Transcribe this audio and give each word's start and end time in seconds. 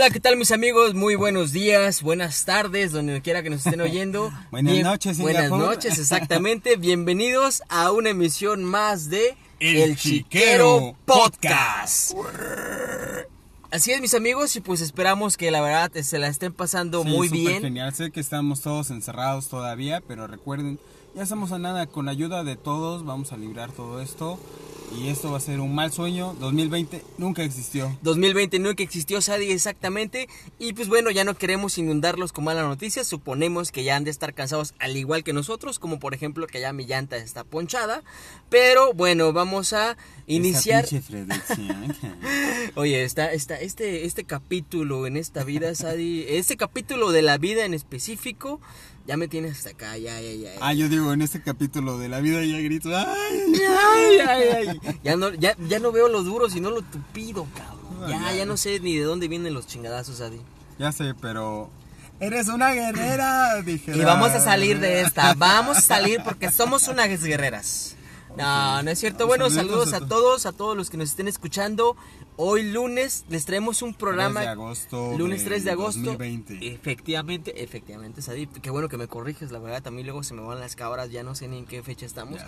Hola, 0.00 0.08
¿qué 0.08 0.18
tal 0.18 0.38
mis 0.38 0.50
amigos? 0.50 0.94
Muy 0.94 1.14
buenos 1.14 1.52
días, 1.52 2.00
buenas 2.02 2.46
tardes, 2.46 2.90
donde 2.90 3.20
quiera 3.20 3.42
que 3.42 3.50
nos 3.50 3.66
estén 3.66 3.82
oyendo. 3.82 4.32
buenas 4.50 4.82
noches, 4.82 5.18
Buenas 5.18 5.42
Singapur. 5.44 5.66
noches, 5.66 5.98
exactamente. 5.98 6.76
Bienvenidos 6.76 7.62
a 7.68 7.92
una 7.92 8.08
emisión 8.08 8.64
más 8.64 9.10
de 9.10 9.36
El 9.58 9.98
Chiquero 9.98 10.96
Podcast. 11.04 12.14
Así 13.70 13.92
es, 13.92 14.00
mis 14.00 14.14
amigos, 14.14 14.56
y 14.56 14.62
pues 14.62 14.80
esperamos 14.80 15.36
que 15.36 15.50
la 15.50 15.60
verdad 15.60 15.92
se 16.02 16.18
la 16.18 16.28
estén 16.28 16.54
pasando 16.54 17.02
Sí, 17.02 17.08
muy 17.10 17.28
bien. 17.28 17.60
genial. 17.60 17.94
Sé 17.94 18.10
que 18.10 18.20
estamos 18.20 18.62
todos 18.62 18.90
encerrados 18.90 19.48
todavía, 19.48 20.00
pero 20.00 20.26
recuerden, 20.26 20.80
ya 21.14 21.24
estamos 21.24 21.52
a 21.52 21.58
nada. 21.58 21.86
Con 21.88 22.06
la 22.06 22.12
ayuda 22.12 22.42
de 22.42 22.56
todos 22.56 23.04
vamos 23.04 23.34
a 23.34 23.36
librar 23.36 23.70
todo 23.70 24.00
esto. 24.00 24.40
Y 24.98 25.08
esto 25.08 25.30
va 25.30 25.38
a 25.38 25.40
ser 25.40 25.60
un 25.60 25.74
mal 25.74 25.92
sueño. 25.92 26.34
2020 26.40 27.02
nunca 27.18 27.42
existió. 27.44 27.96
2020 28.02 28.58
no 28.58 28.74
que 28.74 28.82
existió 28.82 29.20
Sadie 29.20 29.52
exactamente. 29.52 30.28
Y 30.58 30.72
pues 30.72 30.88
bueno 30.88 31.10
ya 31.10 31.24
no 31.24 31.36
queremos 31.36 31.78
inundarlos 31.78 32.32
con 32.32 32.44
malas 32.44 32.66
noticias. 32.66 33.06
Suponemos 33.06 33.70
que 33.70 33.84
ya 33.84 33.96
han 33.96 34.04
de 34.04 34.10
estar 34.10 34.34
cansados 34.34 34.74
al 34.78 34.96
igual 34.96 35.22
que 35.22 35.32
nosotros 35.32 35.78
como 35.78 36.00
por 36.00 36.14
ejemplo 36.14 36.46
que 36.46 36.60
ya 36.60 36.72
mi 36.72 36.86
llanta 36.86 37.16
está 37.16 37.44
ponchada. 37.44 38.02
Pero 38.48 38.92
bueno 38.92 39.32
vamos 39.32 39.72
a 39.72 39.96
iniciar. 40.26 40.86
oye 42.74 43.04
está 43.04 43.32
está 43.32 43.60
este 43.60 44.06
este 44.06 44.24
capítulo 44.24 45.06
en 45.06 45.16
esta 45.16 45.44
vida 45.44 45.74
Sadie 45.74 46.38
este 46.38 46.56
capítulo 46.56 47.12
de 47.12 47.22
la 47.22 47.38
vida 47.38 47.64
en 47.64 47.74
específico 47.74 48.60
ya 49.06 49.16
me 49.16 49.28
tienes 49.28 49.56
hasta 49.58 49.70
acá 49.70 49.96
ya 49.96 50.20
ya 50.20 50.32
ya, 50.32 50.54
ya. 50.54 50.58
ah, 50.60 50.72
yo 50.74 50.88
digo, 50.88 51.12
en 51.12 51.22
este 51.22 51.42
capítulo 51.42 51.98
de 51.98 52.08
la 52.08 52.20
vida 52.20 52.44
ya 52.44 52.58
grito. 52.60 52.90
¡Ay! 52.96 53.54
Ay, 53.78 54.18
ay, 54.28 54.68
ay. 54.84 55.00
Ya 55.02 55.16
no, 55.16 55.32
ya, 55.34 55.56
ya 55.68 55.78
no 55.80 55.90
veo 55.92 56.08
lo 56.08 56.22
duro, 56.22 56.48
sino 56.50 56.70
lo 56.70 56.82
tupido, 56.82 57.46
cabrón. 57.56 58.08
Ya, 58.10 58.26
Ay, 58.28 58.38
ya 58.38 58.46
no 58.46 58.56
sé 58.56 58.80
ni 58.80 58.96
de 58.96 59.04
dónde 59.04 59.28
vienen 59.28 59.52
los 59.54 59.66
chingadazos, 59.66 60.20
Adi. 60.20 60.40
Ya 60.78 60.92
sé, 60.92 61.14
pero. 61.20 61.70
¡Eres 62.20 62.48
una 62.48 62.72
guerrera! 62.72 63.60
Dije. 63.64 63.96
Y 63.96 64.00
vamos 64.00 64.30
a 64.30 64.40
salir 64.40 64.78
de 64.80 65.00
esta. 65.02 65.34
Vamos 65.34 65.78
a 65.78 65.80
salir 65.80 66.20
porque 66.24 66.50
somos 66.50 66.86
unas 66.88 67.08
guerreras. 67.22 67.96
No, 68.36 68.82
no 68.82 68.90
es 68.90 68.98
cierto. 68.98 69.26
Bueno, 69.26 69.50
Saluditos 69.50 69.90
saludos 69.90 69.92
a 69.92 69.96
a 69.96 70.00
to- 70.00 70.06
todos, 70.06 70.46
a 70.46 70.52
todos 70.52 70.76
los 70.76 70.88
que 70.88 70.96
nos 70.96 71.08
estén 71.10 71.26
escuchando. 71.28 71.96
Hoy 72.42 72.62
lunes 72.72 73.26
les 73.28 73.44
traemos 73.44 73.82
un 73.82 73.90
3 73.90 73.98
programa. 73.98 74.40
de 74.40 74.48
agosto. 74.48 75.12
Lunes 75.18 75.40
del 75.40 75.48
3 75.48 75.64
de 75.64 75.70
agosto. 75.72 76.00
2020. 76.00 76.72
Efectivamente, 76.72 77.62
efectivamente, 77.62 78.22
Sadie. 78.22 78.48
Qué 78.62 78.70
bueno 78.70 78.88
que 78.88 78.96
me 78.96 79.08
corriges, 79.08 79.52
la 79.52 79.58
verdad. 79.58 79.82
También 79.82 80.06
luego 80.06 80.22
se 80.22 80.32
me 80.32 80.40
van 80.40 80.58
las 80.58 80.74
cabras, 80.74 81.10
ya 81.10 81.22
no 81.22 81.34
sé 81.34 81.48
ni 81.48 81.58
en 81.58 81.66
qué 81.66 81.82
fecha 81.82 82.06
estamos. 82.06 82.40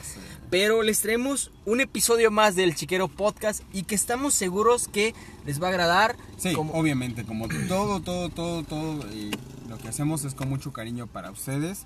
Pero 0.49 0.83
les 0.83 1.01
traemos 1.03 1.51
un 1.67 1.83
episodio 1.83 2.31
más 2.31 2.57
del 2.57 2.75
Chiquero 2.75 3.09
Podcast 3.09 3.63
y 3.75 3.83
que 3.83 3.95
estamos 3.95 4.33
seguros 4.33 4.89
que 4.89 5.15
les 5.45 5.63
va 5.63 5.67
a 5.67 5.71
agradar. 5.71 6.17
Sí, 6.39 6.55
como- 6.55 6.73
obviamente, 6.73 7.25
como 7.27 7.47
todo, 7.69 8.01
todo, 8.01 8.31
todo, 8.31 8.63
todo, 8.63 9.05
eh, 9.13 9.31
lo 9.69 9.77
que 9.77 9.89
hacemos 9.89 10.25
es 10.25 10.33
con 10.35 10.49
mucho 10.49 10.73
cariño 10.73 11.07
para 11.07 11.31
ustedes. 11.31 11.85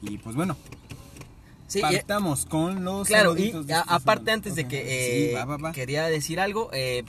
Y 0.00 0.18
pues 0.18 0.36
bueno, 0.36 0.56
Sí, 1.66 1.80
partamos 1.82 2.46
con 2.46 2.82
los 2.84 3.08
Claro, 3.08 3.36
y 3.36 3.52
a- 3.72 3.80
aparte 3.80 4.30
antes 4.30 4.54
de 4.54 4.66
que 4.68 4.76
sí, 4.78 4.86
eh, 4.88 5.32
va, 5.34 5.44
va, 5.44 5.56
va. 5.58 5.72
quería 5.72 6.06
decir 6.06 6.40
algo, 6.40 6.70
eh, 6.72 7.04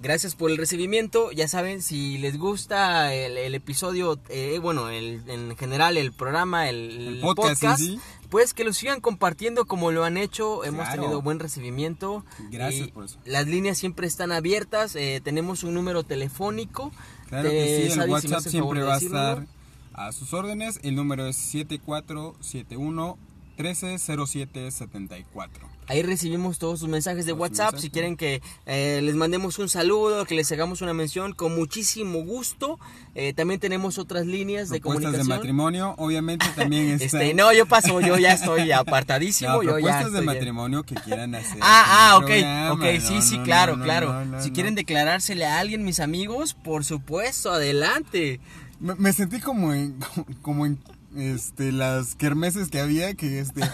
gracias 0.00 0.34
por 0.34 0.50
el 0.50 0.56
recibimiento, 0.56 1.32
ya 1.32 1.48
saben, 1.48 1.82
si 1.82 2.18
les 2.18 2.38
gusta 2.38 3.12
el, 3.14 3.36
el 3.38 3.54
episodio, 3.54 4.18
eh, 4.28 4.58
bueno, 4.60 4.88
el, 4.90 5.22
en 5.28 5.56
general 5.56 5.96
el 5.96 6.12
programa, 6.12 6.68
el, 6.68 7.16
El 7.16 7.20
podcast 7.20 7.78
sí. 7.80 7.98
pues 8.30 8.54
que 8.54 8.64
lo 8.64 8.72
sigan 8.72 9.00
compartiendo 9.00 9.64
como 9.66 9.90
lo 9.92 10.04
han 10.04 10.16
hecho, 10.16 10.64
hemos 10.64 10.86
Claro. 10.86 11.02
tenido 11.02 11.22
buen 11.22 11.38
recibimiento. 11.38 12.24
Gracias 12.50 12.88
y 12.88 12.90
por 12.92 13.04
eso. 13.06 13.18
Las 13.24 13.46
líneas 13.46 13.78
siempre 13.78 14.06
están 14.06 14.32
abiertas, 14.32 14.94
eh, 14.96 15.20
tenemos 15.24 15.62
un 15.64 15.74
número 15.74 16.02
telefónico. 16.04 16.92
Claro 17.28 17.48
Eh, 17.48 17.52
que 17.52 17.90
sí, 17.92 18.00
el 18.00 18.08
WhatsApp 18.10 18.40
siempre 18.42 18.82
va 18.82 18.94
a 18.94 18.98
estar 18.98 19.46
a 19.94 20.12
sus 20.12 20.32
órdenes. 20.34 20.78
El 20.82 20.94
número 20.94 21.26
es 21.26 21.36
7471 21.36 23.18
130774. 23.56 25.48
Ahí 25.88 26.02
recibimos 26.02 26.58
todos 26.58 26.80
sus 26.80 26.88
mensajes 26.88 27.26
de 27.26 27.32
WhatsApp. 27.32 27.72
mensajes. 27.74 27.80
Si 27.82 27.90
quieren 27.90 28.16
que 28.16 28.42
eh, 28.66 29.00
les 29.04 29.14
mandemos 29.14 29.58
un 29.60 29.68
saludo, 29.68 30.24
que 30.24 30.34
les 30.34 30.50
hagamos 30.50 30.82
una 30.82 30.92
mención, 30.94 31.32
con 31.32 31.54
muchísimo 31.54 32.24
gusto. 32.24 32.80
Eh, 33.14 33.32
también 33.34 33.60
tenemos 33.60 33.96
otras 33.98 34.26
líneas 34.26 34.68
de 34.68 34.80
Propuestas 34.80 35.12
de 35.12 35.18
comunicación. 35.18 35.38
matrimonio, 35.38 35.94
obviamente 35.98 36.44
también 36.56 36.88
está. 37.00 37.22
Este, 37.22 37.34
no, 37.34 37.52
yo 37.52 37.66
paso, 37.66 38.00
yo 38.00 38.18
ya 38.18 38.32
estoy 38.32 38.72
apartadísimo. 38.72 39.52
No, 39.52 39.62
yo 39.62 39.78
ya 39.78 39.84
propuestas 39.84 40.12
de 40.12 40.22
matrimonio 40.22 40.82
que 40.82 40.96
quieran 40.96 41.34
hacer. 41.36 41.58
Ah, 41.60 42.10
ah, 42.10 42.16
ok, 42.18 42.26
programa. 42.26 42.72
ok, 42.72 42.84
sí, 43.00 43.14
No, 43.14 43.22
sí, 43.22 43.38
no, 43.38 43.44
claro, 43.44 43.80
claro. 43.80 44.42
si 44.42 44.50
quieren 44.50 44.74
declarársele 44.74 45.44
a 45.46 45.60
alguien, 45.60 45.84
mis 45.84 46.00
amigos, 46.00 46.54
por 46.54 46.84
supuesto, 46.84 47.52
adelante. 47.52 48.40
Me, 48.80 48.94
me 48.96 49.12
sentí 49.12 49.40
como 49.40 49.72
en, 49.72 49.98
como 50.42 50.66
en 50.66 50.78
este, 51.16 51.72
las 51.72 52.14
kermeses 52.14 52.68
que 52.68 52.80
había, 52.80 53.14
que 53.14 53.40
este... 53.40 53.60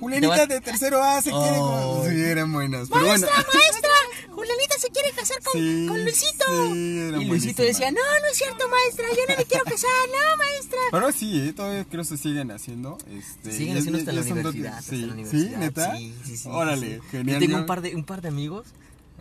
Julianita 0.00 0.46
de 0.46 0.60
tercero 0.60 1.02
A 1.02 1.20
se 1.20 1.30
quiere... 1.30 1.56
Oh. 1.58 2.04
Sí, 2.08 2.14
eran 2.20 2.52
buenas, 2.52 2.88
pero 2.88 3.04
bueno. 3.06 3.26
maestra! 3.26 3.90
Julianita 4.30 4.78
se 4.78 4.88
quiere 4.90 5.10
casar 5.10 5.42
con, 5.42 5.52
Sí, 5.60 5.86
con 5.88 6.04
Luisito. 6.04 6.44
sí, 6.46 6.98
eran 7.00 7.20
y 7.22 7.24
Luisito 7.24 7.28
buenísimas. 7.28 7.56
decía, 7.66 7.90
no, 7.90 7.96
no 8.00 8.26
es 8.30 8.38
cierto, 8.38 8.68
maestra, 8.68 9.06
yo 9.10 9.22
no 9.28 9.36
me 9.36 9.44
quiero 9.44 9.64
casar, 9.64 9.90
no, 10.06 10.36
maestra. 10.36 10.78
Pero 10.92 11.10
sí, 11.12 11.40
eh, 11.48 11.52
todavía 11.52 11.84
creo 11.84 12.02
que 12.02 12.08
se 12.08 12.16
siguen 12.16 12.52
haciendo. 12.52 12.96
Este, 13.10 13.50
Siguen 13.50 13.74
ya- 13.74 13.80
haciendo 13.80 13.98
ya- 13.98 14.02
hasta 14.02 14.12
la 14.12 14.20
ya 14.22 14.28
son 14.28 14.42
dos- 14.44 14.54
universidad. 14.54 14.78
hasta 14.78 14.90
Sí, 14.90 15.02
la 15.06 15.26
sí, 15.50 15.52
neta. 15.58 15.96
Sí, 15.96 16.14
sí, 16.24 16.36
sí, 16.36 16.48
Órale, 16.48 17.00
genial. 17.10 17.40
Yo 17.40 17.46
tengo 17.46 17.58
un 17.58 17.66
par 17.66 17.80
de, 17.80 17.96
un 17.96 18.04
par 18.04 18.22
de 18.22 18.28
amigos. 18.28 18.66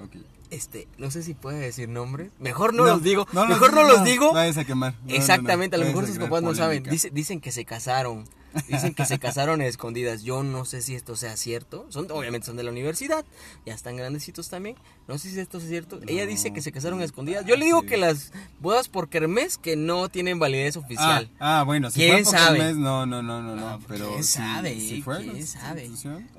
Ok. 0.03 0.15
Este, 0.49 0.87
no 0.97 1.11
sé 1.11 1.23
si 1.23 1.33
puede 1.33 1.59
decir 1.59 1.89
nombres. 1.89 2.31
Mejor 2.39 2.73
no, 2.73 2.85
los 2.85 3.03
digo. 3.03 3.27
no 3.33 3.41
los 3.41 3.49
mejor 3.49 3.73
no, 3.73 3.83
los 3.83 4.03
digo. 4.05 4.33
Vayas 4.33 4.57
a 4.57 4.63
quemar. 4.63 4.95
Exactamente, 5.07 5.75
a 5.75 5.79
lo 5.79 5.85
mejor 5.85 6.07
sus 6.07 6.17
papás 6.17 6.41
no 6.41 6.55
saben. 6.55 6.83
Dice- 6.83 7.09
dicen 7.11 7.41
que 7.41 7.51
se 7.51 7.65
casaron. 7.65 8.25
Dicen 8.67 8.93
que 8.93 9.05
se 9.05 9.19
casaron 9.19 9.61
en 9.61 9.67
escondidas. 9.67 10.23
Yo 10.23 10.43
no 10.43 10.65
sé 10.65 10.81
si 10.81 10.95
esto 10.95 11.15
sea 11.15 11.37
cierto. 11.37 11.85
Son, 11.89 12.07
obviamente 12.11 12.47
son 12.47 12.57
de 12.57 12.63
la 12.63 12.71
universidad. 12.71 13.25
Ya 13.65 13.73
están 13.73 13.95
grandecitos 13.97 14.49
también. 14.49 14.75
No 15.07 15.17
sé 15.17 15.29
si 15.29 15.39
esto 15.39 15.57
es 15.59 15.67
cierto. 15.67 15.99
Ella 16.07 16.25
dice 16.25 16.51
que 16.53 16.61
se 16.61 16.71
casaron 16.71 17.01
a 17.01 17.03
escondidas. 17.03 17.45
Yo 17.45 17.55
le 17.55 17.65
digo 17.65 17.81
Sí. 17.81 17.87
que 17.87 17.97
las 17.97 18.31
bodas 18.59 18.89
por 18.89 19.09
kermés 19.09 19.57
que 19.57 19.75
no 19.75 20.09
tienen 20.09 20.39
validez 20.39 20.77
oficial. 20.77 21.29
Ah, 21.39 21.59
ah, 21.59 21.63
bueno, 21.63 21.89
si 21.91 21.99
¿Quién 22.01 22.23
fue 22.25 22.33
por 22.33 22.41
sabe? 22.41 22.73
no, 22.73 23.05
no, 23.05 23.21
no, 23.21 23.41
no, 23.41 23.55
no, 23.55 23.71
No, 23.71 23.79
pero 23.87 24.09
¿quién 24.09 24.23
sabe? 24.23 24.79
si 24.79 25.01
fue 25.01 25.23
¿Quién 25.23 25.45
sabe? 25.45 25.89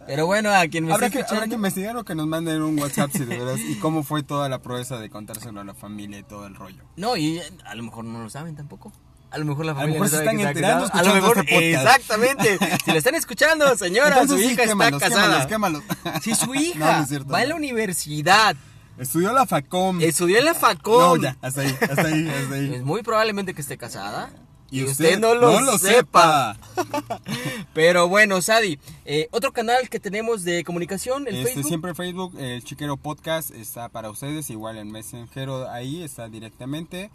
Pero 0.06 0.26
bueno, 0.26 0.50
a 0.52 0.66
quien 0.68 0.84
me 0.86 0.92
Habrá 0.92 1.10
que, 1.10 1.22
habrá 1.22 1.46
que 1.46 1.54
investigar 1.54 1.96
o 1.96 2.04
que 2.04 2.14
nos 2.14 2.26
manden 2.26 2.62
un 2.62 2.78
WhatsApp 2.78 3.10
si 3.12 3.24
de 3.24 3.36
veras 3.38 3.60
y 3.60 3.76
cómo 3.76 4.02
fue 4.02 4.22
toda 4.22 4.48
la 4.48 4.60
proeza 4.62 4.98
de 4.98 5.10
contárselo 5.10 5.60
a 5.60 5.64
la 5.64 5.74
familia 5.74 6.18
y 6.18 6.22
todo 6.22 6.46
el 6.46 6.54
rollo. 6.54 6.82
No, 6.96 7.16
y 7.16 7.40
a 7.64 7.74
lo 7.74 7.82
mejor 7.82 8.04
no 8.04 8.22
lo 8.22 8.30
saben 8.30 8.56
tampoco. 8.56 8.92
A 9.30 9.38
lo 9.38 9.44
mejor 9.44 9.66
la 9.66 9.72
A 9.72 9.74
lo 9.74 9.80
familia 9.80 10.00
mejor 10.00 10.10
no 10.12 10.16
se 10.18 10.24
están 10.24 10.36
que 10.38 10.42
enterando. 10.42 10.90
A 10.92 11.02
lo 11.02 11.14
mejor, 11.14 11.38
este 11.38 11.70
exactamente. 11.74 12.58
Si 12.84 12.90
lo 12.90 12.96
están 12.98 13.14
escuchando, 13.14 13.76
señora, 13.76 14.20
Entonces 14.20 14.36
su 14.40 14.46
sí, 14.48 14.52
hija 14.54 14.64
quémalos, 14.64 15.02
está 15.02 15.08
casada. 15.14 15.46
Quémalos, 15.46 15.82
quémalos. 15.82 16.22
Si 16.22 16.34
su 16.34 16.46
No, 16.46 16.54
hija 16.54 16.96
no 16.98 17.02
es 17.02 17.08
cierto, 17.08 17.32
va 17.32 17.38
a 17.38 17.42
no. 17.42 17.48
la 17.48 17.54
universidad, 17.56 18.56
Estudió 18.98 19.32
la 19.32 19.46
FACOM. 19.46 20.00
estudió 20.02 20.38
en 20.38 20.44
la 20.46 20.54
No, 20.54 20.58
FACOM, 20.58 21.22
ya, 21.22 21.36
hasta 21.40 21.60
ahí, 21.60 21.76
hasta 21.80 22.02
ahí, 22.08 22.28
hasta 22.28 22.54
ahí. 22.54 22.74
es 22.74 22.82
muy 22.82 23.02
probablemente 23.02 23.54
que 23.54 23.60
esté 23.60 23.76
casada. 23.78 24.30
Y 24.70 24.80
Y, 24.80 24.84
usted 24.84 25.04
usted, 25.04 25.18
no 25.20 25.34
lo, 25.34 25.52
no 25.52 25.60
lo 25.60 25.78
sepa. 25.78 26.56
Pero 27.74 28.08
bueno, 28.08 28.42
Sadi, 28.42 28.78
eh, 29.04 29.28
otro 29.30 29.52
canal 29.52 29.88
que 29.88 30.00
tenemos 30.00 30.44
de 30.44 30.64
comunicación, 30.64 31.26
el 31.28 31.36
Este, 31.36 31.46
Facebook. 31.52 31.68
siempre 31.68 31.94
Facebook, 31.94 32.34
el 32.38 32.62
Chiquero 32.64 32.96
Podcast 32.96 33.50
está 33.50 33.88
para 33.88 34.10
ustedes, 34.10 34.50
igual 34.50 34.76
en 34.78 34.90
Messenger 34.90 35.48
ahí 35.70 36.02
está 36.02 36.28
directamente. 36.28 37.10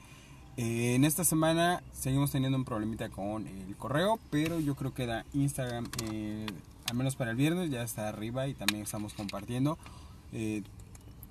Eh, 0.56 0.94
en 0.94 1.04
esta 1.04 1.24
semana 1.24 1.82
seguimos 1.94 2.32
teniendo 2.32 2.58
un 2.58 2.66
problemita 2.66 3.10
con 3.10 3.48
el 3.48 3.76
correo, 3.76 4.20
pero 4.30 4.60
yo 4.60 4.76
creo 4.76 4.94
que 4.94 5.08
da 5.08 5.26
Instagram, 5.34 5.90
eh, 6.04 6.46
al 6.90 6.96
menos 6.96 7.16
para 7.16 7.32
el 7.32 7.38
viernes, 7.38 7.72
ya 7.72 7.82
está 7.82 8.08
arriba 8.08 8.48
y 8.48 8.54
también 8.54 8.84
estamos 8.84 9.14
compartiendo. 9.14 9.80
Eh, 10.32 10.62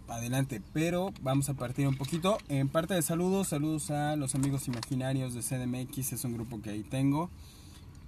adelante, 0.09 0.61
pero 0.73 1.13
vamos 1.23 1.49
a 1.49 1.55
partir 1.55 1.87
un 1.87 1.97
poquito. 1.97 2.37
En 2.49 2.69
parte 2.69 2.95
de 2.95 3.03
saludos, 3.03 3.49
saludos 3.49 3.91
a 3.91 4.17
los 4.17 4.35
amigos 4.35 4.67
imaginarios 4.67 5.35
de 5.35 5.41
CDMX, 5.41 6.13
es 6.13 6.25
un 6.25 6.35
grupo 6.35 6.61
que 6.61 6.71
ahí 6.71 6.83
tengo. 6.83 7.31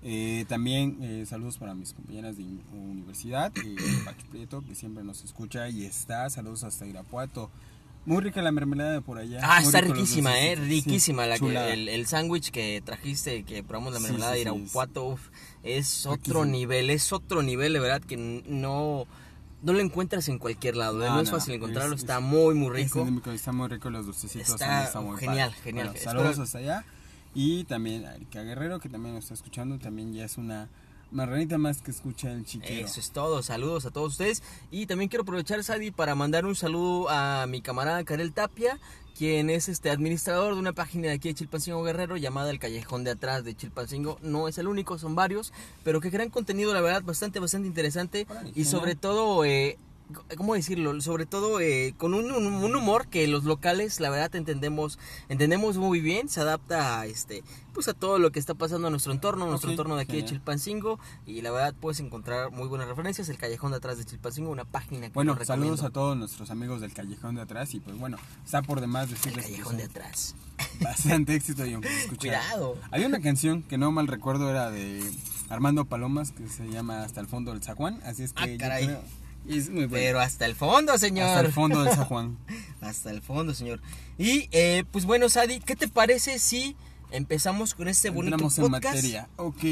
Eh, 0.03 0.45
también 0.49 1.25
saludos 1.27 1.57
para 1.57 1.75
mis 1.75 1.95
compañeras 1.95 2.37
de 2.37 2.45
universidad, 2.73 3.53
Pacho 4.05 4.27
Prieto, 4.31 4.63
que 4.63 4.75
siempre 4.75 5.03
nos 5.05 5.25
escucha 5.25 5.69
y 5.71 5.85
está. 5.85 6.29
Saludos 6.29 6.65
hasta 6.65 6.87
Irapuato. 6.87 7.51
Muy 8.07 8.23
rica 8.23 8.43
la 8.43 8.53
mermelada 8.53 8.93
de 8.93 9.01
por 9.01 9.19
allá. 9.19 9.41
Ah, 9.43 9.57
muy 9.61 9.67
está 9.67 9.81
riquísima, 9.81 10.39
eh. 10.39 10.57
Sí, 10.57 10.63
riquísima. 10.63 11.27
la 11.27 11.39
que, 11.39 11.73
el 11.73 11.89
el 11.89 12.07
sándwich 12.07 12.51
que 12.51 12.83
trajiste, 12.85 13.45
que 13.45 13.63
probamos 13.63 13.95
la 13.95 14.01
mermelada 14.01 14.33
sí, 14.35 14.41
de 14.45 14.45
sí, 14.51 14.57
Irapuato, 14.59 15.05
uf, 15.07 15.29
es 15.63 16.05
otro 16.07 16.17
Riquísimo. 16.17 16.45
nivel, 16.45 16.91
es 16.91 17.13
otro 17.13 17.43
nivel, 17.43 17.73
de 17.73 17.81
verdad, 17.81 18.03
que 18.03 18.17
no, 18.19 19.07
no 19.63 19.73
lo 19.73 19.81
encuentras 19.81 20.29
en 20.29 20.39
cualquier 20.39 20.77
lado, 20.77 21.03
eh, 21.03 21.09
No, 21.09 21.15
no, 21.17 21.21
es 21.23 21.31
fácil 21.31 21.55
encontrarlo, 21.55 21.95
es- 21.95 22.03
está 22.03 22.19
es- 22.19 22.23
muy, 22.25 22.55
muy 22.55 22.71
rico. 22.77 22.99
endémico, 23.01 23.31
está 23.31 23.53
muy 23.53 23.69
rico 23.69 23.89
los 23.89 24.05
dulcecitos. 24.05 24.51
Está 24.51 24.85
está 24.85 25.01
muy 25.01 25.17
genial, 25.19 25.49
padre. 25.51 25.63
genial. 25.63 25.87
Bueno, 25.89 26.01
saludos 26.03 26.39
hasta 26.39 26.59
allá. 26.59 26.85
Y 27.35 27.65
también 27.65 28.05
a 28.05 28.15
Erika 28.17 28.43
Guerrero, 28.43 28.79
que 28.81 28.89
también 28.91 29.15
nos 29.15 29.25
está 29.25 29.35
escuchando. 29.35 29.79
También 29.79 30.13
ya 30.13 30.25
es 30.27 30.37
una 30.39 30.69
marranita 31.15 31.57
más 31.57 31.81
que 31.81 31.91
escucha 31.91 32.31
el 32.33 32.45
chiquero. 32.45 32.87
Eso 32.87 33.01
es 33.01 33.11
todo, 33.11 33.43
saludos 33.43 33.87
a 33.87 33.91
todos 33.91 34.13
ustedes. 34.13 34.43
Y 34.71 34.87
también 34.87 35.09
quiero 35.09 35.23
aprovechar, 35.23 35.63
Sadi, 35.63 35.91
para 35.91 36.15
mandar 36.15 36.45
un 36.45 36.57
saludo 36.57 37.09
a 37.09 37.47
mi 37.47 37.63
camarada 37.63 38.05
Karel 38.05 38.33
Tapia, 38.33 38.79
quien 39.17 39.49
es 39.49 39.69
este 39.69 39.91
administrador 39.91 40.55
de 40.55 40.61
una 40.61 40.73
página 40.73 41.09
de 41.09 41.15
aquí 41.15 41.29
de 41.29 41.35
Chilpancingo 41.35 41.83
Guerrero 41.85 42.17
llamada 42.17 42.51
El 42.51 42.59
Callejón 42.59 43.05
de 43.05 43.13
Atrás 43.13 43.45
de 43.45 43.55
Chilpancingo. 43.55 44.19
No 44.23 44.49
es 44.49 44.59
el 44.59 44.67
único, 44.67 44.99
son 44.99 45.15
varios, 45.15 45.53
pero 45.85 46.01
que 46.01 46.11
crean 46.11 46.31
contenido, 46.31 46.75
la 46.75 46.81
verdad, 46.81 47.03
bastante, 47.03 47.39
bastante 47.39 47.69
interesante. 47.69 48.27
Y 48.55 48.65
sobre 48.65 48.97
todo, 48.97 49.45
eh, 49.45 49.79
¿cómo 50.37 50.55
decirlo? 50.55 51.01
Sobre 51.01 51.27
todo 51.27 51.61
eh, 51.61 51.95
con 51.97 52.15
un, 52.15 52.31
humor 52.75 53.09
que 53.09 53.27
los 53.27 53.45
locales, 53.45 54.01
la 54.01 54.11
verdad, 54.11 54.35
entendemos 54.35 54.99
entendemos 55.29 55.77
muy 55.77 56.01
bien, 56.01 56.29
se 56.29 56.41
adapta 56.41 57.01
a, 57.01 57.07
este, 57.07 57.43
pues 57.73 57.89
a 57.89 57.95
todo 57.95 58.19
lo 58.19 58.31
que 58.31 58.39
está 58.39 58.55
pasando 58.55 58.89
en 58.89 58.93
nuestro 58.93 59.13
entorno, 59.13 59.47
nuestro 59.47 59.71
entorno 59.71 59.97
de 59.97 60.03
aquí 60.03 60.17
de. 60.19 60.25
Chilpancingo, 60.25 60.99
y 61.27 61.41
la 61.41 61.51
verdad 61.51 61.75
puedes 61.81 62.01
encontrar 62.01 62.51
muy 62.51 62.69
buenas 62.69 62.89
referencias, 62.89 63.29
El 63.29 63.39
Callejón 63.39 63.71
de 63.73 63.79
Atrás 63.79 63.99
de 63.99 64.05
Chilpancingo, 64.05 64.51
una 64.51 64.65
página 64.65 65.07
que 65.09 65.15
Bueno, 65.15 65.37
saludos 65.45 65.83
a 65.83 65.91
todos 65.91 66.17
nuestros 66.17 66.51
amigos 66.51 66.81
del 66.81 66.93
Callejón 66.93 67.35
de 67.37 67.43
Atrás 67.43 67.75
y 67.75 67.81
pues 67.81 67.97
bueno, 67.99 68.19
está 68.45 68.63
por 68.63 68.81
demás 68.81 69.09
El 69.09 69.15
decirles 69.15 69.47
que 69.47 69.53
Callejón 69.53 69.77
de 69.79 69.85
Atrás. 69.85 70.35
bastante 70.81 71.35
éxito 71.35 71.65
y 71.67 71.75
Cuidado. 72.19 72.77
Había 72.91 73.07
una 73.07 73.21
canción 73.21 73.63
que 73.63 73.79
no 73.79 73.91
mal 73.91 74.07
recuerdo 74.07 74.51
era 74.51 74.71
de 74.71 75.03
Armando 75.49 75.85
Palomas 75.85 76.31
que 76.33 76.49
se 76.49 76.69
llama 76.69 77.03
Hasta 77.03 77.21
el 77.21 77.27
fondo 77.27 77.53
del 77.53 77.63
Zaguán, 77.63 78.01
así 78.05 78.23
es 78.23 78.33
que 78.33 78.43
Ah, 78.43 78.47
yo 78.47 78.59
caray. 78.59 78.87
creo- 78.87 79.24
es 79.49 79.69
muy 79.69 79.87
bueno. 79.87 80.05
Pero 80.05 80.21
hasta 80.21 80.47
el 80.47 80.55
fondo, 80.55 80.97
señor. 80.99 81.29
Hasta 81.29 81.41
el 81.41 81.53
fondo 81.53 81.83
del 81.83 81.95
Zaguán. 81.95 82.39
Hasta 82.81 83.11
el 83.11 83.23
fondo, 83.23 83.55
señor. 83.55 83.81
Y 84.19 84.49
eh, 84.53 84.85
pues 84.91 85.05
bueno, 85.05 85.29
Sadi, 85.29 85.61
¿qué 85.61 85.75
te 85.77 85.89
parece 85.89 86.39
si 86.39 86.77
empezamos 87.11 87.75
con 87.75 87.89
este 87.89 88.11
bonito 88.11 88.35
Entramos 88.35 88.59
en 88.59 88.65
podcast? 88.65 88.95
materia. 88.97 89.29
Ok. 89.37 89.65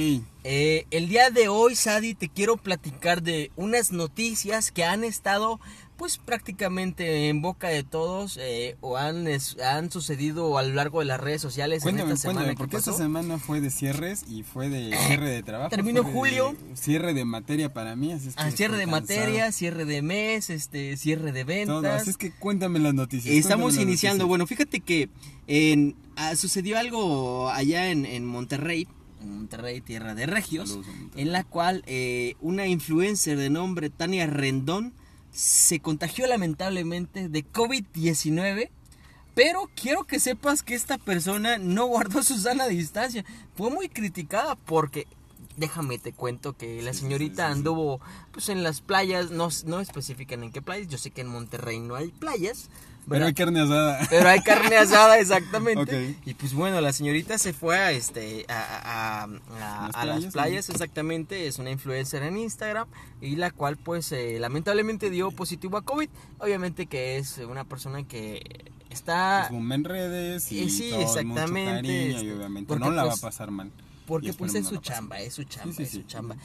Eh, 0.45 0.87
el 0.91 1.09
día 1.09 1.31
de 1.31 1.49
hoy, 1.49 1.75
Sadi, 1.77 2.15
te 2.15 2.29
quiero 2.29 2.57
platicar 2.57 3.23
de 3.23 3.51
unas 3.57 3.93
noticias 3.93 4.71
que 4.71 4.85
han 4.85 5.05
estado, 5.05 5.61
pues 6.03 6.19
prácticamente 6.19 7.29
en 7.29 7.41
boca 7.43 7.69
de 7.69 7.85
todos 7.85 8.37
eh, 8.41 8.77
o 8.81 8.97
han, 8.97 9.29
es- 9.29 9.57
han 9.61 9.93
sucedido 9.93 10.59
a 10.59 10.65
lo 10.65 10.75
largo 10.75 10.99
de 10.99 11.05
las 11.07 11.21
redes 11.21 11.41
sociales. 11.41 11.85
Cuéntame, 11.85 12.11
en 12.11 12.15
esta 12.17 12.23
semana 12.23 12.39
cuéntame, 12.41 12.55
que 12.57 12.59
porque 12.59 12.77
esta 12.77 12.93
semana 12.93 13.39
fue 13.39 13.61
de 13.61 13.71
cierres 13.71 14.25
y 14.29 14.43
fue 14.43 14.69
de 14.69 14.97
cierre 15.07 15.31
de 15.31 15.43
trabajo. 15.45 15.71
Terminó 15.71 16.03
de 16.03 16.13
julio. 16.13 16.57
Cierre 16.75 17.15
de 17.15 17.25
materia 17.25 17.73
para 17.73 17.95
mí, 17.95 18.11
así 18.13 18.29
es 18.29 18.35
que 18.35 18.43
Ah, 18.43 18.51
cierre 18.51 18.77
de 18.79 18.85
cansado. 18.87 19.01
materia, 19.03 19.53
cierre 19.53 19.85
de 19.85 20.03
mes, 20.03 20.51
este, 20.51 20.97
cierre 20.97 21.31
de 21.31 21.45
ventas. 21.45 21.77
Todo, 21.83 21.93
así 21.93 22.11
es 22.11 22.17
que 22.17 22.33
cuéntame 22.33 22.81
las 22.81 22.95
noticias. 22.95 23.33
Estamos 23.35 23.75
las 23.75 23.83
iniciando. 23.85 24.25
noticias. 24.25 24.29
Bueno, 24.29 24.47
fíjate 24.49 24.81
que 24.81 25.09
en, 25.47 25.95
ah, 26.17 26.35
sucedió 26.35 26.79
algo 26.79 27.49
allá 27.51 27.91
en, 27.93 28.07
en 28.07 28.27
Monterrey, 28.27 28.89
en 29.21 29.37
Monterrey, 29.37 29.81
tierra 29.81 30.17
de 30.17 30.27
regios, 30.27 30.71
Saludos 30.71 30.89
a 30.89 30.97
Monterrey. 30.99 31.23
en 31.27 31.33
la 31.33 31.45
cual 31.45 31.85
eh, 31.87 32.35
una 32.41 32.67
influencer 32.67 33.39
de 33.39 33.51
nombre 33.51 33.89
Tania 33.89 34.27
Rendón 34.27 34.93
se 35.33 35.81
contagió 35.81 36.27
lamentablemente 36.27 37.29
de 37.29 37.45
COVID-19. 37.45 38.71
Pero 39.35 39.71
quiero 39.75 40.05
que 40.05 40.21
sepas 40.21 40.63
que 40.63 40.75
esta 40.75 40.99
persona 40.99 41.57
no 41.57 41.87
guardó 41.87 42.23
su 42.23 42.39
sana 42.39 42.69
distancia. 42.69 43.25
Fue 43.57 43.71
muy 43.71 43.89
criticada 43.89 44.57
porque, 44.57 45.07
déjame 45.57 45.99
te 45.99 46.13
cuento 46.13 46.55
que 46.55 46.83
la 46.83 46.93
señorita 46.93 47.49
anduvo 47.49 48.01
pues 48.31 48.51
en 48.51 48.63
las 48.63 48.83
playas, 48.83 49.31
no, 49.31 49.49
no 49.65 49.81
especifican 49.81 50.43
en 50.43 50.53
qué 50.53 50.61
playas. 50.61 50.89
Yo 50.89 50.99
sé 50.99 51.11
que 51.11 51.23
en 51.23 51.29
Monterrey 51.29 51.81
no 51.81 51.95
hay 51.95 52.09
playas. 52.09 52.69
Pero 53.09 53.27
hay 53.27 53.35
carne 53.35 53.61
asada. 53.61 54.07
Pero 54.11 54.29
hay 54.29 54.41
carne 54.41 54.77
asada, 54.77 55.19
exactamente. 55.19 56.17
Y 56.25 56.35
pues 56.35 56.55
bueno, 56.55 56.81
la 56.81 56.93
señorita 56.93 57.37
se 57.39 57.53
fue 57.53 57.77
a 57.79 57.91
este 57.93 58.45
a, 58.49 58.55
a- 58.55 59.23
a- 59.25 59.29
Las 59.89 59.95
a 59.97 60.05
las 60.05 60.27
playas, 60.27 60.69
exactamente. 60.71 61.47
Es 61.47 61.59
una 61.59 61.71
influencer 61.71 62.23
en 62.23 62.37
Instagram 62.39 62.87
y 63.21 63.37
la 63.37 63.51
cual 63.51 63.77
pues 63.77 64.13
eh, 64.13 64.39
lamentablemente 64.39 65.11
dio 65.11 65.31
positivo 65.33 65.77
a 65.77 65.83
COVID. 65.83 66.09
Obviamente 66.39 66.87
que 66.87 67.17
es 67.19 67.39
una 67.39 67.65
persona 67.65 68.03
que 68.05 68.71
está 68.91 69.47
Pues, 69.51 69.61
en 69.73 69.85
redes 69.85 70.53
y 70.53 70.63
Eh, 70.63 70.69
sí, 70.71 70.91
todo, 70.91 71.01
mucho 71.01 71.19
exactamente, 71.19 71.71
cariño 71.73 71.95
este, 72.17 72.25
y 72.27 72.31
obviamente 72.31 72.69
porque, 72.69 72.85
no 72.85 72.91
la 72.93 73.03
va 73.05 73.09
a 73.09 73.13
pues, 73.13 73.21
pasar 73.21 73.51
mal. 73.51 73.71
Porque 74.07 74.33
pues 74.33 74.55
es 74.55 74.67
su 74.67 74.77
chamba, 74.79 75.19
es 75.21 75.35
su 75.35 75.45
chamba, 75.45 75.73
Sí, 75.75 75.77
sí, 75.77 75.83
es 75.85 75.91
su 75.91 76.03
chamba. 76.03 76.37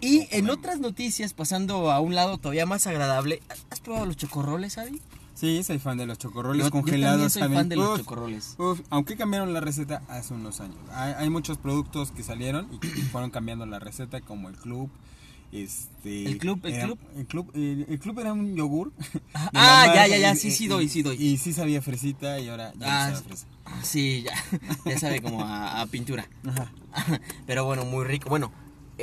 Y 0.00 0.26
en 0.30 0.50
otras 0.50 0.80
noticias, 0.80 1.32
pasando 1.32 1.90
a 1.92 2.00
un 2.00 2.14
lado 2.14 2.36
todavía 2.38 2.66
más 2.66 2.86
agradable, 2.88 3.40
¿has 3.70 3.80
probado 3.80 4.04
los 4.06 4.16
chocorroles, 4.16 4.76
Adi? 4.78 5.00
Sí, 5.42 5.64
soy 5.64 5.80
fan 5.80 5.98
de 5.98 6.06
los 6.06 6.18
chocorroles 6.18 6.60
Yo- 6.60 6.66
yo 6.68 6.70
congelados. 6.70 7.32
también 7.32 7.48
soy 7.50 7.56
fan 7.56 7.68
de 7.68 7.74
los 7.74 7.88
Uf, 7.88 7.98
chocorroles. 7.98 8.54
uf, 8.58 8.80
aunque 8.90 9.16
cambiaron 9.16 9.52
la 9.52 9.60
receta 9.60 10.00
hace 10.08 10.34
unos 10.34 10.60
años. 10.60 10.76
Hay, 10.92 11.14
hay 11.18 11.30
muchos 11.30 11.58
productos 11.58 12.12
que 12.12 12.22
salieron 12.22 12.68
y 12.72 12.78
que 12.78 12.88
fueron 13.10 13.30
cambiando 13.30 13.66
la 13.66 13.80
receta, 13.80 14.20
como 14.20 14.48
el 14.48 14.56
club. 14.56 14.88
Este, 15.50 16.26
¿El 16.26 16.38
club? 16.38 16.60
¿El 16.62 16.74
era- 16.74 16.84
club? 16.84 16.98
El 17.16 17.26
club, 17.26 17.50
el, 17.54 17.86
el 17.88 17.98
club 17.98 18.20
era 18.20 18.32
un 18.32 18.54
yogur. 18.54 18.92
Ah, 19.34 19.50
ah, 19.52 19.92
ya, 19.92 20.06
ya, 20.06 20.16
ya, 20.18 20.32
y- 20.32 20.36
sí, 20.36 20.48
y- 20.48 20.50
sí 20.52 20.68
doy, 20.68 20.84
y- 20.84 20.88
sí 20.88 21.02
doy. 21.02 21.16
Y 21.20 21.36
sí 21.38 21.52
sabía 21.52 21.82
fresita 21.82 22.38
y 22.38 22.48
ahora 22.48 22.72
ya 22.78 22.86
Ah, 23.06 23.10
no 23.10 23.16
sabe 23.16 23.26
fresa. 23.26 23.46
Sí, 23.82 24.22
ya, 24.24 24.32
ya 24.86 24.98
sabe 24.98 25.20
como 25.22 25.42
a, 25.44 25.80
a 25.80 25.86
pintura. 25.86 26.28
Ajá. 26.46 26.70
Pero 27.48 27.64
bueno, 27.64 27.84
muy 27.84 28.04
rico. 28.04 28.28
Bueno, 28.28 28.52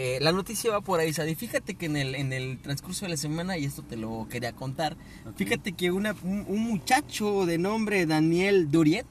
eh, 0.02 0.18
la 0.22 0.32
noticia 0.32 0.72
va 0.72 0.80
por 0.80 1.02
ahí, 1.02 1.12
Sadi. 1.12 1.36
Fíjate 1.36 1.76
que 1.76 1.88
en 1.88 1.98
el, 1.98 2.16
en 2.16 2.32
el 2.32 2.58
transcurso 2.60 3.04
de 3.04 3.10
la 3.10 3.18
semana, 3.18 3.58
y 3.58 3.66
esto 3.66 3.84
te 3.84 3.98
lo 3.98 4.28
quería 4.30 4.54
contar, 4.54 4.96
fíjate 5.36 5.74
que 5.74 5.92
una, 5.92 6.16
un, 6.24 6.46
un 6.48 6.64
muchacho 6.64 7.46
de 7.46 7.58
nombre 7.58 8.06
Daniel 8.06 8.72
Duriet, 8.72 9.06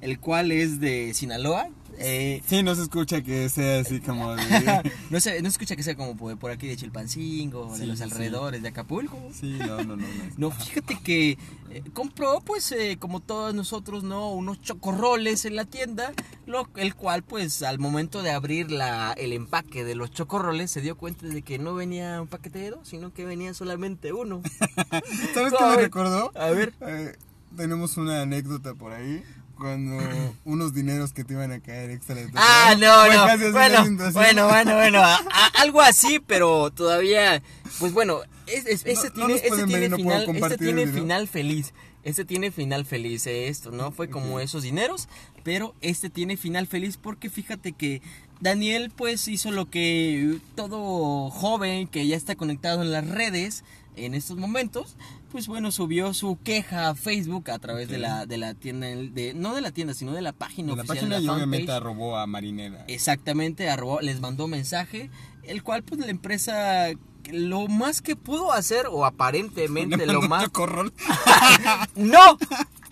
el 0.00 0.18
cual 0.18 0.50
es 0.50 0.80
de 0.80 1.14
Sinaloa, 1.14 1.68
eh, 1.98 2.42
Sí, 2.46 2.62
no 2.62 2.74
se 2.74 2.82
escucha 2.82 3.22
que 3.22 3.48
sea 3.48 3.80
así 3.80 4.00
como 4.00 4.34
de... 4.36 4.92
no 5.10 5.20
se, 5.20 5.40
no 5.42 5.48
se 5.50 5.54
escucha 5.54 5.76
que 5.76 5.82
sea 5.82 5.94
como 5.94 6.16
por, 6.16 6.36
por 6.38 6.50
aquí 6.50 6.66
de 6.66 6.76
Chilpancingo, 6.76 7.72
de 7.72 7.78
Sí, 7.80 7.86
los 7.86 7.98
sí, 7.98 8.04
sí. 8.04 8.10
alrededores 8.12 8.62
de 8.62 8.68
Acapulco. 8.68 9.18
Sí, 9.32 9.56
no, 9.60 9.78
no, 9.84 9.96
no. 9.96 9.96
no. 9.96 10.04
No, 10.36 10.50
fíjate 10.50 10.98
que 11.02 11.38
eh, 11.70 11.82
compró, 11.92 12.40
pues, 12.40 12.70
eh, 12.72 12.96
como 12.98 13.20
todos 13.20 13.54
nosotros, 13.54 14.02
¿no? 14.04 14.30
Unos 14.30 14.60
chocorroles 14.60 15.44
en 15.44 15.56
la 15.56 15.64
tienda, 15.64 16.12
lo, 16.46 16.68
el 16.76 16.94
cual, 16.94 17.22
pues, 17.22 17.62
al 17.62 17.78
momento 17.78 18.22
de 18.22 18.30
abrir 18.30 18.70
la, 18.70 19.12
el 19.12 19.32
empaque 19.32 19.84
de 19.84 19.94
los 19.94 20.10
chocorroles, 20.10 20.70
se 20.70 20.80
dio 20.80 20.96
cuenta 20.96 21.26
de 21.26 21.42
que 21.42 21.58
no 21.58 21.74
venía 21.74 22.20
un 22.20 22.28
paquete 22.28 22.58
de 22.58 22.70
dos, 22.70 22.88
sino 22.88 23.12
que 23.12 23.24
venía 23.24 23.54
solamente 23.54 24.12
uno. 24.12 24.42
¿Sabes 25.34 25.52
qué 25.56 25.64
me 25.64 25.76
recordó? 25.76 26.30
A 26.34 26.50
ver. 26.50 26.74
Eh, 26.80 27.16
tenemos 27.56 27.96
una 27.96 28.22
anécdota 28.22 28.74
por 28.74 28.92
ahí. 28.92 29.22
Cuando 29.64 29.96
unos 30.44 30.74
dineros 30.74 31.14
que 31.14 31.24
te 31.24 31.32
iban 31.32 31.50
a 31.50 31.58
caer 31.58 31.88
extra 31.88 32.14
de 32.16 32.28
Ah, 32.34 32.74
no, 32.78 33.08
no. 33.10 33.50
Bueno, 33.50 34.12
bueno, 34.12 34.46
bueno, 34.46 34.74
bueno. 34.76 34.98
a- 34.98 35.16
a- 35.16 35.46
algo 35.62 35.80
así, 35.80 36.20
pero 36.26 36.70
todavía. 36.70 37.42
Pues 37.78 37.94
bueno, 37.94 38.20
es, 38.46 38.66
es- 38.66 38.84
este 38.84 39.08
No- 39.16 39.26
tiene, 39.26 39.40
ver 39.40 39.64
tiene 39.66 39.86
y 39.86 39.88
no 39.88 39.96
final, 39.96 40.36
este 40.36 40.58
tiene 40.58 40.86
final 40.86 41.28
feliz. 41.28 41.72
Este 42.02 42.26
tiene 42.26 42.50
final 42.50 42.84
feliz, 42.84 43.26
eh, 43.26 43.48
esto, 43.48 43.70
¿no? 43.70 43.90
Fue 43.90 44.10
como 44.10 44.38
esos 44.38 44.64
dineros, 44.64 45.08
pero 45.44 45.74
este 45.80 46.10
tiene 46.10 46.36
final 46.36 46.66
feliz 46.66 46.98
porque 46.98 47.30
fíjate 47.30 47.72
que 47.72 48.02
Daniel 48.42 48.92
pues 48.94 49.26
hizo 49.28 49.50
lo 49.50 49.70
que 49.70 50.36
todo 50.56 51.30
joven 51.30 51.88
que 51.88 52.06
ya 52.06 52.16
está 52.16 52.34
conectado 52.34 52.82
en 52.82 52.92
las 52.92 53.08
redes 53.08 53.64
en 53.96 54.12
estos 54.12 54.36
momentos, 54.36 54.96
pues 55.34 55.48
bueno, 55.48 55.72
subió 55.72 56.14
su 56.14 56.38
queja 56.44 56.90
a 56.90 56.94
Facebook 56.94 57.50
a 57.50 57.58
través 57.58 57.88
de 57.88 57.98
la 57.98 58.24
de 58.24 58.38
la 58.38 58.54
tienda 58.54 58.86
de 58.86 59.32
no 59.34 59.52
de 59.52 59.62
la 59.62 59.72
tienda, 59.72 59.92
sino 59.92 60.12
de 60.12 60.22
la 60.22 60.32
página 60.32 60.68
De 60.70 60.76
la 60.76 60.82
oficial 60.82 60.98
página 60.98 61.16
de 61.16 61.22
y 61.22 61.26
la 61.26 61.32
obviamente 61.32 61.66
fanpage. 61.66 61.82
arrobó 61.82 62.16
a 62.16 62.26
Marinera. 62.28 62.84
Exactamente, 62.86 63.68
arrobó- 63.68 64.00
les 64.00 64.20
mandó 64.20 64.46
mensaje, 64.46 65.10
el 65.42 65.64
cual 65.64 65.82
pues 65.82 66.00
la 66.00 66.06
empresa 66.06 66.86
lo 67.32 67.66
más 67.66 68.00
que 68.00 68.14
pudo 68.14 68.52
hacer 68.52 68.86
o 68.88 69.04
aparentemente 69.04 70.06
lo 70.06 70.22
más 70.22 70.44
chocorrol. 70.44 70.92
no 71.96 72.38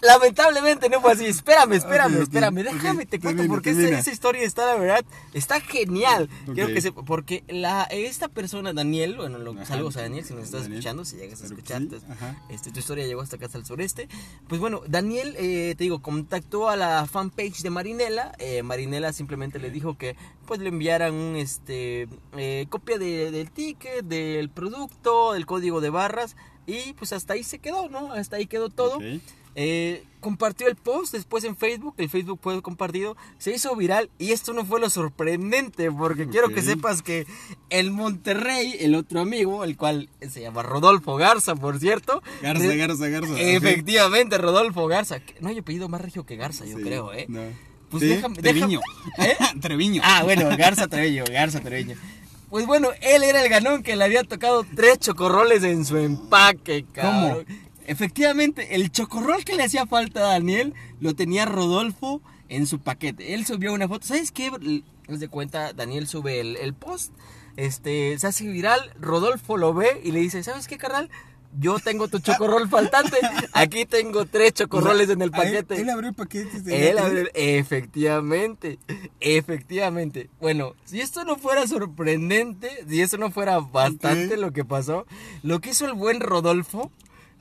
lamentablemente 0.02 0.88
no 0.88 1.00
fue 1.00 1.12
así 1.12 1.26
espérame 1.26 1.72
espérame 1.74 2.20
espérame 2.22 2.62
déjame 2.64 3.06
te 3.06 3.20
cuento 3.20 3.42
termina, 3.42 3.54
porque 3.54 3.70
esa, 3.70 4.10
historia 4.10 4.42
está 4.42 4.66
la 4.66 4.74
verdad 4.74 5.04
está 5.32 5.60
genial 5.60 6.28
quiero 6.52 6.68
que 6.74 6.80
sepa 6.80 7.02
porque 7.04 7.44
la 7.48 7.84
esta 7.84 8.28
persona 8.28 8.72
Daniel 8.72 9.16
bueno 9.16 9.38
lo, 9.38 9.52
Ajá. 9.52 9.64
saludos 9.64 9.96
a 9.96 10.02
Daniel 10.02 10.24
si 10.24 10.34
nos 10.34 10.44
estás 10.44 10.62
Daniel, 10.62 10.78
escuchando 10.80 11.04
si 11.04 11.16
llegas 11.16 11.42
a 11.42 11.46
escucharte 11.46 12.00
sí, 12.00 12.06
ajá. 12.10 12.36
este, 12.50 12.72
tu 12.72 12.80
historia 12.80 13.06
llegó 13.06 13.20
hasta 13.22 13.36
acá 13.36 13.46
hasta 13.46 13.58
el 13.58 13.64
sureste. 13.64 14.08
Pues 14.48 14.60
bueno, 14.60 14.82
Daniel, 14.86 15.34
eh, 15.38 15.74
te 15.76 15.84
digo, 15.84 16.02
contactó 16.02 16.68
a 16.68 16.76
la 16.76 17.06
fanpage 17.06 17.62
de 17.62 17.70
Marinela. 17.70 18.32
Eh, 18.38 18.62
Marinela 18.62 19.12
simplemente 19.12 19.58
le 19.58 19.70
dijo 19.70 19.96
que 19.96 20.16
pues 20.46 20.60
le 20.60 20.68
enviaran 20.68 21.14
un 21.14 21.36
este 21.36 22.08
eh, 22.36 22.66
copia 22.68 22.98
de- 22.98 23.30
del 23.30 23.50
ticket, 23.50 24.04
del 24.04 24.50
producto, 24.50 25.32
del 25.32 25.46
código 25.46 25.80
de 25.80 25.90
barras. 25.90 26.36
Y 26.66 26.92
pues 26.94 27.12
hasta 27.12 27.34
ahí 27.34 27.42
se 27.44 27.58
quedó, 27.58 27.88
¿no? 27.88 28.12
Hasta 28.12 28.36
ahí 28.36 28.46
quedó 28.46 28.68
todo. 28.68 28.98
Eh, 29.54 30.04
compartió 30.20 30.66
el 30.68 30.76
post 30.76 31.12
después 31.12 31.44
en 31.44 31.56
Facebook, 31.56 31.94
el 31.98 32.08
Facebook 32.08 32.38
fue 32.42 32.62
compartido, 32.62 33.16
se 33.38 33.52
hizo 33.52 33.74
viral 33.76 34.08
y 34.18 34.30
esto 34.32 34.52
no 34.54 34.64
fue 34.64 34.80
lo 34.80 34.88
sorprendente 34.88 35.90
porque 35.90 36.28
quiero 36.28 36.48
que 36.50 36.62
sepas 36.62 37.02
que 37.02 37.26
el 37.70 37.90
Monterrey, 37.90 38.76
el 38.80 38.94
otro 38.94 39.20
amigo, 39.20 39.64
el 39.64 39.76
cual 39.76 40.08
se 40.30 40.40
llama 40.40 40.62
Rodolfo 40.62 41.16
Garza, 41.16 41.54
por 41.56 41.78
cierto. 41.80 42.22
Garza, 42.40 42.64
de- 42.64 42.76
Garza, 42.76 43.08
Garza. 43.08 43.38
Efectivamente, 43.40 44.38
Rodolfo 44.38 44.86
Garza. 44.86 45.18
No 45.40 45.48
hay 45.48 45.58
apellido 45.58 45.88
más 45.88 46.00
regio 46.00 46.24
que 46.24 46.36
Garza, 46.36 46.64
yo 46.64 46.78
Sí, 46.78 46.82
creo, 46.84 47.12
¿eh? 47.12 47.26
no. 47.28 47.40
Pues 47.90 48.04
Sí, 48.04 48.08
déjame- 48.08 48.36
Treviño. 48.40 48.80
¿Eh? 49.18 49.36
Treviño. 49.60 50.00
Ah, 50.04 50.22
bueno, 50.24 50.48
Garza 50.56 50.86
Treviño, 50.88 51.24
Garza 51.30 51.60
Treviño. 51.60 51.96
Pues 52.48 52.64
bueno, 52.66 52.90
él 53.00 53.22
era 53.22 53.42
el 53.42 53.48
ganón 53.50 53.82
que 53.82 53.96
le 53.96 54.04
había 54.04 54.22
tocado 54.24 54.64
tres 54.76 54.98
chocorroles 54.98 55.62
en 55.64 55.84
su 55.84 55.96
empaque, 55.96 56.84
cabrón. 56.92 57.44
Efectivamente, 57.86 58.74
el 58.74 58.90
chocorrol 58.90 59.44
que 59.44 59.56
le 59.56 59.64
hacía 59.64 59.86
falta 59.86 60.20
a 60.20 60.32
Daniel 60.32 60.74
lo 61.00 61.14
tenía 61.14 61.44
Rodolfo 61.44 62.20
en 62.48 62.66
su 62.66 62.80
paquete. 62.80 63.34
Él 63.34 63.46
subió 63.46 63.72
una 63.72 63.88
foto. 63.88 64.06
¿Sabes 64.06 64.32
qué? 64.32 64.50
De 65.08 65.28
cuenta, 65.28 65.72
Daniel 65.72 66.06
sube 66.06 66.40
el, 66.40 66.56
el 66.56 66.74
post. 66.74 67.12
Este, 67.56 68.18
se 68.18 68.26
hace 68.26 68.46
viral. 68.46 68.92
Rodolfo 69.00 69.56
lo 69.56 69.74
ve 69.74 70.00
y 70.04 70.12
le 70.12 70.20
dice: 70.20 70.42
¿Sabes 70.42 70.68
qué, 70.68 70.78
carnal? 70.78 71.10
yo 71.58 71.78
tengo 71.78 72.08
tu 72.08 72.18
chocorrol 72.18 72.68
faltante. 72.68 73.18
Aquí 73.52 73.84
tengo 73.84 74.24
tres 74.24 74.54
chocorroles 74.54 75.10
en 75.10 75.22
el 75.22 75.30
paquete. 75.30 75.80
Él, 75.80 75.90
abrió 75.90 76.10
el 76.10 76.14
paquete. 76.14 76.90
Él 76.90 76.98
abrió, 76.98 77.28
efectivamente, 77.34 78.78
efectivamente. 79.20 80.30
Bueno, 80.40 80.74
si 80.84 81.00
esto 81.00 81.24
no 81.24 81.36
fuera 81.36 81.66
sorprendente, 81.66 82.84
si 82.88 83.00
esto 83.00 83.18
no 83.18 83.30
fuera 83.30 83.58
bastante 83.60 84.36
lo 84.36 84.52
que 84.52 84.64
pasó, 84.64 85.06
lo 85.42 85.60
que 85.60 85.70
hizo 85.70 85.86
el 85.86 85.94
buen 85.94 86.20
Rodolfo, 86.20 86.90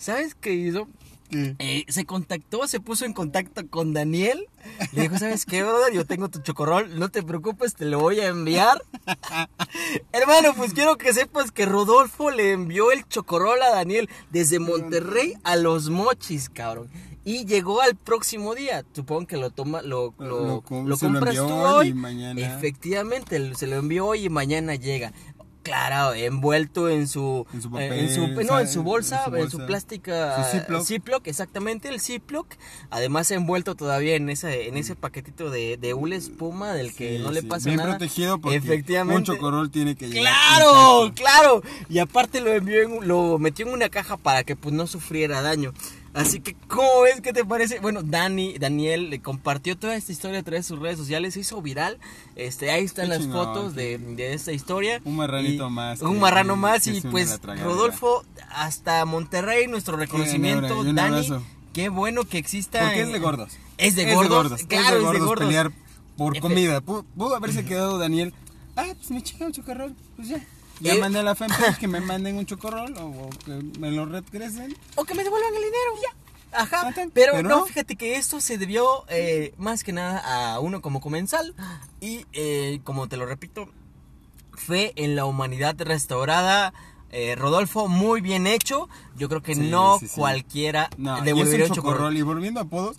¿sabes 0.02 0.36
qué 0.36 0.54
hizo? 0.54 0.88
Eh, 1.34 1.86
se 1.88 2.06
contactó, 2.06 2.68
se 2.68 2.82
puso 2.82 3.06
en 3.06 3.14
contacto 3.14 3.66
con 3.70 3.94
Daniel. 3.94 4.48
Le 4.92 5.04
dijo, 5.04 5.18
¿sabes 5.18 5.46
qué, 5.46 5.64
brother? 5.64 5.94
Yo 5.94 6.06
tengo 6.06 6.28
tu 6.30 6.40
chocorrol, 6.42 7.00
no 7.00 7.08
te 7.08 7.24
preocupes, 7.24 7.74
te 7.74 7.86
lo 7.86 8.00
voy 8.00 8.20
a 8.20 8.28
enviar. 8.28 8.82
Hermano, 10.12 10.54
pues 10.58 10.74
quiero 10.74 10.98
que 10.98 11.14
sepas 11.14 11.52
que 11.52 11.66
Rodolfo 11.66 12.32
le 12.32 12.52
envió 12.52 12.92
el 12.92 13.08
chocorrol 13.08 13.62
a 13.62 13.70
Daniel 13.70 14.10
desde 14.30 14.60
Monterrey 14.60 15.36
a 15.44 15.56
Los 15.56 15.90
Mochis, 15.90 16.50
cabrón. 16.50 16.90
Y 17.24 17.46
llegó 17.46 17.82
al 17.82 17.96
próximo 17.96 18.56
día. 18.56 18.84
Supongo 18.94 19.28
que 19.28 19.38
lo 19.38 19.52
toma, 19.52 19.84
lo, 19.84 20.16
lo, 20.18 20.64
compras 20.64 21.36
tú 21.36 21.46
hoy. 21.46 21.96
Efectivamente, 22.38 23.54
se 23.56 23.68
lo 23.68 23.76
envió 23.78 24.08
hoy 24.08 24.26
y 24.26 24.30
mañana 24.30 24.76
llega. 24.76 25.14
Claro, 25.64 26.16
envuelto 26.16 26.90
en 26.90 27.08
su, 27.08 27.46
en 27.54 27.62
su, 27.62 27.68
eh, 27.68 27.72
papel, 27.72 27.94
en 28.00 28.10
su 28.10 28.28
no, 28.44 28.60
en 28.60 28.68
su 28.68 28.82
bolsa, 28.82 29.26
en 29.36 29.50
su, 29.52 29.64
plástica, 29.68 30.44
su 30.68 30.84
Ziploc. 30.84 31.28
exactamente 31.28 31.88
el 31.88 32.02
Ziploc, 32.02 32.48
además 32.90 33.30
envuelto 33.30 33.76
todavía 33.76 34.16
en 34.16 34.30
ese 34.30 34.68
en 34.68 34.78
ese 34.78 34.96
paquetito 34.96 35.52
de, 35.52 35.78
de 35.78 35.94
hule 35.94 36.16
espuma 36.16 36.74
del 36.74 36.96
que 36.96 37.20
no 37.20 37.32
le 37.32 37.44
pasa 37.44 37.66
Bien 37.66 37.78
nada. 37.78 37.92
protegido 37.92 38.40
porque 38.40 38.58
Efectivamente. 38.58 39.18
un 39.18 39.24
chocorrol 39.38 39.70
tiene 39.70 39.96
que 39.96 40.08
llegar. 40.10 40.34
Claro, 40.34 41.12
claro. 41.16 41.62
Y 41.90 42.00
aparte 42.00 42.42
lo 42.42 42.52
envió 42.52 42.82
en, 42.82 43.08
lo 43.08 43.38
metió 43.38 43.68
en 43.68 43.74
una 43.74 43.90
caja 43.90 44.18
para 44.18 44.44
que 44.44 44.56
pues 44.56 44.74
no 44.74 44.88
sufriera 44.88 45.42
daño. 45.42 45.74
Así 46.14 46.42
que, 46.42 46.56
¿cómo 46.68 47.02
ves? 47.04 47.22
¿Qué 47.22 47.32
te 47.32 47.46
parece? 47.46 47.80
Bueno, 47.80 48.04
Dani, 48.04 48.58
Daniel 48.58 49.10
le 49.10 49.22
compartió 49.22 49.78
toda 49.78 49.96
esta 49.96 50.12
historia 50.12 50.40
a 50.40 50.44
través 50.44 50.66
de 50.66 50.68
sus 50.68 50.80
redes 50.80 50.98
sociales, 50.98 51.34
se 51.34 51.40
hizo 51.40 51.62
viral. 51.62 52.00
Este, 52.36 52.70
ahí 52.70 52.84
están 52.84 53.08
las 53.08 53.28
fotos 53.28 53.76
de, 53.76 53.98
de, 53.98 54.34
esta 54.34 54.52
historia. 54.52 55.02
Un 55.06 55.16
marranito 55.16 55.70
más. 55.70 56.02
Un 56.02 56.20
marrano 56.20 56.58
más 56.58 56.86
y 56.88 57.00
pues 57.02 57.40
Rodolfo 57.42 58.26
hasta 58.50 59.06
Monterrey, 59.06 59.68
nuestro 59.68 59.96
reconocimiento. 59.96 60.84
Dani, 60.84 61.30
qué 61.74 61.88
bueno 61.88 62.26
que 62.26 62.38
exista. 62.38 62.82
Porque 62.82 63.02
es 63.02 63.14
de 63.14 63.20
gordos. 63.20 63.58
Es 63.78 63.96
de 63.96 64.14
gordos. 64.14 64.64
Claro, 64.64 64.98
es 64.98 65.12
de 65.14 65.20
gordos. 65.20 65.48
Pelear 65.48 65.72
por 66.18 66.38
comida. 66.40 66.82
Pudo, 66.82 67.36
haberse 67.36 67.64
quedado 67.64 67.98
Daniel. 67.98 68.34
Ah, 68.76 68.88
pues 68.96 69.12
me 69.12 69.22
chinga 69.22 69.46
un 69.46 69.54
chocarrol. 69.54 69.96
Pues 70.18 70.28
ya. 70.28 70.42
Ya 70.82 70.96
mandé 70.96 71.20
a 71.20 71.24
la 71.24 71.36
fanpage 71.36 71.78
que 71.80 71.88
me 71.88 72.02
manden 72.02 72.38
un 72.38 72.46
chocorrol 72.46 72.94
o, 72.98 73.30
que 73.46 73.52
me 73.80 73.92
lo 73.92 74.06
regresen. 74.06 74.76
O 74.96 75.04
que 75.04 75.14
me 75.14 75.24
devuelvan 75.24 75.54
el 75.54 75.62
dinero, 75.62 75.92
ya. 76.02 76.16
Ajá, 76.54 76.94
pero, 77.14 77.42
no, 77.44 77.66
fíjate 77.66 77.96
que 77.96 78.18
esto 78.18 78.42
se 78.42 78.58
debió 78.58 79.06
eh, 79.08 79.54
más 79.58 79.86
que 79.86 79.94
nada 79.94 80.54
a 80.54 80.60
uno 80.60 80.82
como 80.82 81.00
comensal 81.00 81.56
y 82.02 82.26
eh, 82.34 82.82
como 82.84 83.08
te 83.08 83.16
lo 83.16 83.26
repito, 83.26 83.70
fe 84.54 84.92
en 84.98 85.16
la 85.16 85.26
humanidad 85.26 85.76
restaurada. 85.80 86.74
Eh, 87.14 87.36
Rodolfo, 87.36 87.88
muy 87.88 88.22
bien 88.22 88.48
hecho. 88.48 88.90
Yo 89.18 89.30
creo 89.30 89.42
que 89.42 89.56
no 89.56 90.00
cualquiera 90.16 90.90
no, 90.98 91.22
devolvería 91.22 91.68
un 91.68 91.72
chocorrol. 91.74 92.18
Y 92.18 92.22
volviendo 92.22 92.60
a 92.60 92.64
apodos, 92.64 92.98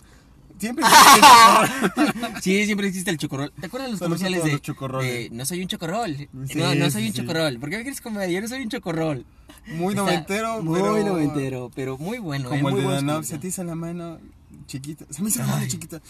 Siempre 0.59 0.85
existe 0.85 1.15
el 1.15 1.21
chocorrol. 1.21 2.41
sí, 2.41 2.65
siempre 2.65 2.87
existe 2.87 3.11
el 3.11 3.17
chocorrol. 3.17 3.53
¿Te 3.59 3.65
acuerdas 3.65 3.91
los 3.91 3.99
comerciales 3.99 4.43
de, 4.43 5.29
No 5.31 5.45
soy 5.45 5.61
un 5.61 5.67
chocorrol? 5.67 6.29
no, 6.31 6.75
no 6.75 6.89
soy 6.91 7.07
un 7.07 7.13
chocorrol. 7.13 7.59
¿Por 7.59 7.69
qué 7.69 7.77
me 7.77 7.83
quieres 7.83 8.01
comer? 8.01 8.29
Yo 8.29 8.41
no 8.41 8.47
soy 8.47 8.61
un 8.61 8.69
chocorrol. 8.69 9.25
Muy 9.67 9.95
noventero, 9.95 10.61
Muy 10.61 10.81
noventero, 10.81 11.71
pero 11.73 11.97
muy 11.97 12.19
bueno. 12.19 12.49
Como 12.49 12.69
eh, 12.69 12.73
el 12.73 12.77
de 12.79 12.93
Danov, 12.93 13.23
se 13.23 13.37
te 13.37 13.47
hizo 13.47 13.63
la 13.63 13.75
mano 13.75 14.19
chiquita. 14.67 15.05
Se 15.09 15.21
me 15.21 15.29
hizo 15.29 15.39
la 15.39 15.47
mano 15.47 15.67
chiquita. 15.67 16.01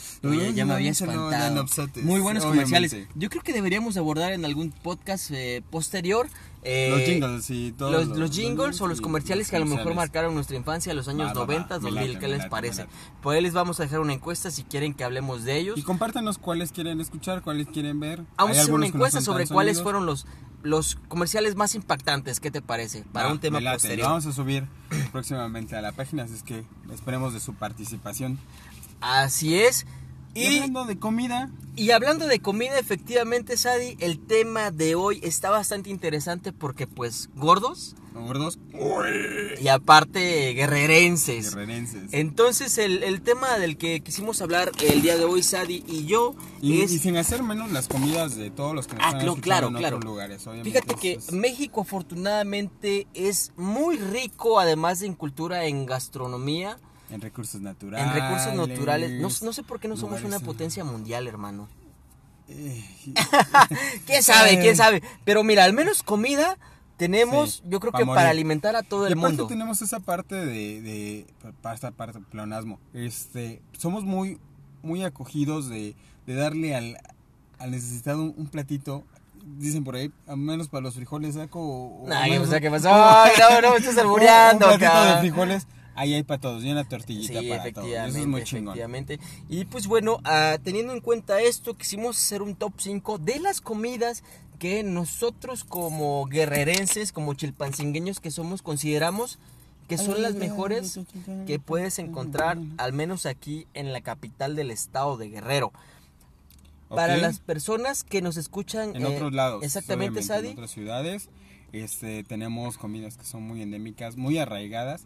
ya, 0.53 0.65
me 0.65 0.73
había 0.73 0.91
espantado. 0.91 1.65
Muy 2.03 2.19
buenos 2.19 2.45
comerciales. 2.45 2.95
Yo 3.15 3.29
creo 3.29 3.43
que 3.43 3.53
deberíamos 3.53 3.97
abordar 3.97 4.33
en 4.33 4.45
algún 4.45 4.71
podcast 4.71 5.31
eh, 5.31 5.61
posterior 5.69 6.27
eh, 6.63 6.89
los 6.89 7.01
jingles 7.01 7.49
y 7.49 7.71
todos 7.73 8.07
los, 8.07 8.31
jingles 8.31 8.79
o 8.81 8.87
los 8.87 9.01
comerciales 9.01 9.49
que 9.49 9.57
a 9.57 9.59
lo 9.59 9.65
mejor 9.65 9.93
marcaron 9.95 10.33
nuestra 10.33 10.55
infancia, 10.55 10.93
los 10.93 11.07
años 11.07 11.33
90, 11.33 11.79
2000, 11.79 12.19
¿qué 12.19 12.27
les 12.27 12.45
parece? 12.45 12.85
Pues 13.21 13.35
ahí 13.35 13.43
les 13.43 13.53
vamos 13.53 13.79
a 13.79 13.83
dejar 13.83 13.99
una 13.99 14.13
encuesta 14.13 14.51
si 14.51 14.63
quieren 14.63 14.93
que 14.93 15.03
hablemos 15.03 15.43
de 15.43 15.57
ellos. 15.57 15.77
Y 15.77 15.83
compártanos 15.83 16.37
cuáles 16.37 16.71
quieren 16.71 17.01
escuchar, 17.01 17.41
cuáles 17.41 17.67
quieren 17.67 17.99
ver. 17.99 18.23
Vamos 18.37 18.57
a 18.57 18.61
hacer 18.61 18.73
una 18.73 18.87
encuesta 18.87 19.21
sobre 19.21 19.47
cuáles 19.47 19.81
fueron 19.81 20.05
los, 20.05 20.25
los 20.61 20.95
comerciales 21.07 21.55
más 21.55 21.75
impactantes, 21.75 22.39
¿qué 22.39 22.51
te 22.51 22.61
parece? 22.61 23.03
Para 23.11 23.31
un 23.31 23.39
tema 23.39 23.59
posterior. 23.59 24.07
Vamos 24.07 24.25
a 24.25 24.31
subir 24.31 24.67
próximamente 25.11 25.75
a 25.75 25.81
la 25.81 25.91
página, 25.91 26.23
así 26.23 26.35
es 26.35 26.43
que 26.43 26.63
esperemos 26.93 27.33
de 27.33 27.39
su 27.39 27.53
participación. 27.53 28.39
Así 29.01 29.59
es. 29.59 29.85
Y, 30.33 30.57
hablando 30.57 30.85
de 30.85 30.97
comida. 30.97 31.51
Y 31.75 31.91
hablando 31.91 32.27
de 32.27 32.39
comida, 32.39 32.79
efectivamente, 32.79 33.57
Sadi, 33.57 33.97
el 33.99 34.19
tema 34.19 34.71
de 34.71 34.95
hoy 34.95 35.19
está 35.23 35.49
bastante 35.49 35.89
interesante 35.89 36.51
porque, 36.51 36.87
pues, 36.87 37.29
gordos. 37.35 37.95
Gordos. 38.13 38.59
Y 39.59 39.67
aparte, 39.67 40.53
guerrerenses. 40.53 41.49
Guerrerenses. 41.49 42.13
Entonces, 42.13 42.77
el, 42.77 43.21
tema 43.21 43.57
del 43.57 43.77
que 43.77 44.01
quisimos 44.01 44.41
hablar 44.41 44.71
el 44.81 45.01
día 45.01 45.17
de 45.17 45.25
hoy, 45.25 45.41
Sadi 45.41 45.83
y 45.87 46.05
yo. 46.05 46.35
Y, 46.61 46.81
es... 46.81 46.91
y 46.91 46.99
sin 46.99 47.17
hacer 47.17 47.41
menos 47.41 47.71
las 47.71 47.87
comidas 47.87 48.35
de 48.35 48.51
todos 48.51 48.75
los 48.75 48.87
que 48.87 48.95
nos 48.95 49.03
ah, 49.03 49.17
están 49.17 49.41
claro, 49.41 49.67
en 49.67 49.73
claro. 49.75 49.97
otros 49.97 50.11
lugares. 50.11 50.45
Fíjate 50.63 50.95
que 50.95 51.19
México, 51.31 51.81
afortunadamente, 51.81 53.07
es 53.13 53.51
muy 53.57 53.97
rico, 53.97 54.59
además 54.59 54.99
de 54.99 55.07
en 55.07 55.15
cultura, 55.15 55.65
en 55.65 55.85
gastronomía. 55.85 56.77
En 57.09 57.21
recursos 57.21 57.61
naturales. 57.61 58.07
En 58.07 58.13
recursos 58.13 58.55
naturales. 58.55 59.11
No, 59.21 59.29
no 59.45 59.53
sé 59.53 59.63
por 59.63 59.79
qué 59.79 59.87
no 59.87 59.97
somos 59.97 60.23
una 60.23 60.39
potencia 60.39 60.83
mundial, 60.83 61.27
hermano. 61.27 61.67
Eh, 62.49 62.83
¿Quién 64.05 64.23
sabe? 64.23 64.59
¿Quién 64.59 64.75
sabe? 64.75 65.01
Pero 65.23 65.43
mira, 65.43 65.63
al 65.63 65.73
menos 65.73 66.03
comida 66.03 66.57
tenemos, 66.97 67.63
yo 67.65 67.79
creo 67.79 67.91
que 67.91 68.05
para 68.05 68.29
alimentar 68.29 68.75
a 68.75 68.83
todo 68.83 69.07
el 69.07 69.15
mundo. 69.15 69.47
tenemos 69.47 69.81
esa 69.81 69.99
parte 69.99 70.35
de, 70.35 70.81
de 70.81 71.27
para 71.61 71.75
esta 71.75 71.91
parte 71.91 72.19
pleonasmo. 72.19 72.79
Este, 72.93 73.61
somos 73.77 74.03
muy 74.03 74.39
muy 74.83 75.03
acogidos 75.03 75.69
de, 75.69 75.95
de 76.27 76.35
darle 76.35 76.75
al, 76.75 76.97
al 77.57 77.71
necesitado 77.71 78.21
un, 78.21 78.47
platito 78.47 79.03
dicen 79.57 79.83
por 79.83 79.95
ahí, 79.95 80.11
al 80.27 80.37
menos 80.37 80.67
para 80.67 80.81
los 80.81 80.93
frijoles 80.93 81.35
saco. 81.35 82.05
Ay, 82.11 82.37
o 82.37 82.45
sea, 82.45 82.59
¿qué 82.59 82.69
pasó? 82.69 82.89
Ay, 82.91 83.31
no, 83.39 83.61
no, 83.61 83.71
me 83.71 83.77
estás 83.77 83.97
albureando, 83.97 84.71
un, 84.71 84.77
platito 84.77 85.05
de 85.05 85.19
frijoles 85.19 85.67
Ahí 85.95 86.13
hay 86.13 86.23
para 86.23 86.41
todos, 86.41 86.63
y 86.63 86.71
una 86.71 86.83
tortillita 86.83 87.39
sí, 87.39 87.49
para 87.49 87.71
todos. 87.71 87.87
Eso 87.87 88.17
es 88.17 88.27
muy 88.27 88.43
chingón. 88.43 88.69
Efectivamente. 88.69 89.19
Y 89.49 89.65
pues 89.65 89.87
bueno, 89.87 90.15
uh, 90.17 90.57
teniendo 90.63 90.93
en 90.93 91.01
cuenta 91.01 91.41
esto, 91.41 91.75
quisimos 91.75 92.17
hacer 92.17 92.41
un 92.41 92.55
top 92.55 92.73
5 92.77 93.19
de 93.19 93.39
las 93.39 93.61
comidas 93.61 94.23
que 94.57 94.83
nosotros 94.83 95.63
como 95.63 96.25
guerrerenses, 96.25 97.11
como 97.11 97.33
chilpancingueños 97.33 98.19
que 98.19 98.31
somos, 98.31 98.61
consideramos 98.61 99.37
que 99.87 99.97
son 99.97 100.21
las 100.21 100.35
mejores 100.35 100.99
que 101.45 101.59
puedes 101.59 101.99
encontrar, 101.99 102.57
al 102.77 102.93
menos 102.93 103.25
aquí 103.25 103.67
en 103.73 103.91
la 103.91 104.01
capital 104.01 104.55
del 104.55 104.71
estado 104.71 105.17
de 105.17 105.29
Guerrero. 105.29 105.71
Para 106.89 107.17
las 107.17 107.39
personas 107.39 108.03
que 108.03 108.21
nos 108.21 108.37
escuchan 108.37 108.95
en 108.95 109.05
otros 109.05 109.33
lados, 109.33 109.63
exactamente, 109.63 110.21
Sadi. 110.21 110.49
En 110.49 110.53
otras 110.53 110.71
ciudades, 110.71 111.29
este, 111.71 112.23
tenemos 112.23 112.77
comidas 112.77 113.17
que 113.17 113.25
son 113.25 113.43
muy 113.43 113.61
endémicas, 113.61 114.15
muy 114.15 114.37
arraigadas 114.37 115.05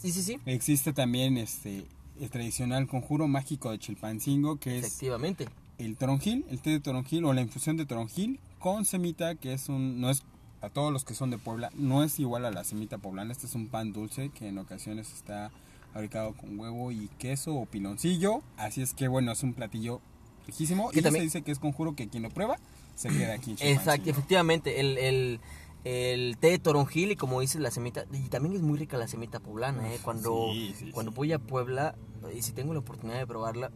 Sí, 0.00 0.12
sí, 0.12 0.22
sí. 0.22 0.38
Existe 0.46 0.92
también 0.92 1.36
este 1.38 1.86
el 2.20 2.30
tradicional 2.30 2.86
conjuro 2.86 3.28
mágico 3.28 3.70
de 3.70 3.78
Chilpancingo, 3.78 4.56
que 4.56 4.78
Efectivamente. 4.78 5.44
es 5.44 5.50
el 5.86 5.96
toronjil, 5.96 6.46
el 6.48 6.60
té 6.60 6.70
de 6.70 6.80
toronjil 6.80 7.24
o 7.24 7.32
la 7.32 7.42
infusión 7.42 7.76
de 7.76 7.84
toronjil 7.84 8.40
con 8.58 8.84
semita, 8.84 9.34
que 9.34 9.52
es 9.52 9.68
un 9.68 10.00
no 10.00 10.10
es 10.10 10.22
a 10.62 10.70
todos 10.70 10.92
los 10.92 11.04
que 11.04 11.14
son 11.14 11.30
de 11.30 11.38
Puebla, 11.38 11.70
no 11.74 12.02
es 12.02 12.18
igual 12.18 12.46
a 12.46 12.50
la 12.50 12.64
semita 12.64 12.96
poblana, 12.98 13.32
este 13.32 13.46
es 13.46 13.54
un 13.54 13.68
pan 13.68 13.92
dulce 13.92 14.30
que 14.30 14.48
en 14.48 14.58
ocasiones 14.58 15.12
está 15.12 15.50
fabricado 15.92 16.32
con 16.34 16.58
huevo 16.58 16.90
y 16.92 17.08
queso 17.18 17.54
o 17.54 17.66
piloncillo, 17.66 18.42
así 18.56 18.80
es 18.80 18.94
que 18.94 19.08
bueno, 19.08 19.32
es 19.32 19.42
un 19.42 19.52
platillo 19.52 20.00
riquísimo 20.46 20.90
y 20.92 21.02
también 21.02 21.22
se 21.22 21.38
dice 21.38 21.42
que 21.42 21.52
es 21.52 21.58
conjuro 21.58 21.94
que 21.94 22.08
quien 22.08 22.22
lo 22.22 22.30
prueba 22.30 22.58
se 22.94 23.08
queda 23.10 23.34
aquí 23.34 23.50
en 23.50 23.56
Chilpancingo. 23.56 23.80
Exacto, 23.80 24.10
efectivamente, 24.10 24.80
el, 24.80 24.96
el 24.96 25.40
el 25.88 26.36
té 26.38 26.48
de 26.50 26.58
toronjil 26.58 27.12
y 27.12 27.16
como 27.16 27.40
dices 27.40 27.60
la 27.60 27.70
semita 27.70 28.06
y 28.12 28.28
también 28.28 28.56
es 28.56 28.60
muy 28.62 28.76
rica 28.76 28.96
la 28.98 29.06
semita 29.06 29.38
poblana 29.38 29.92
eh 29.94 30.00
cuando 30.02 30.48
cuando 30.92 31.12
voy 31.12 31.32
a 31.32 31.38
Puebla 31.38 31.94
y 32.36 32.42
si 32.42 32.50
tengo 32.52 32.72
la 32.72 32.80
oportunidad 32.80 33.18
de 33.18 33.26
probarla 33.26 33.70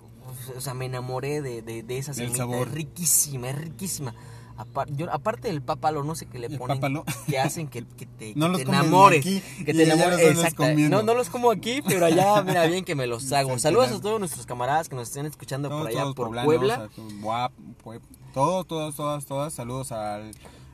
o 0.57 0.61
sea 0.61 0.75
me 0.75 0.87
enamoré 0.87 1.41
de, 1.41 1.63
de, 1.63 1.99
esa 1.99 2.13
semita 2.13 2.45
es 2.61 2.69
riquísima 2.73 3.51
es 3.51 3.59
riquísima 3.59 4.15
Apar- 4.59 4.95
yo- 4.95 5.11
aparte 5.11 5.49
del 5.49 5.63
pápalo, 5.63 6.05
no 6.05 6.15
sé 6.15 6.27
qué 6.27 6.39
le 6.39 6.51
ponen. 6.51 6.77
pápalo. 6.77 7.05
Que 7.27 7.39
hacen 7.39 7.67
que, 7.67 7.83
que 7.97 8.05
te, 8.05 8.35
No 8.37 8.53
que 8.53 8.63
te 8.67 8.69
enamores. 8.71 9.21
aquí 9.21 9.41
que 9.65 9.73
te 9.73 9.85
enamores. 9.85 10.19
Exacto. 10.21 10.65
No, 10.77 11.03
no 11.03 11.15
los 11.15 11.31
como 11.31 11.51
aquí, 11.51 11.81
pero 11.81 12.05
allá, 12.05 12.43
mira 12.47 12.67
bien 12.67 12.85
que 12.85 12.95
me 12.95 13.07
los 13.07 13.33
hago. 13.33 13.59
Saludos 13.59 13.91
a 13.91 14.01
todos 14.03 14.21
nuestros 14.21 14.45
camaradas 14.45 14.91
que 14.91 14.97
nos 14.97 15.09
estén 15.09 15.25
escuchando 15.25 15.71
Todos, 15.71 15.81
por 15.81 15.91
allá, 15.91 16.03
por 16.13 16.15
poblanos, 16.27 16.45
Puebla. 16.45 16.75
a 16.75 16.89
todos, 16.89 17.21
Buap, 17.23 17.53
Pue- 17.83 18.01
todos, 18.35 18.67
todos, 18.67 18.95
todas, 18.97 19.25
todas. 19.25 19.55
Saludos 19.55 19.93
al 19.93 20.31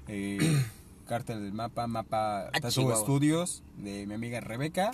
eh, 0.08 0.64
Cártel 1.06 1.40
del 1.42 1.52
Mapa, 1.52 1.86
Mapa 1.86 2.48
Ah, 2.48 2.50
Tattoo 2.52 2.70
Chihuahua. 2.70 3.02
Studios, 3.02 3.62
de 3.76 4.06
mi 4.06 4.14
amiga 4.14 4.40
Rebeca. 4.40 4.90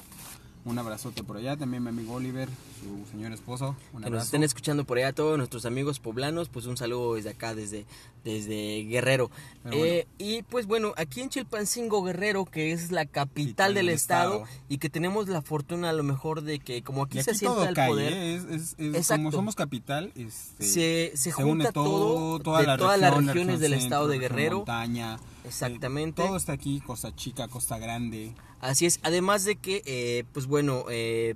Un 0.64 0.78
abrazote 0.78 1.24
por 1.24 1.36
allá. 1.38 1.56
También 1.56 1.82
mi 1.82 1.88
amigo 1.88 2.14
Oliver, 2.14 2.48
su 2.80 3.10
señor 3.10 3.32
esposo. 3.32 3.74
Un 3.92 4.04
que 4.04 4.10
nos 4.10 4.22
estén 4.24 4.44
escuchando 4.44 4.84
por 4.84 4.96
allá 4.98 5.12
todos 5.12 5.36
nuestros 5.36 5.66
amigos 5.66 5.98
poblanos, 5.98 6.48
pues 6.48 6.66
un 6.66 6.76
saludo 6.76 7.14
desde 7.14 7.30
acá, 7.30 7.52
desde, 7.52 7.84
desde 8.22 8.84
Guerrero. 8.84 9.28
Eh, 9.72 10.06
y 10.18 10.42
pues 10.44 10.66
bueno, 10.68 10.92
aquí 10.96 11.20
en 11.20 11.30
Chilpancingo 11.30 12.04
Guerrero, 12.04 12.44
que 12.44 12.70
es 12.70 12.92
la 12.92 13.06
capital 13.06 13.74
del 13.74 13.86
del 13.86 13.94
estado, 13.96 14.44
estado. 14.44 14.58
y 14.68 14.78
que 14.78 14.88
tenemos 14.88 15.26
la 15.26 15.42
fortuna 15.42 15.90
a 15.90 15.92
lo 15.92 16.04
mejor 16.04 16.42
de 16.42 16.60
que 16.60 16.82
como 16.82 17.02
aquí, 17.02 17.20
se 17.24 17.34
sienta 17.34 17.56
todo 17.56 17.68
el 17.68 17.74
cae, 17.74 17.88
poder, 17.88 18.12
¿eh? 18.12 18.34
es, 18.36 18.44
es- 18.44 18.74
es- 18.78 18.94
Exacto. 18.94 19.14
como 19.24 19.32
somos 19.32 19.56
capital, 19.56 20.12
este, 20.14 20.64
se, 20.64 21.12
se 21.16 21.32
se 21.32 21.42
une 21.42 21.64
junta 21.64 21.72
todo, 21.72 22.38
toda 22.38 22.60
de 22.60 22.66
la 22.68 22.76
todas 22.76 23.00
las 23.00 23.10
región, 23.10 23.26
regiones 23.34 23.58
del 23.58 23.72
estado 23.74 24.06
de 24.06 24.18
Guerrero. 24.20 24.58
montaña, 24.58 25.18
Exactamente. 25.44 26.22
eh, 26.22 26.26
todo 26.26 26.36
está 26.36 26.52
aquí, 26.52 26.80
Costa 26.86 27.12
Chica, 27.16 27.48
Costa 27.48 27.78
Grande. 27.78 28.32
Así 28.62 28.86
es, 28.86 28.98
además 29.02 29.44
de 29.44 29.56
que, 29.56 29.82
eh, 29.84 30.24
pues 30.32 30.46
bueno, 30.46 30.84
eh, 30.88 31.34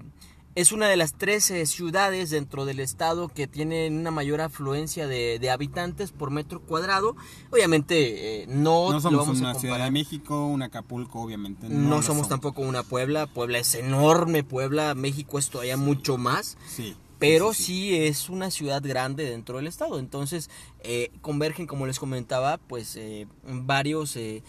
es 0.55 0.73
una 0.73 0.89
de 0.89 0.97
las 0.97 1.13
13 1.13 1.67
ciudades 1.67 2.31
dentro 2.31 2.65
del 2.65 2.81
estado 2.81 3.29
que 3.29 3.47
tienen 3.47 3.99
una 3.99 4.11
mayor 4.11 4.41
afluencia 4.41 5.07
de, 5.07 5.39
de 5.39 5.51
habitantes 5.51 6.13
por 6.13 6.31
metro 6.31 6.63
cuadrado. 6.63 7.15
Obviamente 7.51 8.43
eh, 8.43 8.47
no, 8.49 8.87
No 8.87 8.93
lo 8.93 9.01
somos 9.01 9.19
vamos 9.27 9.39
a 9.39 9.41
una 9.43 9.55
Ciudad 9.55 9.75
comparar. 9.75 9.85
de 9.85 9.91
México, 9.91 10.47
un 10.47 10.63
Acapulco, 10.63 11.21
obviamente. 11.21 11.69
No, 11.69 11.97
lo 11.97 12.03
somos, 12.03 12.29
tampoco 12.31 12.63
una 12.63 12.83
Puebla. 12.85 13.27
Puebla 13.27 13.59
es 13.59 13.75
enorme. 13.75 14.45
Puebla, 14.45 14.95
México 14.95 15.39
es 15.39 15.51
todavía 15.51 15.77
mucho 15.77 16.17
más. 16.17 16.57
Sí. 16.67 16.97
Pero 17.19 17.53
sí, 17.53 17.65
sí, 17.65 17.97
es 17.97 18.29
una 18.31 18.51
ciudad 18.51 18.83
grande 18.83 19.25
dentro 19.25 19.57
del 19.59 19.67
estado. 19.67 19.99
Entonces 19.99 20.49
eh, 20.81 21.11
convergen, 21.21 21.67
como 21.67 21.87
les 21.87 21.99
comentaba, 21.99 22.57
pues 22.59 22.97
eh, 22.97 23.27
varios 23.45 24.17
eh, 24.17 24.43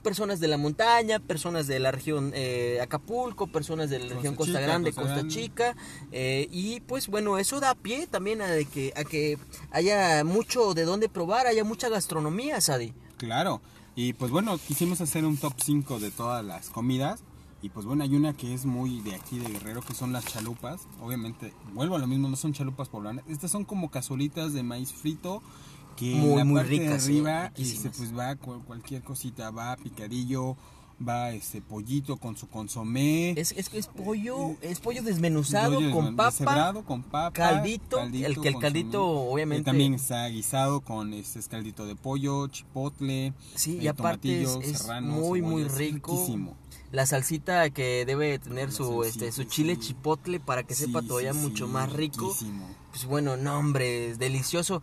personas 0.00 0.40
de 0.40 0.48
la 0.48 0.56
montaña, 0.56 1.18
personas 1.18 1.66
de 1.66 1.78
la 1.78 1.90
región 1.92 2.32
eh, 2.34 2.78
Acapulco, 2.82 3.46
personas 3.46 3.90
de 3.90 3.98
la 3.98 4.04
Costa 4.04 4.16
región 4.16 4.34
Costa 4.34 4.52
Chica, 4.52 4.66
Grande, 4.66 4.92
Costa. 4.92 5.28
Chica. 5.28 5.76
eh, 6.12 6.48
y 6.50 6.80
pues 6.80 7.08
bueno, 7.08 7.38
eso 7.38 7.60
da 7.60 7.74
pie 7.74 8.06
también 8.06 8.42
a 8.42 8.48
de 8.48 8.64
que, 8.64 8.92
a 8.96 9.04
que 9.04 9.38
haya 9.70 10.24
mucho 10.24 10.74
de 10.74 10.84
dónde 10.84 11.08
probar, 11.08 11.46
haya 11.46 11.64
mucha 11.64 11.88
gastronomía, 11.88 12.60
Sadi. 12.60 12.92
Claro. 13.16 13.60
Y 13.94 14.14
pues 14.14 14.30
bueno, 14.30 14.56
quisimos 14.58 15.00
hacer 15.00 15.24
un 15.24 15.36
top 15.36 15.54
5 15.56 16.00
de 16.00 16.10
todas 16.10 16.44
las 16.44 16.70
comidas. 16.70 17.22
Y 17.62 17.68
pues 17.68 17.84
bueno, 17.84 18.02
hay 18.02 18.14
una 18.14 18.32
que 18.32 18.54
es 18.54 18.64
muy 18.64 19.00
de 19.00 19.14
aquí 19.14 19.38
de 19.38 19.46
Guerrero, 19.46 19.82
que 19.82 19.92
son 19.92 20.12
las 20.12 20.24
chalupas. 20.24 20.86
Obviamente, 21.02 21.52
vuelvo 21.74 21.96
a 21.96 21.98
lo 21.98 22.06
mismo, 22.06 22.26
no 22.28 22.36
son 22.36 22.54
chalupas 22.54 22.88
poblanas. 22.88 23.22
Estas 23.28 23.50
son 23.50 23.64
como 23.66 23.90
cazuelitas 23.90 24.54
de 24.54 24.62
maíz 24.62 24.92
frito 24.92 25.42
que 26.00 26.14
Muy, 26.14 26.30
en 26.32 26.36
la 26.38 26.44
muy 26.44 26.54
parte 26.60 26.70
ricas, 26.70 27.06
de 27.06 27.12
eh, 27.12 27.16
arriba 27.18 27.44
este, 27.46 27.58
riquísimas. 27.58 27.96
pues 27.98 28.18
va 28.18 28.36
cu- 28.36 28.62
cualquier 28.66 29.02
cosita, 29.02 29.50
va 29.50 29.76
picadillo, 29.76 30.56
va 31.06 31.30
este 31.32 31.60
pollito 31.62 32.16
con 32.16 32.36
su 32.36 32.48
consomé. 32.48 33.30
Es, 33.32 33.52
es, 33.52 33.70
es 33.72 33.86
pollo, 33.86 34.56
es 34.62 34.80
pollo 34.80 35.02
desmenuzado 35.02 35.76
pollo 35.76 35.90
con 35.92 36.16
papa, 36.16 36.72
con 36.86 37.02
papa, 37.02 37.32
caldito, 37.32 38.00
el 38.00 38.12
que 38.12 38.24
el 38.26 38.34
consomé. 38.36 38.58
caldito 38.60 39.06
obviamente 39.06 39.64
también 39.64 39.94
está 39.94 40.26
guisado 40.28 40.80
con 40.80 41.12
este 41.14 41.38
es 41.38 41.48
caldito 41.48 41.86
de 41.86 41.96
pollo, 41.96 42.46
chipotle, 42.48 43.32
Sí, 43.54 43.76
eh, 43.78 43.84
y 43.84 43.86
aparte 43.88 44.42
es, 44.42 44.78
serrano, 44.78 45.12
muy 45.12 45.40
muy 45.42 45.62
cebolla, 45.62 45.66
es 45.66 45.78
rico. 45.78 46.12
riquísimo. 46.12 46.56
La 46.92 47.06
salsita 47.06 47.70
que 47.70 48.04
debe 48.04 48.38
tener 48.40 48.72
su 48.72 49.04
este 49.04 49.30
su 49.32 49.44
chile 49.44 49.76
sí. 49.76 49.80
chipotle 49.88 50.40
para 50.40 50.64
que 50.64 50.74
Sí, 50.74 50.86
sepa 50.86 51.02
sí, 51.02 51.06
todavía 51.08 51.32
sí, 51.32 51.38
mucho 51.38 51.68
más 51.68 51.92
rico. 51.92 52.26
riquísimo. 52.26 52.66
Pues 52.90 53.04
bueno, 53.04 53.36
no 53.36 53.56
hombre, 53.56 54.10
es 54.10 54.18
delicioso. 54.18 54.82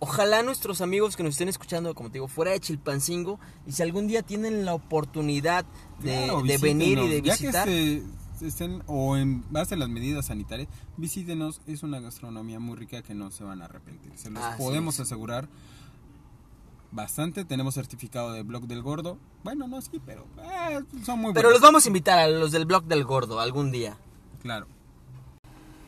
Ojalá 0.00 0.42
nuestros 0.44 0.80
amigos 0.80 1.16
que 1.16 1.24
nos 1.24 1.32
estén 1.34 1.48
escuchando, 1.48 1.94
como 1.94 2.08
te 2.08 2.14
digo, 2.14 2.28
fuera 2.28 2.52
de 2.52 2.60
Chilpancingo, 2.60 3.40
y 3.66 3.72
si 3.72 3.82
algún 3.82 4.06
día 4.06 4.22
tienen 4.22 4.64
la 4.64 4.74
oportunidad 4.74 5.64
de, 6.00 6.24
Claro, 6.26 6.42
de 6.42 6.58
venir 6.58 6.98
y 6.98 7.08
de 7.08 7.20
visitar, 7.20 7.52
Ya 7.52 7.64
que 7.64 8.02
se- 8.38 8.46
estén 8.46 8.84
o 8.86 9.16
en 9.16 9.42
base 9.50 9.74
a 9.74 9.78
las 9.78 9.88
medidas 9.88 10.26
sanitarias, 10.26 10.68
visítenos. 10.96 11.60
Es 11.66 11.82
una 11.82 11.98
gastronomía 11.98 12.60
muy 12.60 12.76
rica 12.76 13.02
que 13.02 13.12
no 13.14 13.32
se 13.32 13.42
van 13.42 13.60
a 13.60 13.64
arrepentir. 13.64 14.12
Se 14.16 14.30
los 14.30 14.40
podemos 14.56 15.00
asegurar 15.00 15.48
bastante. 16.92 17.44
Tenemos 17.44 17.74
certificado 17.74 18.32
de 18.32 18.44
Blog 18.44 18.68
del 18.68 18.82
Gordo. 18.82 19.18
Bueno, 19.42 19.66
no 19.66 19.80
sí, 19.82 20.00
pero 20.06 20.26
eh, 20.70 20.80
son 21.04 21.18
muy 21.18 21.32
pero 21.32 21.50
los 21.50 21.58
buenos. 21.60 21.60
vamos 21.68 21.84
a 21.84 21.88
invitar 21.88 22.18
a 22.20 22.28
los 22.28 22.52
del 22.52 22.66
blog 22.66 22.84
del 22.84 23.04
gordo 23.04 23.40
algún 23.40 23.72
día. 23.72 23.96
Claro. 24.42 24.68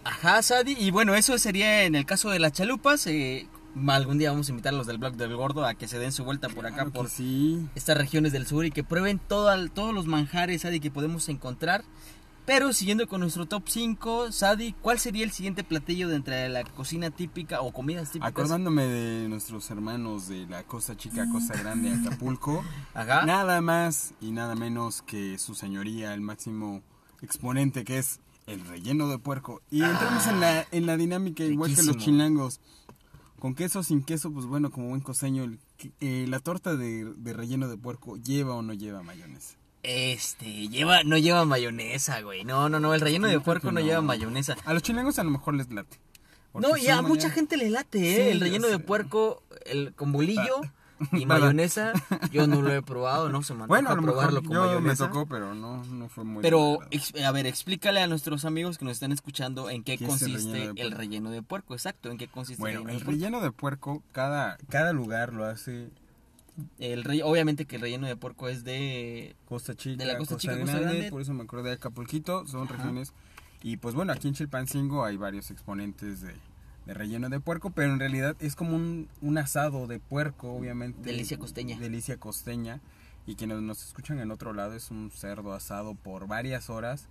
Ajá, 0.03 0.43
Sadi. 0.43 0.73
Y 0.79 0.91
bueno, 0.91 1.15
eso 1.15 1.39
sería 1.39 1.85
en 1.85 1.95
el 1.95 2.05
caso 2.07 2.31
de 2.31 2.39
las 2.41 2.53
chalupas. 2.53 3.07
eh, 3.07 3.47
algún 3.89 4.19
día 4.19 4.31
vamos 4.31 4.49
a 4.49 4.51
invitar 4.51 4.75
a 4.75 4.77
los 4.77 4.87
del 4.87 4.99
blog 4.99 5.15
del 5.15 5.35
gordo 5.37 5.65
a 5.65 5.75
que 5.75 5.89
se 5.89 5.99
den 5.99 6.13
su 6.13 6.25
vuelta 6.25 6.49
por 6.49 6.67
acá, 6.67 6.77
Claro 6.77 6.93
por 6.93 7.09
sí. 7.09 7.67
estas 7.75 7.97
regiones 7.97 8.33
del 8.33 8.47
sur 8.47 8.65
y 8.65 8.71
que 8.71 8.85
prueben 8.85 9.19
todo, 9.19 9.51
todos 9.71 9.95
los 9.95 10.07
manjares, 10.07 10.63
Sadi, 10.63 10.81
que 10.81 10.91
podemos 10.91 11.29
encontrar. 11.29 11.85
Pero 12.47 12.73
siguiendo 12.73 13.07
con 13.07 13.21
nuestro 13.21 13.47
top 13.47 13.63
5, 13.69 14.33
Sadi, 14.33 14.73
¿cuál 14.73 14.99
sería 14.99 15.25
el 15.25 15.31
siguiente 15.31 15.63
platillo 15.63 16.09
de 16.09 16.17
entre 16.17 16.49
la 16.49 16.65
cocina 16.65 17.11
típica 17.11 17.61
o 17.61 17.71
comidas 17.71 18.09
típicas? 18.11 18.31
Acordándome 18.31 18.87
de 18.87 19.29
nuestros 19.29 19.71
hermanos 19.71 20.27
de 20.27 20.47
la 20.47 20.65
Costa 20.65 20.97
Chica, 20.97 21.27
Costa 21.31 21.57
Grande, 21.57 21.93
Acapulco. 22.07 22.65
Nada 22.95 23.61
más 23.61 24.15
y 24.21 24.33
nada 24.33 24.57
menos 24.57 25.03
que 25.03 25.39
su 25.39 25.55
señoría, 25.55 26.13
el 26.15 26.23
máximo 26.23 26.83
exponente 27.23 27.85
que 27.85 27.99
es 27.99 28.19
el 28.47 28.67
relleno 28.67 29.07
de 29.09 29.19
puerco. 29.19 29.63
Y 29.71 29.83
entramos 29.85 30.27
en 30.27 30.41
la, 30.41 30.67
en 30.73 30.87
la 30.87 30.97
dinámica 30.97 31.45
igual 31.45 31.75
que 31.75 31.83
los 31.85 31.99
chilangos. 31.99 32.61
Con 33.41 33.55
queso, 33.55 33.83
sin 33.83 34.05
queso, 34.05 34.31
pues 34.33 34.47
bueno, 34.47 34.71
como 34.71 34.89
buen 34.91 35.01
coseño, 35.01 35.43
el- 35.45 35.59
eh, 36.01 36.27
la 36.29 36.39
torta 36.39 36.77
de, 36.77 37.05
de 37.17 37.33
relleno 37.33 37.69
de 37.69 37.77
puerco 37.77 38.17
lleva 38.17 38.55
o 38.55 38.63
no 38.63 38.73
lleva 38.75 39.03
mayonesa. 39.03 39.57
Este, 39.83 40.69
lleva, 40.69 41.03
no 41.05 41.17
lleva 41.19 41.45
mayonesa, 41.47 42.21
güey. 42.21 42.45
No, 42.45 42.69
no, 42.69 42.79
no, 42.81 42.93
el 42.95 43.01
relleno 43.01 43.27
de 43.29 43.41
puerco 43.41 43.73
no, 43.73 43.81
no. 43.81 43.87
lleva 43.87 44.01
mayonesa. 44.03 44.57
A 44.67 44.75
los 44.75 44.83
chilangos 44.83 45.19
a 45.19 45.25
lo 45.25 45.31
mejor 45.31 45.55
les 45.55 45.71
late. 45.71 45.99
Porque 46.53 46.69
No, 46.69 46.77
y 46.77 46.87
a 46.89 46.97
mañana- 46.97 47.09
mucha 47.09 47.31
gente 47.31 47.57
le 47.57 47.71
late, 47.71 47.99
¿eh? 47.99 48.25
Sí, 48.27 48.31
el 48.33 48.41
relleno 48.41 48.67
de 48.69 48.79
puerco 48.79 49.43
el, 49.65 49.95
con 49.95 50.13
bolillo 50.13 50.61
y 51.13 51.27
mayonesa. 51.27 51.93
Yo 52.31 52.47
no 52.47 52.63
lo 52.63 52.73
he 52.73 52.83
probado, 52.83 53.29
no 53.31 53.43
se 53.43 53.55
me 53.55 53.67
Bueno, 53.67 53.91
a 53.91 53.97
probarlo 53.97 54.43
con 54.43 54.53
yo 54.53 54.61
me 54.63 54.67
mayonesa. 54.69 55.07
tocó, 55.07 55.27
pero 55.27 55.55
no, 55.55 55.85
no 55.85 56.09
fue 56.09 56.25
muy... 56.25 56.43
Pero, 56.43 56.79
a 57.25 57.31
ver, 57.33 57.47
explícale 57.47 58.01
a 58.01 58.07
nuestros 58.07 58.45
amigos 58.45 58.79
que 58.79 58.85
nos 58.85 58.93
están 58.93 59.13
escuchando 59.13 59.71
en 59.71 59.83
qué, 59.83 59.97
¿Qué 59.99 60.05
es 60.05 60.23
el 60.23 60.33
consiste 60.33 60.53
relleno 60.53 60.75
el 60.77 60.91
relleno 60.93 61.31
de 61.31 61.43
puerco. 61.43 61.75
Exacto, 61.75 62.11
en 62.11 62.19
qué 62.19 62.29
consiste 62.29 62.61
Bueno, 62.61 62.81
el 62.89 62.91
el 62.91 63.01
relleno 63.01 63.01
de 63.01 63.05
puerco. 63.05 63.11
relleno 63.21 63.41
de 63.41 63.53
puerco, 63.53 64.03
cada, 64.13 64.57
cada 64.69 64.93
lugar 64.93 65.33
lo 65.33 65.45
hace 65.45 65.89
El 66.79 67.05
rey- 67.05 67.23
obviamente 67.23 67.65
que 67.65 67.77
el 67.77 67.83
relleno 67.83 68.07
de 68.07 68.17
puerco 68.17 68.49
es 68.49 68.65
de... 68.65 69.35
Costa 69.47 69.75
Chica, 69.75 70.05
De 70.05 70.13
la 70.13 70.19
Costa 70.19 70.35
Costa, 70.35 70.53
Chica, 70.53 70.61
Costa 70.61 70.79
Grande, 70.79 70.95
Grande. 70.97 71.11
por 71.11 71.23
eso 71.23 71.33
me 71.33 71.45
acuerdo 71.45 71.67
de 71.67 71.73
Acapulquito, 71.73 72.47
son 72.47 72.65
Ajá. 72.65 72.77
regiones. 72.77 73.13
Y 73.63 73.77
pues 73.77 73.95
bueno, 73.95 74.13
aquí 74.13 74.29
en 74.29 74.35
Chilpancingo 74.35 75.05
hay 75.05 75.17
varios 75.17 75.51
exponentes 75.51 76.23
de, 76.23 76.35
de 76.91 76.95
relleno 76.95 77.29
de 77.29 77.39
puerco, 77.39 77.71
pero 77.71 77.93
en 77.93 78.01
realidad 78.01 78.35
es 78.41 78.57
como 78.57 78.75
un, 78.75 79.09
un 79.21 79.39
asado 79.39 79.87
de 79.87 80.01
puerco, 80.01 80.53
obviamente. 80.53 81.01
Delicia 81.03 81.39
costeña. 81.39 81.79
Delicia 81.79 82.17
costeña. 82.17 82.81
Y 83.27 83.37
quienes 83.37 83.61
nos 83.63 83.87
escuchan 83.87 84.19
en 84.19 84.33
otro 84.33 84.53
lado 84.53 84.75
es 84.75 84.91
un 84.91 85.13
cerdo 85.15 85.53
asado 85.53 85.95
por 85.95 86.27
varias 86.27 86.69
horas 86.69 87.07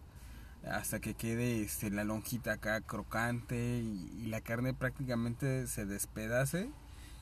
hasta 0.70 1.00
que 1.00 1.14
quede 1.14 1.62
este, 1.62 1.92
la 1.92 2.04
lonjita 2.04 2.54
acá 2.54 2.82
crocante 2.82 3.80
y, 3.80 4.12
y 4.22 4.26
la 4.28 4.42
carne 4.42 4.74
prácticamente 4.74 5.66
se 5.68 5.86
despedace. 5.86 6.70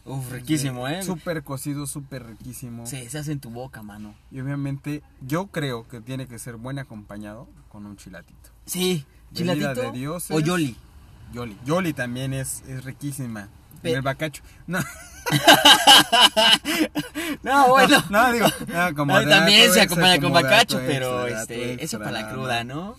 Uf, 0.04 0.32
riquísimo, 0.32 0.88
¿eh? 0.88 1.04
Súper 1.04 1.43
cocido, 1.43 1.86
súper 1.86 2.26
riquísimo. 2.26 2.88
Se, 2.88 3.08
se 3.08 3.20
hace 3.20 3.34
en 3.34 3.39
tu 3.39 3.52
boca, 3.52 3.84
mano. 3.84 4.15
Y 4.32 4.39
obviamente 4.39 5.04
yo 5.22 5.46
creo 5.48 5.88
que 5.88 6.02
tiene 6.02 6.26
que 6.26 6.39
ser 6.39 6.56
buen 6.56 6.80
acompañado 6.80 7.48
con 7.70 7.86
un 7.86 7.98
chilatito. 7.98 8.50
Sí, 8.65 9.06
chilatito 9.32 9.76
de 9.76 9.91
dioses. 9.91 10.36
o 10.36 10.39
yoli. 10.39 10.76
Yoli. 11.33 11.57
Yoli 11.65 11.93
también 11.93 12.33
es, 12.33 12.63
es 12.67 12.83
riquísima. 12.83 13.47
Pe- 13.81 13.93
el 13.93 14.01
bacacho. 14.01 14.41
No, 14.67 14.79
No, 17.43 17.67
bueno. 17.69 18.03
no 18.09 18.31
digo. 18.31 18.47
no, 18.67 18.95
como 18.95 19.21
también 19.23 19.73
se 19.73 19.81
acompaña 19.81 20.19
con 20.21 20.31
bacacho, 20.33 20.79
pero 20.85 21.27
este, 21.27 21.73
eso 21.73 21.81
extra, 21.97 21.99
para 21.99 22.11
la 22.11 22.29
cruda. 22.29 22.63
¿no? 22.63 22.95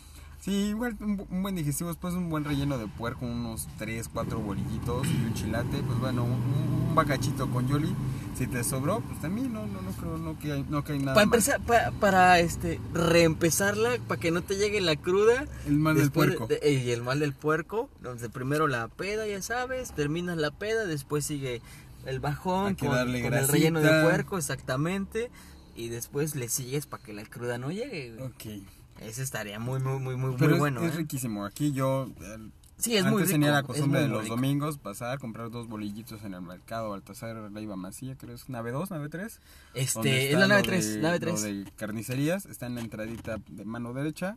Sí, 0.48 0.54
igual 0.70 0.96
un, 1.00 1.18
bu- 1.18 1.26
un 1.28 1.42
buen 1.42 1.54
digestivo, 1.56 1.90
después 1.90 2.14
un 2.14 2.30
buen 2.30 2.42
relleno 2.44 2.78
de 2.78 2.86
puerco, 2.86 3.26
unos 3.26 3.68
3, 3.76 4.08
4 4.10 4.38
bolillitos 4.40 5.06
y 5.06 5.26
un 5.26 5.34
chilate, 5.34 5.82
pues 5.86 5.98
bueno, 5.98 6.24
un, 6.24 6.30
un 6.32 6.94
bacachito 6.94 7.50
con 7.50 7.68
yoli. 7.68 7.94
Si 8.34 8.46
te 8.46 8.64
sobró, 8.64 9.00
pues 9.00 9.20
también 9.20 9.52
no, 9.52 9.66
no, 9.66 9.82
no 9.82 9.90
creo 9.90 10.16
no 10.16 10.38
que 10.38 10.52
hay, 10.52 10.64
no 10.70 10.84
que 10.84 10.92
hay 10.92 11.00
nada 11.00 11.12
Para 11.12 11.24
empezar, 11.24 11.60
pa- 11.60 11.90
para 12.00 12.38
este 12.40 12.80
reempezarla, 12.94 13.90
para 14.08 14.18
que 14.20 14.30
no 14.30 14.40
te 14.42 14.56
llegue 14.56 14.80
la 14.80 14.96
cruda. 14.96 15.44
El 15.66 15.76
mal 15.76 15.96
del 15.96 16.10
puerco. 16.10 16.46
de- 16.46 16.60
y 16.72 16.90
el 16.92 17.02
mal 17.02 17.20
del 17.20 17.34
puerco, 17.34 17.90
donde 18.00 18.30
primero 18.30 18.68
la 18.68 18.88
peda, 18.88 19.26
ya 19.26 19.42
sabes, 19.42 19.92
terminas 19.92 20.38
la 20.38 20.50
peda, 20.50 20.86
después 20.86 21.26
sigue 21.26 21.60
el 22.06 22.20
bajón 22.20 22.74
con, 22.74 22.96
el 22.96 23.48
relleno 23.48 23.80
de 23.80 24.02
puerco, 24.02 24.38
exactamente. 24.38 25.30
Y 25.76 25.88
después 25.88 26.34
le 26.36 26.48
sigues 26.48 26.86
para 26.86 27.02
que 27.02 27.12
la 27.12 27.24
cruda 27.24 27.58
no 27.58 27.70
llegue, 27.70 28.14
güey. 28.14 28.26
Ok. 28.28 28.62
Ese 29.00 29.22
estaría 29.22 29.58
muy, 29.58 29.80
muy, 29.80 29.98
muy, 29.98 30.16
muy, 30.16 30.34
Pero 30.36 30.46
muy 30.50 30.54
es, 30.54 30.58
bueno, 30.58 30.82
es 30.82 30.94
¿eh? 30.94 30.98
riquísimo. 30.98 31.44
Aquí 31.44 31.72
yo 31.72 32.08
eh, 32.20 32.50
Sí, 32.78 32.94
es 32.94 33.00
antes 33.00 33.12
muy 33.12 33.22
rico. 33.22 33.32
tenía 33.32 33.50
la 33.50 33.62
costumbre 33.64 34.02
de 34.02 34.08
los 34.08 34.22
rico. 34.22 34.36
domingos 34.36 34.78
pasar, 34.78 35.18
comprar 35.18 35.50
dos 35.50 35.66
bolillitos 35.68 36.22
en 36.22 36.34
el 36.34 36.42
mercado 36.42 36.90
Baltasar 36.90 37.50
Leiva 37.50 37.74
Macía, 37.76 38.14
creo 38.16 38.34
es 38.36 38.48
nave 38.48 38.70
2, 38.70 38.90
nave 38.92 39.08
3. 39.08 39.40
donde 39.72 39.80
Este, 39.80 40.32
es 40.32 40.38
la 40.38 40.46
nave 40.46 40.62
lo 40.62 40.66
3, 40.68 40.94
de- 40.94 41.00
nave 41.00 41.18
Lo 41.18 41.26
3. 41.26 41.42
de 41.42 41.72
carnicerías, 41.76 42.46
está 42.46 42.66
en 42.66 42.76
la 42.76 42.80
entradita 42.80 43.38
de 43.48 43.64
mano 43.64 43.92
derecha. 43.92 44.36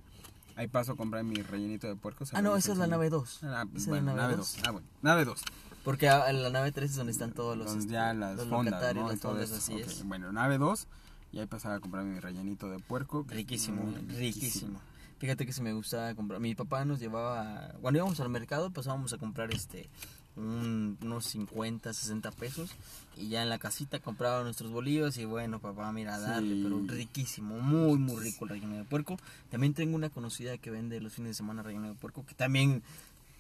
Ahí 0.56 0.68
paso 0.68 0.94
a 0.94 0.96
comprar 0.98 1.24
mi 1.24 1.36
rellenito 1.36 1.88
de 1.88 1.96
puerco. 1.96 2.26
Ah, 2.34 2.42
no, 2.42 2.50
hizo 2.50 2.58
esa 2.58 2.72
es 2.74 2.78
la 2.80 2.88
nave 2.88 3.10
2. 3.10 3.40
Ah, 3.44 3.66
bueno, 3.88 4.08
la 4.08 4.14
nave 4.14 4.22
nave 4.22 4.36
2. 4.38 4.58
Ah, 4.66 4.72
bueno, 4.72 4.88
nave 5.02 5.26
2. 5.26 5.42
Porque 5.84 6.10
ah, 6.10 6.32
la 6.34 6.50
nave 6.50 6.72
3 6.72 6.90
es 6.92 6.96
donde 6.98 7.12
están 7.12 7.32
todos 7.34 7.56
los, 7.58 7.68
Donde 7.68 7.82
este, 7.82 7.94
ya 7.94 8.14
las 8.14 8.38
los 8.38 8.48
fondas, 8.48 8.96
¿no? 8.96 9.14
Y 9.14 9.18
todo 9.18 9.32
fondas, 9.34 9.50
eso. 9.52 9.58
así 9.60 9.74
Ok, 9.74 9.80
es. 9.88 10.04
Bueno, 10.04 10.32
nave 10.32 10.58
2. 10.58 10.88
Y 11.32 11.40
ahí 11.40 11.46
pasaba 11.48 11.76
a 11.76 11.80
comprar 11.80 12.04
mi 12.04 12.20
rellenito 12.20 12.70
de 12.70 12.80
puerco. 12.80 13.26
Riquísimo, 13.30 13.94
riquísimo. 14.18 14.80
Fíjate 15.20 15.46
que 15.46 15.54
si 15.54 15.62
me 15.62 15.72
gustaba 15.74 16.14
comprar. 16.16 16.40
Mi 16.40 16.56
papá 16.56 16.84
nos 16.84 17.00
llevaba. 17.00 17.74
Cuando 17.82 18.00
íbamos 18.00 18.20
al 18.20 18.30
mercado, 18.30 18.72
pasábamos 18.72 19.14
a 19.14 19.18
comprar 19.18 19.54
este. 19.54 19.90
un- 20.38 20.98
unos 21.02 21.26
50, 21.26 21.94
60 21.94 22.32
pesos. 22.32 22.72
Y 23.18 23.28
ya 23.28 23.44
en 23.44 23.50
la 23.50 23.60
casita 23.60 24.00
compraba 24.00 24.44
nuestros 24.44 24.72
bolillos. 24.72 25.18
Y 25.18 25.26
bueno, 25.26 25.60
papá, 25.60 25.92
mira, 25.92 26.18
darle. 26.20 26.56
Sí. 26.56 26.62
Pero 26.64 26.82
riquísimo, 26.88 27.60
muy, 27.60 27.98
muy 28.00 28.16
rico 28.24 28.46
el 28.46 28.50
relleno 28.52 28.78
de 28.78 28.86
puerco. 28.86 29.18
También 29.50 29.74
tengo 29.74 29.96
una 29.96 30.10
conocida 30.10 30.58
que 30.58 30.72
vende 30.72 31.02
los 31.02 31.14
fines 31.14 31.32
de 31.32 31.34
semana 31.36 31.64
relleno 31.64 31.90
de 31.90 31.96
puerco. 31.96 32.26
Que 32.26 32.34
también. 32.34 32.82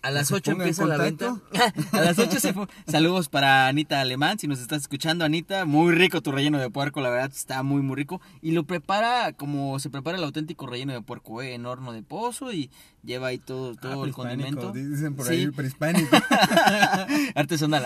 A 0.03 0.09
las 0.09 0.29
se 0.29 0.33
8 0.35 0.51
ponga 0.53 0.63
en 0.63 0.69
empieza 0.69 0.85
la 0.87 0.97
venta. 0.97 1.37
a 1.91 2.01
las 2.01 2.17
8 2.17 2.39
se 2.39 2.53
fue. 2.53 2.65
Saludos 2.87 3.29
para 3.29 3.67
Anita 3.67 4.01
Alemán. 4.01 4.39
Si 4.39 4.47
nos 4.47 4.59
estás 4.59 4.81
escuchando, 4.81 5.25
Anita. 5.25 5.65
Muy 5.65 5.93
rico 5.93 6.21
tu 6.21 6.31
relleno 6.31 6.57
de 6.57 6.69
puerco. 6.71 7.01
La 7.01 7.09
verdad 7.11 7.29
está 7.31 7.61
muy, 7.61 7.81
muy 7.83 7.95
rico. 7.95 8.19
Y 8.41 8.51
lo 8.51 8.63
prepara 8.63 9.33
como 9.33 9.77
se 9.79 9.89
prepara 9.91 10.17
el 10.17 10.23
auténtico 10.23 10.65
relleno 10.65 10.93
de 10.93 11.01
puerco, 11.01 11.41
¿eh? 11.43 11.53
En 11.53 11.67
horno 11.67 11.91
de 11.93 12.01
pozo. 12.01 12.51
Y 12.51 12.71
lleva 13.03 13.27
ahí 13.27 13.37
todo, 13.37 13.75
todo 13.75 13.91
Ah, 13.91 14.05
el 14.07 14.13
prehispánico, 14.13 14.61
condimento. 14.61 14.71
Dicen 14.71 15.15
por 15.15 15.27
Sí. 15.27 15.33
ahí 15.33 15.47
prehispánico. 15.51 16.17
artesanal, 17.35 17.85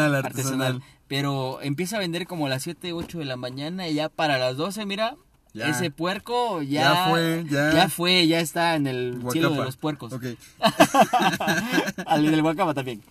Artesanal, 0.00 0.14
artesanal. 0.14 0.82
Pero 1.08 1.60
empieza 1.62 1.96
a 1.96 2.00
vender 2.00 2.26
como 2.26 2.46
a 2.46 2.48
las 2.50 2.64
7, 2.64 2.92
8 2.92 3.18
de 3.18 3.24
la 3.24 3.36
mañana. 3.36 3.88
Y 3.88 3.94
ya 3.94 4.08
para 4.08 4.38
las 4.38 4.56
12, 4.56 4.84
mira. 4.86 5.16
Ya. 5.56 5.70
Ese 5.70 5.90
puerco 5.90 6.60
ya, 6.60 6.82
Ya 6.82 7.10
fue, 7.10 7.44
ya. 7.48 7.72
ya 7.72 7.88
fue, 7.88 8.26
ya 8.26 8.40
está 8.40 8.74
en 8.76 8.86
el 8.86 9.22
cielo 9.32 9.48
de 9.48 9.54
Guacapa. 9.56 9.64
los 9.64 9.76
puercos. 9.78 10.12
Ok. 10.12 10.24
Al 12.06 12.30
del 12.30 12.42
Guacama 12.42 12.74
también. 12.74 13.02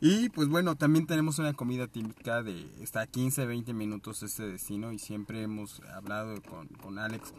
Y 0.00 0.28
pues 0.30 0.48
bueno, 0.48 0.76
también 0.76 1.06
tenemos 1.06 1.38
una 1.38 1.52
comida 1.52 1.86
típica 1.88 2.42
de 2.42 2.66
está 2.80 3.02
a 3.02 3.06
15, 3.06 3.44
20 3.44 3.74
minutos 3.74 4.22
este 4.22 4.44
destino 4.48 4.92
y 4.92 4.98
siempre 4.98 5.42
hemos 5.42 5.80
hablado 5.94 6.40
con, 6.42 6.68
con 6.68 6.98
Alex 6.98 7.32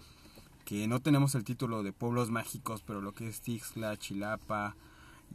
que 0.65 0.87
no 0.87 0.99
tenemos 1.01 1.33
el 1.35 1.43
título 1.43 1.81
de 1.83 1.91
pueblos 1.91 2.29
mágicos, 2.29 2.83
pero 2.85 3.01
lo 3.01 3.13
que 3.13 3.27
es 3.27 3.41
Tixla, 3.41 3.97
Chilapa 3.97 4.75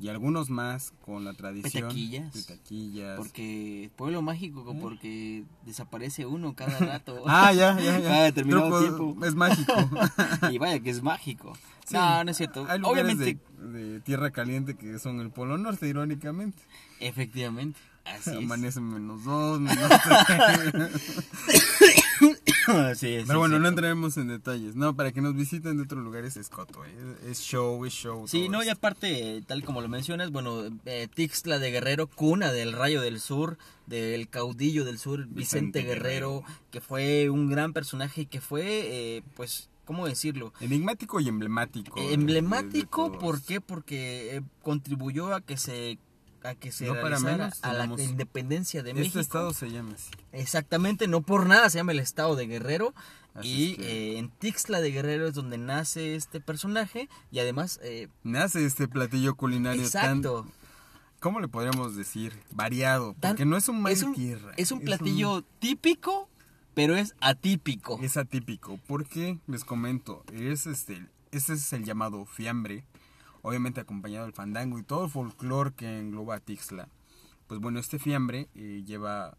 y 0.01 0.09
algunos 0.09 0.49
más 0.49 0.93
con 1.05 1.25
la 1.25 1.33
tradición. 1.35 1.89
Petaquillas. 1.89 2.33
Petaquillas. 2.33 3.17
Porque 3.17 3.91
pueblo 3.97 4.23
mágico, 4.23 4.77
porque 4.81 5.45
desaparece 5.67 6.25
uno 6.27 6.55
cada 6.55 6.79
rato. 6.79 7.23
Ah, 7.27 7.53
ya, 7.53 7.79
ya, 7.81 7.99
ya. 7.99 8.09
Cada 8.09 8.23
determinado 8.25 8.81
tiempo. 8.81 9.17
Es 9.25 9.35
mágico. 9.35 9.75
y 10.51 10.59
vaya 10.59 10.79
que 10.81 10.91
es 10.91 11.03
mágico. 11.03 11.55
Sí. 11.87 11.95
No, 11.95 12.23
no 12.25 12.31
es 12.31 12.37
cierto. 12.37 12.67
Hay 12.69 12.79
lugares 12.79 13.05
Obviamente, 13.15 13.41
de, 13.59 13.83
de 13.83 14.01
tierra 14.01 14.31
caliente 14.31 14.77
que 14.77 14.99
son 14.99 15.21
el 15.21 15.31
polo 15.31 15.59
norte, 15.59 15.89
irónicamente. 15.89 16.63
efectivamente. 17.01 17.81
Así 18.05 18.31
es. 18.31 18.37
Amanece 18.37 18.81
menos 18.81 19.25
dos, 19.25 19.61
menos 19.61 19.91
tres. 20.73 20.93
Pero 23.27 23.39
bueno, 23.39 23.57
sí, 23.57 23.63
no 23.63 23.69
entraremos 23.69 24.17
en 24.17 24.29
detalles. 24.29 24.77
No, 24.77 24.95
para 24.95 25.13
que 25.13 25.21
nos 25.21 25.35
visiten 25.35 25.77
de 25.77 25.83
otros 25.85 26.03
lugares 26.05 26.37
es 26.37 26.49
coto, 26.49 26.85
¿eh? 26.85 26.91
es 27.31 27.41
show, 27.41 27.85
es 27.85 27.93
show. 27.93 28.27
Sí, 28.29 28.49
no, 28.49 28.63
y 28.63 28.69
aparte, 28.69 29.43
tal 29.47 29.65
como 29.65 29.81
lo 29.81 29.89
mencionas, 29.89 30.31
bueno, 30.31 30.63
eh, 30.85 31.09
Tixla 31.15 31.59
de 31.59 31.71
Guerrero, 31.71 32.07
cuna 32.07 32.53
del 32.53 32.73
Rayo 32.73 33.01
del 33.01 33.21
Sur, 33.21 33.59
del 33.87 34.29
caudillo 34.29 34.85
del 34.85 34.99
sur, 34.99 35.21
Vicente, 35.27 35.35
Vicente 35.81 35.83
Guerrero, 35.83 36.41
Guerrero. 36.43 36.61
que 36.71 36.81
fue 36.81 37.31
un 37.31 37.49
gran 37.49 37.73
personaje 37.73 38.23
y 38.23 38.27
que 38.27 38.41
fue, 38.41 38.63
eh, 39.17 39.23
pues, 39.35 39.71
¿cómo 39.87 40.07
decirlo? 40.07 40.53
Enigmático 40.61 41.21
y 41.21 41.29
emblemático. 41.29 41.99
de- 41.99 42.13
Emblemático, 42.13 43.07
de- 43.07 43.11
de 43.13 43.19
¿por 43.19 43.43
qué? 43.43 43.61
Porque 43.63 44.37
eh, 44.37 44.43
contribuyó 44.63 45.35
a 45.35 45.41
que 45.41 45.57
se 45.57 45.99
a 46.45 46.55
que 46.55 46.71
se 46.73 46.87
No 46.87 46.95
para 46.95 47.09
realizara 47.19 47.37
menos, 47.37 47.59
a 47.63 47.73
la 47.73 47.85
independencia 48.03 48.83
de 48.83 48.91
Este 48.91 49.01
México. 49.03 49.21
estado 49.21 49.53
se 49.53 49.71
llama 49.71 49.93
así. 49.95 50.11
Exactamente, 50.33 51.09
no 51.09 51.21
por 51.23 51.47
nada 51.47 51.69
se 51.71 51.79
llama 51.79 51.93
el 51.93 51.99
estado 52.01 52.37
de 52.37 52.47
Guerrero. 52.47 52.95
Así 53.35 53.49
y 53.49 53.71
es 53.73 53.77
que- 53.79 54.13
eh, 54.15 54.19
en 54.19 54.31
Tixla 54.31 54.81
de 54.81 54.91
Guerrero 54.91 55.27
es 55.29 55.35
donde 55.35 55.59
nace 55.59 56.15
este 56.17 56.41
personaje 56.41 57.09
y 57.31 57.39
además 57.39 57.79
eh, 57.83 58.09
Nace 58.25 58.65
este 58.65 58.89
platillo 58.89 59.35
culinario 59.37 59.83
exacto 59.83 60.43
tan, 60.45 60.53
¿cómo 61.21 61.39
le 61.41 61.47
podríamos 61.49 61.95
decir? 61.95 62.33
Variado. 62.53 63.15
Tan- 63.21 63.33
Porque 63.33 63.45
no 63.45 63.57
es 63.57 63.69
un 63.69 63.81
mal 63.83 63.93
es 63.93 64.03
un, 64.03 64.15
tierra. 64.15 64.53
es 64.57 64.73
un 64.73 64.81
platillo 64.81 65.43
típico 65.61 66.29
pero 66.75 66.97
es 66.97 67.15
atípico 67.21 67.99
Es 68.03 68.17
atípico. 68.17 68.79
Porque, 68.87 69.39
les 69.49 69.65
comento, 69.65 70.25
es 70.33 70.67
este, 70.67 71.05
ese 71.33 71.55
es 71.55 71.73
el 71.73 71.85
llamado 71.85 72.25
fiambre. 72.25 72.85
Obviamente 73.49 73.81
acompañado 73.81 74.27
del 74.27 74.35
fandango 74.35 74.79
y 74.79 74.83
todo 74.83 75.07
el 75.07 75.11
folclore 75.11 75.73
que 75.73 75.99
engloba 75.99 76.35
a 76.35 76.39
Tixla. 76.39 76.91
Pues 77.47 77.61
bueno, 77.63 77.81
este 77.81 77.99
fiambre 77.99 78.51
eh, 78.55 78.83
lleva 78.85 79.39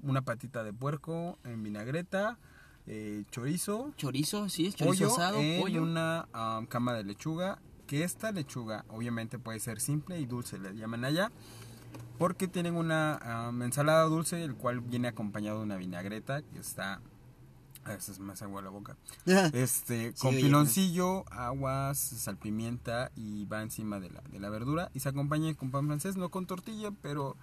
una 0.00 0.22
patita 0.22 0.64
de 0.64 0.72
puerco 0.72 1.38
en 1.44 1.62
vinagreta, 1.62 2.38
eh, 2.86 3.24
chorizo, 3.30 3.92
chorizo 3.98 4.48
sí 4.48 4.68
es 4.68 4.74
chorizo 4.74 5.04
pollo 5.04 5.12
asado 5.14 5.38
en 5.38 5.60
pollo 5.60 5.82
una 5.82 6.26
cama 6.70 6.94
de 6.94 7.04
lechuga. 7.04 7.58
Que 7.86 8.04
esta 8.04 8.32
lechuga 8.32 8.86
obviamente 8.88 9.38
puede 9.38 9.60
ser 9.60 9.80
simple 9.80 10.18
y 10.18 10.24
dulce, 10.24 10.58
le 10.58 10.74
llaman 10.74 11.04
allá. 11.04 11.30
Porque 12.16 12.48
tienen 12.48 12.74
una 12.74 13.50
ensalada 13.60 14.04
dulce, 14.04 14.42
el 14.44 14.54
cual 14.54 14.80
viene 14.80 15.08
acompañado 15.08 15.58
de 15.58 15.64
una 15.64 15.76
vinagreta 15.76 16.40
que 16.40 16.58
está... 16.58 17.02
A 17.86 17.90
veces 17.90 18.18
me 18.18 18.32
hace 18.32 18.44
agua 18.44 18.62
la 18.62 18.70
boca. 18.70 18.96
Este, 19.52 20.12
con 20.14 20.34
oye, 20.34 20.42
piloncillo, 20.42 21.24
aguas, 21.30 21.98
salpimienta 21.98 23.12
y 23.14 23.44
va 23.44 23.62
encima 23.62 24.00
de 24.00 24.10
la, 24.10 24.22
de 24.22 24.40
la 24.40 24.50
verdura. 24.50 24.90
Y 24.92 25.00
se 25.00 25.08
acompaña 25.08 25.54
con 25.54 25.70
pan 25.70 25.86
francés, 25.86 26.16
no 26.16 26.28
con 26.28 26.46
tortilla, 26.46 26.90
pero 27.00 27.36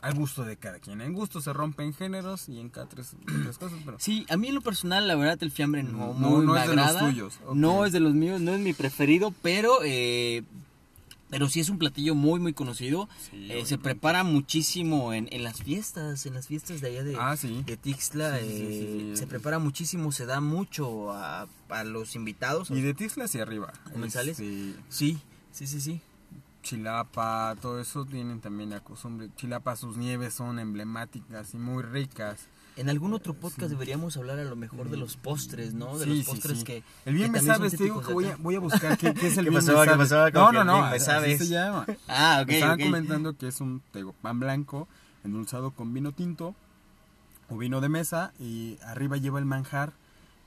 al 0.00 0.14
gusto 0.14 0.44
de 0.44 0.56
cada 0.56 0.78
quien. 0.78 1.02
En 1.02 1.12
gusto 1.12 1.42
se 1.42 1.52
rompen 1.52 1.92
géneros 1.92 2.48
y 2.48 2.60
en 2.60 2.70
cada 2.70 2.88
tres, 2.88 3.14
tres 3.26 3.58
cosas, 3.58 3.78
pero... 3.84 3.98
Sí, 4.00 4.24
a 4.30 4.38
mí 4.38 4.48
en 4.48 4.54
lo 4.54 4.62
personal, 4.62 5.06
la 5.06 5.16
verdad, 5.16 5.36
el 5.42 5.50
fiambre 5.50 5.82
no, 5.82 6.14
No, 6.14 6.30
muy 6.30 6.46
no 6.46 6.54
me 6.54 6.62
es 6.62 6.68
de 6.70 6.76
los 6.76 6.98
tuyos. 6.98 7.40
No 7.52 7.84
es 7.84 7.92
de 7.92 8.00
los 8.00 8.14
míos, 8.14 8.40
no 8.40 8.52
es 8.52 8.60
mi 8.60 8.72
preferido, 8.72 9.34
pero 9.42 9.80
eh, 9.84 10.44
pero 11.32 11.48
sí 11.48 11.60
es 11.60 11.70
un 11.70 11.78
platillo 11.78 12.14
muy, 12.14 12.38
muy 12.40 12.52
conocido. 12.52 13.08
Sí, 13.30 13.50
Eh, 13.50 13.64
se 13.64 13.78
prepara 13.78 14.22
muchísimo 14.22 15.14
en, 15.14 15.28
en 15.32 15.42
las 15.44 15.62
fiestas, 15.62 16.26
en 16.26 16.34
las 16.34 16.46
fiestas 16.46 16.82
de 16.82 16.88
allá 16.88 17.02
de, 17.04 17.16
Ah, 17.18 17.36
sí. 17.38 17.62
de 17.64 17.78
Tixla. 17.78 18.38
Sí, 18.38 18.44
eh. 18.48 19.12
Se 19.16 19.26
prepara 19.26 19.58
muchísimo, 19.58 20.12
se 20.12 20.26
da 20.26 20.42
mucho 20.42 21.10
a, 21.12 21.48
a 21.70 21.84
los 21.84 22.14
invitados. 22.16 22.70
Y 22.70 22.82
de 22.82 22.92
Tixla 22.92 23.24
hacia 23.24 23.42
arriba. 23.42 23.72
¿Comensales? 23.92 24.38
Este, 24.38 24.74
Sí, 24.90 25.18
sí, 25.52 25.66
sí, 25.66 25.80
sí. 25.80 26.00
Chilapa, 26.62 27.56
todo 27.60 27.80
eso 27.80 28.04
tienen 28.04 28.40
también 28.40 28.70
la 28.70 28.80
costumbre. 28.80 29.30
Chilapa, 29.36 29.74
sus 29.74 29.96
nieves 29.96 30.34
son 30.34 30.58
emblemáticas 30.58 31.54
y 31.54 31.56
muy 31.56 31.82
ricas. 31.82 32.46
En 32.76 32.88
algún 32.88 33.12
otro 33.12 33.34
podcast 33.34 33.68
deberíamos 33.70 34.16
hablar 34.16 34.38
a 34.38 34.44
lo 34.44 34.56
mejor 34.56 34.88
de 34.88 34.96
los 34.96 35.16
postres, 35.16 35.74
¿no? 35.74 35.98
De 35.98 36.04
Sí, 36.06 36.16
los 36.18 36.26
postres 36.26 36.58
sí. 36.60 36.64
que... 36.64 36.82
El 37.04 37.14
bien 37.14 37.32
que 37.32 37.40
me 37.40 37.46
sabes, 37.46 37.76
te 37.76 37.84
digo 37.84 38.00
que 38.00 38.12
voy 38.14 38.24
a, 38.26 38.36
voy 38.36 38.54
a 38.56 38.60
buscar 38.60 38.96
qué, 38.96 39.12
qué 39.12 39.26
es 39.26 39.36
el 39.38 39.44
¿Qué 39.44 39.50
bien 39.50 39.62
pasó? 39.64 39.72
me 39.78 39.84
¿Qué 39.84 39.90
sabes. 39.90 40.08
pasó? 40.10 40.30
No, 40.32 40.52
no, 40.52 40.64
no, 40.64 40.84
así 40.84 41.38
se 41.38 41.48
llama. 41.48 41.84
Ah, 42.08 42.40
ok, 42.42 42.48
Me 42.48 42.54
estaban 42.54 42.80
comentando 42.80 43.36
que 43.36 43.48
es 43.48 43.60
un 43.60 43.82
digo, 43.92 44.14
pan 44.22 44.40
blanco 44.40 44.88
endulzado 45.24 45.70
con 45.72 45.92
vino 45.92 46.12
tinto 46.12 46.54
o 47.50 47.58
vino 47.58 47.80
de 47.82 47.88
mesa 47.90 48.32
y 48.40 48.78
arriba 48.86 49.18
lleva 49.18 49.38
el 49.38 49.44
manjar 49.44 49.92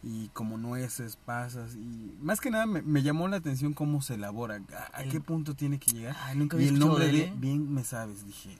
y 0.02 0.30
como 0.30 0.58
nueces, 0.58 1.18
pasas 1.26 1.76
y 1.76 2.16
más 2.22 2.42
que 2.42 2.50
nada 2.52 2.66
me, 2.66 2.82
me 2.82 3.04
llamó 3.04 3.28
la 3.28 3.38
atención 3.38 3.74
cómo 3.74 4.02
se 4.02 4.16
elabora, 4.16 4.60
a, 4.94 4.98
a 4.98 5.04
El- 5.04 5.12
qué 5.12 5.20
punto 5.22 5.54
tiene 5.56 5.80
que 5.80 5.92
llegar. 5.92 6.16
Ay, 6.24 6.38
nunca 6.38 6.58
y 6.58 6.60
había 6.60 6.70
el 6.70 6.74
escuchado 6.76 6.90
nombre 7.00 7.08
de 7.08 7.12
de, 7.20 7.24
él, 7.26 7.30
¿eh? 7.30 7.34
bien 7.38 7.72
me 7.74 7.84
sabes, 7.84 8.26
dije. 8.26 8.58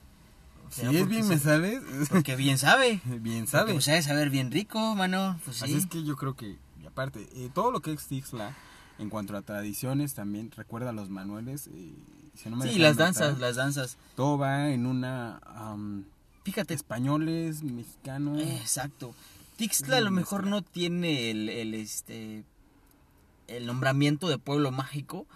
Si 0.70 0.80
¿Será 0.82 0.92
es 0.92 1.08
bien 1.08 1.28
me 1.28 1.38
sabes, 1.38 1.82
Porque 2.10 2.36
bien 2.36 2.58
sabe. 2.58 3.00
bien 3.20 3.46
sabes. 3.46 3.72
Pues 3.74 3.84
sabe 3.84 4.02
saber 4.02 4.30
bien 4.30 4.50
rico, 4.50 4.94
mano. 4.94 5.38
Pues 5.44 5.58
sí. 5.58 5.64
Así 5.64 5.74
es 5.76 5.86
que 5.86 6.02
yo 6.04 6.16
creo 6.16 6.34
que, 6.34 6.56
y 6.82 6.86
aparte, 6.86 7.28
eh, 7.34 7.50
todo 7.54 7.70
lo 7.70 7.80
que 7.80 7.92
es 7.92 8.06
Tixla, 8.06 8.54
en 8.98 9.10
cuanto 9.10 9.36
a 9.36 9.42
tradiciones, 9.42 10.14
también 10.14 10.50
recuerda 10.56 10.90
a 10.90 10.92
los 10.92 11.08
manuales. 11.10 11.68
eh, 11.68 11.92
si 12.34 12.50
no 12.50 12.56
me 12.56 12.70
sí, 12.70 12.78
las 12.78 12.96
danzas, 12.96 13.38
las 13.38 13.56
danzas. 13.56 13.96
Todo 14.14 14.36
va 14.38 14.70
en 14.70 14.86
una... 14.86 15.38
am, 15.46 16.04
Fíjate, 16.44 16.74
españoles, 16.74 17.62
mexicanos. 17.62 18.38
eh, 18.40 18.56
exacto. 18.60 19.14
Tixla 19.56 19.96
a 19.96 20.00
lo 20.00 20.10
mejor 20.10 20.46
no 20.46 20.62
tiene 20.62 21.30
el, 21.30 21.48
el, 21.48 21.74
este 21.74 22.44
el 23.48 23.64
nombramiento 23.66 24.28
de 24.28 24.38
pueblo 24.38 24.70
mágico, 24.70 25.26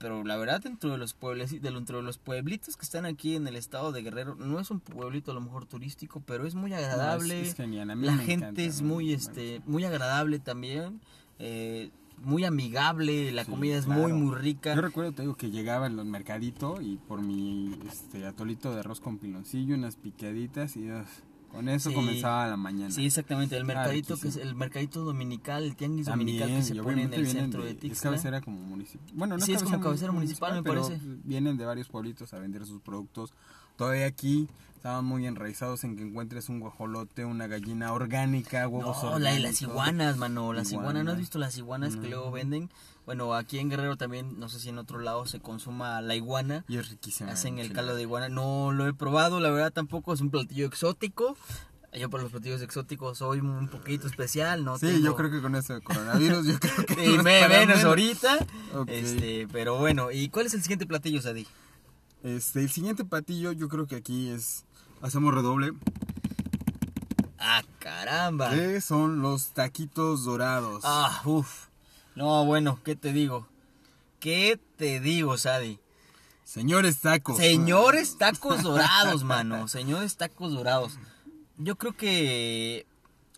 pero 0.00 0.24
la 0.24 0.36
verdad 0.38 0.60
dentro 0.62 0.90
de 0.90 0.98
los 0.98 1.12
pueblos, 1.14 1.50
dentro 1.60 1.98
de 1.98 2.02
los 2.02 2.18
pueblitos 2.18 2.76
que 2.76 2.84
están 2.84 3.04
aquí 3.04 3.36
en 3.36 3.46
el 3.46 3.54
estado 3.54 3.92
de 3.92 4.02
Guerrero, 4.02 4.34
no 4.34 4.58
es 4.58 4.70
un 4.70 4.80
pueblito 4.80 5.30
a 5.30 5.34
lo 5.34 5.42
mejor 5.42 5.66
turístico, 5.66 6.20
pero 6.26 6.46
es 6.46 6.54
muy 6.56 6.72
agradable. 6.72 7.34
No, 7.36 7.40
es- 7.42 7.48
es 7.50 7.54
genial, 7.54 7.90
a 7.90 7.94
mí 7.94 8.06
la 8.06 8.12
me 8.14 8.24
gente 8.24 8.46
encanta, 8.46 8.62
es 8.62 8.80
muy 8.82 9.12
este 9.12 9.60
muy 9.66 9.84
agradable 9.84 10.38
también. 10.40 11.00
eh, 11.38 11.90
muy 12.22 12.44
amigable, 12.44 13.32
la 13.32 13.44
Sí, 13.46 13.50
comida 13.50 13.78
es 13.78 13.86
claro. 13.86 14.02
muy 14.02 14.12
muy 14.12 14.34
rica. 14.36 14.74
Yo 14.74 14.82
recuerdo, 14.82 15.12
te 15.12 15.22
digo, 15.22 15.36
que 15.36 15.50
llegaba 15.50 15.86
en 15.86 15.96
los 15.96 16.04
mercaditos 16.04 16.82
y 16.82 16.98
por 17.08 17.22
mi 17.22 17.74
este, 17.88 18.26
atolito 18.26 18.74
de 18.74 18.80
arroz 18.80 19.00
con 19.00 19.16
piloncillo, 19.16 19.74
unas 19.74 19.96
picaditas 19.96 20.76
y 20.76 20.90
ugh, 20.90 21.06
con 21.50 21.68
eso 21.68 21.90
Sí. 21.90 21.94
comenzaba 21.96 22.46
la 22.46 22.56
mañana. 22.56 22.90
Sí, 22.90 23.06
exactamente, 23.06 23.56
el 23.56 23.62
Ah, 23.62 23.66
mercadito 23.66 24.16
que 24.18 24.28
es 24.28 24.36
el 24.36 24.54
mercadito 24.54 25.04
dominical, 25.04 25.64
el 25.64 25.76
tianguis 25.76 26.06
También, 26.06 26.38
dominical 26.38 26.48
que 26.58 26.62
se 26.62 26.82
pone 26.82 27.02
en 27.02 27.14
el 27.14 27.26
centro 27.26 27.64
de, 27.64 27.70
Es 27.72 27.78
Tixla. 27.78 28.02
cabecera 28.10 28.40
como 28.40 28.58
municipio. 28.60 29.06
Bueno, 29.14 29.36
no 29.36 29.44
Sí, 29.44 29.52
es 29.54 29.62
como 29.62 29.80
cabecera 29.80 30.12
mu- 30.12 30.18
municipal, 30.18 30.54
me 30.54 30.62
pero 30.62 30.82
parece. 30.82 31.00
Vienen 31.24 31.56
de 31.56 31.64
varios 31.64 31.88
pueblitos 31.88 32.32
a 32.34 32.38
vender 32.38 32.64
sus 32.66 32.80
productos. 32.80 33.32
Todavía 33.76 34.06
aquí 34.06 34.48
estaban 34.76 35.04
muy 35.04 35.26
enraizados 35.26 35.84
en 35.84 35.96
que 35.96 36.02
encuentres 36.02 36.48
un 36.48 36.60
guajolote, 36.60 37.24
una 37.24 37.46
gallina 37.46 37.92
orgánica, 37.92 38.66
huevos 38.68 39.02
No, 39.02 39.10
la 39.10 39.10
de 39.10 39.16
orgánicos. 39.36 39.42
las 39.42 39.62
iguanas, 39.62 40.16
mano, 40.16 40.52
las 40.52 40.72
iguanas, 40.72 41.04
¿no 41.04 41.10
has 41.12 41.18
visto 41.18 41.38
las 41.38 41.56
iguanas 41.58 41.96
que 41.96 42.08
luego 42.08 42.30
venden? 42.30 42.70
Bueno, 43.10 43.34
aquí 43.34 43.58
en 43.58 43.68
Guerrero 43.68 43.96
también, 43.96 44.38
no 44.38 44.48
sé 44.48 44.60
si 44.60 44.68
en 44.68 44.78
otro 44.78 45.00
lado 45.00 45.26
se 45.26 45.40
consuma 45.40 46.00
la 46.00 46.14
iguana. 46.14 46.64
Y 46.68 46.76
es 46.76 46.90
riquísima. 46.90 47.32
Hacen 47.32 47.58
el 47.58 47.72
caldo 47.72 47.96
de 47.96 48.02
iguana. 48.02 48.28
No 48.28 48.70
lo 48.70 48.86
he 48.86 48.94
probado, 48.94 49.40
la 49.40 49.50
verdad 49.50 49.72
tampoco 49.72 50.12
es 50.14 50.20
un 50.20 50.30
platillo 50.30 50.64
exótico. 50.64 51.36
Yo 51.92 52.08
para 52.08 52.22
los 52.22 52.30
platillos 52.30 52.62
exóticos 52.62 53.18
soy 53.18 53.40
un 53.40 53.66
poquito 53.66 54.06
especial, 54.06 54.64
¿no? 54.64 54.78
Sí, 54.78 54.86
tengo- 54.86 55.00
yo 55.06 55.16
creo 55.16 55.28
que 55.32 55.42
con 55.42 55.56
ese 55.56 55.80
coronavirus, 55.80 56.46
yo 56.46 56.60
creo 56.60 56.86
que. 56.86 57.04
Y 57.04 57.08
no 57.14 57.14
es 57.16 57.24
me- 57.24 57.48
menos 57.48 57.66
menos. 57.66 57.84
ahorita. 57.84 58.46
Este, 58.86 59.48
pero 59.50 59.76
bueno, 59.76 60.12
¿y 60.12 60.28
cuál 60.28 60.46
es 60.46 60.54
el 60.54 60.62
siguiente 60.62 60.86
platillo, 60.86 61.20
Sadi? 61.20 61.48
Este, 62.22 62.60
el 62.60 62.70
siguiente 62.70 63.04
patillo, 63.04 63.50
yo 63.50 63.68
creo 63.68 63.88
que 63.88 63.96
aquí 63.96 64.28
es. 64.28 64.64
Hacemos 65.02 65.34
redoble. 65.34 65.72
Ah, 67.40 67.62
caramba. 67.80 68.50
Que 68.50 68.80
son 68.80 69.20
los 69.20 69.48
taquitos 69.48 70.24
dorados. 70.24 70.82
Ah, 70.84 71.22
uff. 71.24 71.69
No, 72.20 72.44
bueno, 72.44 72.78
¿qué 72.84 72.96
te 72.96 73.14
digo? 73.14 73.48
¿Qué 74.18 74.60
te 74.76 75.00
digo, 75.00 75.38
Sadi? 75.38 75.78
Señores 76.44 76.98
tacos. 76.98 77.38
Señores 77.38 78.18
tacos 78.18 78.62
dorados, 78.62 79.24
mano. 79.24 79.68
Señores 79.68 80.18
tacos 80.18 80.52
dorados. 80.52 80.98
Yo 81.56 81.76
creo 81.76 81.96
que 81.96 82.84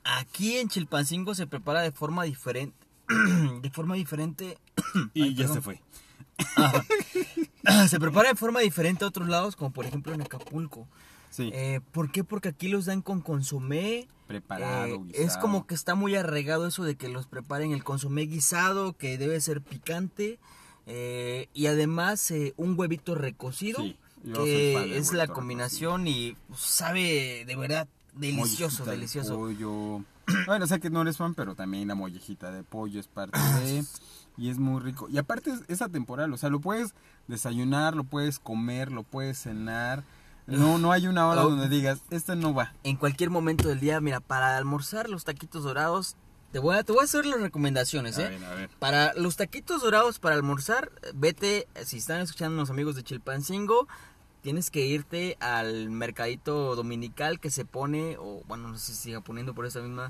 aquí 0.02 0.56
en 0.56 0.68
Chilpancingo 0.68 1.36
se 1.36 1.46
prepara 1.46 1.82
de 1.82 1.92
forma 1.92 2.24
diferente. 2.24 2.74
de 3.62 3.70
forma 3.70 3.94
diferente. 3.94 4.58
Y 5.14 5.22
Ay, 5.22 5.34
ya 5.36 5.46
perdón. 5.46 5.54
se 5.54 5.62
fue. 5.62 5.82
se 7.88 8.00
prepara 8.00 8.30
de 8.30 8.34
forma 8.34 8.58
diferente 8.58 9.04
a 9.04 9.08
otros 9.08 9.28
lados, 9.28 9.54
como 9.54 9.70
por 9.70 9.86
ejemplo 9.86 10.12
en 10.12 10.22
Acapulco. 10.22 10.88
Sí. 11.32 11.50
Eh, 11.52 11.80
¿Por 11.90 12.12
qué? 12.12 12.22
Porque 12.22 12.50
aquí 12.50 12.68
los 12.68 12.84
dan 12.84 13.02
con 13.02 13.20
consomé. 13.22 14.06
preparado, 14.28 14.86
Eh, 14.94 14.98
guisado. 15.08 15.24
es 15.26 15.36
como 15.38 15.66
que 15.66 15.74
está 15.74 15.94
muy 15.94 16.14
arraigado 16.14 16.66
eso 16.66 16.84
de 16.84 16.94
que 16.94 17.08
los 17.08 17.26
preparen 17.26 17.72
el 17.72 17.82
consomé 17.84 18.22
guisado, 18.22 18.92
que 18.96 19.18
debe 19.18 19.40
ser 19.40 19.60
picante. 19.60 20.38
eh, 20.86 21.48
y 21.54 21.66
además 21.66 22.30
eh, 22.30 22.54
un 22.56 22.78
huevito 22.78 23.14
recocido, 23.14 23.80
Sí, 23.82 23.96
que 24.34 24.96
es 24.96 25.12
la 25.12 25.26
combinación 25.28 26.06
y 26.08 26.36
sabe 26.56 27.44
de 27.46 27.56
verdad 27.56 27.88
delicioso, 28.14 28.84
de 28.84 28.92
delicioso. 28.92 29.36
pollo. 29.36 30.04
Bueno, 30.46 30.66
sé 30.66 30.80
que 30.80 30.88
no 30.90 31.02
eres 31.02 31.16
fan, 31.18 31.34
pero 31.34 31.54
también 31.54 31.88
la 31.88 31.94
mollejita 31.94 32.50
de 32.52 32.62
pollo 32.62 32.98
es 33.00 33.08
parte 33.08 33.38
de. 33.38 33.84
Y 34.38 34.48
es 34.48 34.58
muy 34.58 34.80
rico. 34.80 35.08
Y 35.10 35.18
aparte 35.18 35.50
es, 35.50 35.60
es 35.68 35.82
atemporal, 35.82 36.32
o 36.32 36.36
sea, 36.38 36.48
lo 36.48 36.60
puedes 36.60 36.94
desayunar, 37.28 37.94
lo 37.94 38.04
puedes 38.04 38.38
comer, 38.38 38.90
lo 38.92 39.02
puedes 39.02 39.38
cenar. 39.42 40.04
No, 40.46 40.78
no 40.78 40.92
hay 40.92 41.06
una 41.06 41.26
hora 41.28 41.42
Oh. 41.46 41.50
donde 41.50 41.68
digas, 41.68 42.00
este 42.10 42.36
no 42.36 42.54
va. 42.54 42.72
En 42.82 42.96
cualquier 42.96 43.30
momento 43.30 43.68
del 43.68 43.80
día, 43.80 44.00
mira, 44.00 44.20
para 44.20 44.56
almorzar 44.56 45.08
los 45.08 45.24
taquitos 45.24 45.64
dorados, 45.64 46.16
te 46.52 46.58
voy 46.58 46.76
a, 46.76 46.82
te 46.82 46.92
voy 46.92 47.00
a 47.00 47.04
hacer 47.04 47.24
las 47.26 47.40
recomendaciones, 47.40 48.18
A 48.18 48.26
¿eh? 48.26 48.28
ver, 48.30 48.44
a 48.44 48.54
ver. 48.54 48.70
Para 48.78 49.14
los 49.14 49.36
taquitos 49.36 49.82
dorados 49.82 50.18
para 50.18 50.34
almorzar, 50.34 50.90
vete, 51.14 51.66
si 51.84 51.98
están 51.98 52.20
escuchando 52.20 52.56
los 52.60 52.70
amigos 52.70 52.94
de 52.96 53.02
Chilpancingo, 53.02 53.88
tienes 54.42 54.70
que 54.70 54.84
irte 54.84 55.36
al 55.40 55.88
mercadito 55.90 56.74
dominical 56.76 57.38
que 57.40 57.50
se 57.50 57.64
pone, 57.64 58.16
o 58.18 58.42
bueno, 58.48 58.68
no 58.68 58.76
sé 58.78 58.92
si 58.92 58.98
siga 59.00 59.20
poniendo 59.20 59.54
por 59.54 59.64
esa 59.66 59.80
misma 59.80 60.08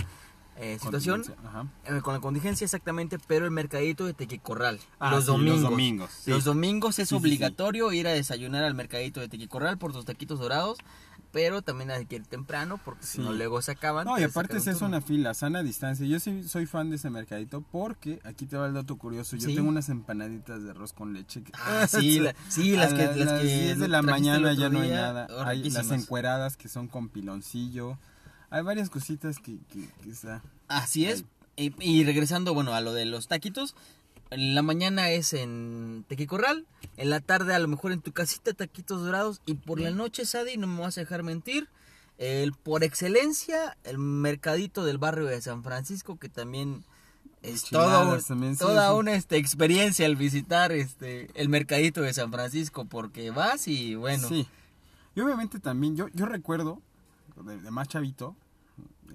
eh, 0.57 0.79
situación, 0.81 1.25
Ajá. 1.47 1.67
eh, 1.87 2.01
con 2.03 2.15
la 2.15 2.21
contingencia 2.21 2.65
exactamente, 2.65 3.19
pero 3.27 3.45
el 3.47 3.51
mercadito 3.51 4.05
de 4.05 4.15
Tequicorral, 4.15 4.79
Ah, 4.99 5.11
los 5.11 5.25
sí, 5.25 5.31
los 5.39 5.63
domingos. 5.63 6.11
sí. 6.23 6.31
Los 6.31 6.45
domingos 6.45 6.99
es 6.99 7.09
Sí, 7.09 7.15
obligatorio 7.15 7.93
ir 7.93 8.07
a 8.07 8.13
desayunar 8.13 8.63
al 8.65 8.75
mercadito 8.75 9.21
de 9.21 9.29
Tequicorral 9.29 9.79
por 9.79 9.93
tus 9.93 10.05
taquitos 10.05 10.39
dorados, 10.39 10.79
pero 11.33 11.63
también 11.63 11.91
hay 11.91 12.05
que 12.05 12.17
ir 12.17 12.27
temprano 12.27 12.79
porque 12.85 13.07
si 13.07 13.19
no 13.19 13.33
luego 13.33 13.63
se 13.63 13.73
acaban. 13.73 14.05
No, 14.07 14.17
y 14.19 14.21
te 14.21 14.25
aparte 14.27 14.59
es 14.59 14.67
un 14.83 14.89
una 14.89 15.01
fila, 15.01 15.33
sana 15.33 15.63
distancia. 15.63 16.07
Yo 16.07 16.21
sí 16.21 16.47
soy 16.47 16.67
fan 16.67 16.91
de 16.91 16.97
ese 16.97 17.09
mercadito 17.09 17.63
porque 17.63 18.21
aquí 18.25 18.45
te 18.45 18.59
va 18.59 18.67
el 18.67 18.75
dato 18.75 18.97
curioso. 18.99 19.37
Yo 19.37 19.47
tengo 19.55 19.71
unas 19.71 19.89
empanaditas 19.89 20.63
de 20.63 20.71
arroz 20.73 20.93
con 20.93 21.15
leche. 21.15 21.43
que- 21.43 21.53
Ah, 21.55 21.87
sí, 21.89 22.21
la- 22.21 22.35
sí, 22.49 22.77
las 22.77 22.93
A 22.93 22.97
que- 22.97 23.07
la- 23.07 23.25
las 23.25 23.41
que 23.41 23.47
10 23.47 23.79
de 23.79 23.89
la 23.89 24.03
mañana 24.03 24.53
ya 24.53 24.69
no 24.69 24.81
hay 24.81 24.91
nada. 24.91 25.27
hay 25.47 25.71
las 25.71 25.91
encueradas 25.91 26.59
que 26.59 26.69
son 26.69 26.87
con 26.89 27.09
piloncillo. 27.09 27.99
Hay 28.53 28.63
varias 28.63 28.91
cositas 28.91 29.39
que, 29.39 29.57
que, 29.73 29.89
que 30.03 30.11
está. 30.11 30.43
Así 30.69 31.07
es. 31.07 31.25
Y, 31.57 31.73
y 31.81 32.05
regresando, 32.05 32.53
bueno, 32.53 32.75
a 32.75 32.83
lo 32.83 32.93
de 32.93 33.07
los 33.07 33.27
taquitos. 33.27 33.75
En 34.31 34.55
la 34.55 34.61
mañana 34.61 35.11
es 35.11 35.33
en 35.33 36.05
Tequicorral. 36.07 36.67
En 36.99 37.09
la 37.09 37.21
tarde, 37.21 37.55
a 37.55 37.59
lo 37.59 37.67
mejor 37.67 37.93
en 37.93 38.03
tu 38.03 38.13
casita, 38.13 38.53
taquitos 38.53 39.03
dorados. 39.05 39.41
Y 39.47 39.55
por 39.55 39.81
la 39.81 39.91
noche, 39.91 40.27
Sadi, 40.27 40.59
no 40.59 40.67
me 40.67 40.83
vas 40.83 40.99
a 40.99 41.01
dejar 41.01 41.23
mentir. 41.23 41.69
El, 42.19 42.53
por 42.53 42.85
excelencia, 42.85 43.79
el 43.85 43.97
mercadito 43.97 44.85
del 44.85 44.99
barrio 44.99 45.25
de 45.25 45.41
San 45.41 45.63
Francisco, 45.63 46.19
que 46.19 46.29
también 46.29 46.85
es 47.41 47.65
todo, 47.65 48.19
también, 48.21 48.53
sí, 48.53 48.59
toda 48.59 48.91
sí. 48.91 48.95
una 48.95 49.15
este, 49.15 49.39
experiencia 49.39 50.05
al 50.05 50.17
visitar 50.17 50.73
este 50.73 51.31
el 51.35 51.49
mercadito 51.49 52.03
de 52.03 52.13
San 52.13 52.31
Francisco. 52.31 52.85
Porque 52.85 53.31
vas 53.31 53.67
y 53.67 53.95
bueno. 53.95 54.29
Sí. 54.29 54.47
Y 55.15 55.21
obviamente 55.21 55.59
también, 55.59 55.97
yo, 55.97 56.09
yo 56.13 56.27
recuerdo, 56.27 56.83
de, 57.43 57.59
de 57.59 57.71
más 57.71 57.89
chavito, 57.89 58.37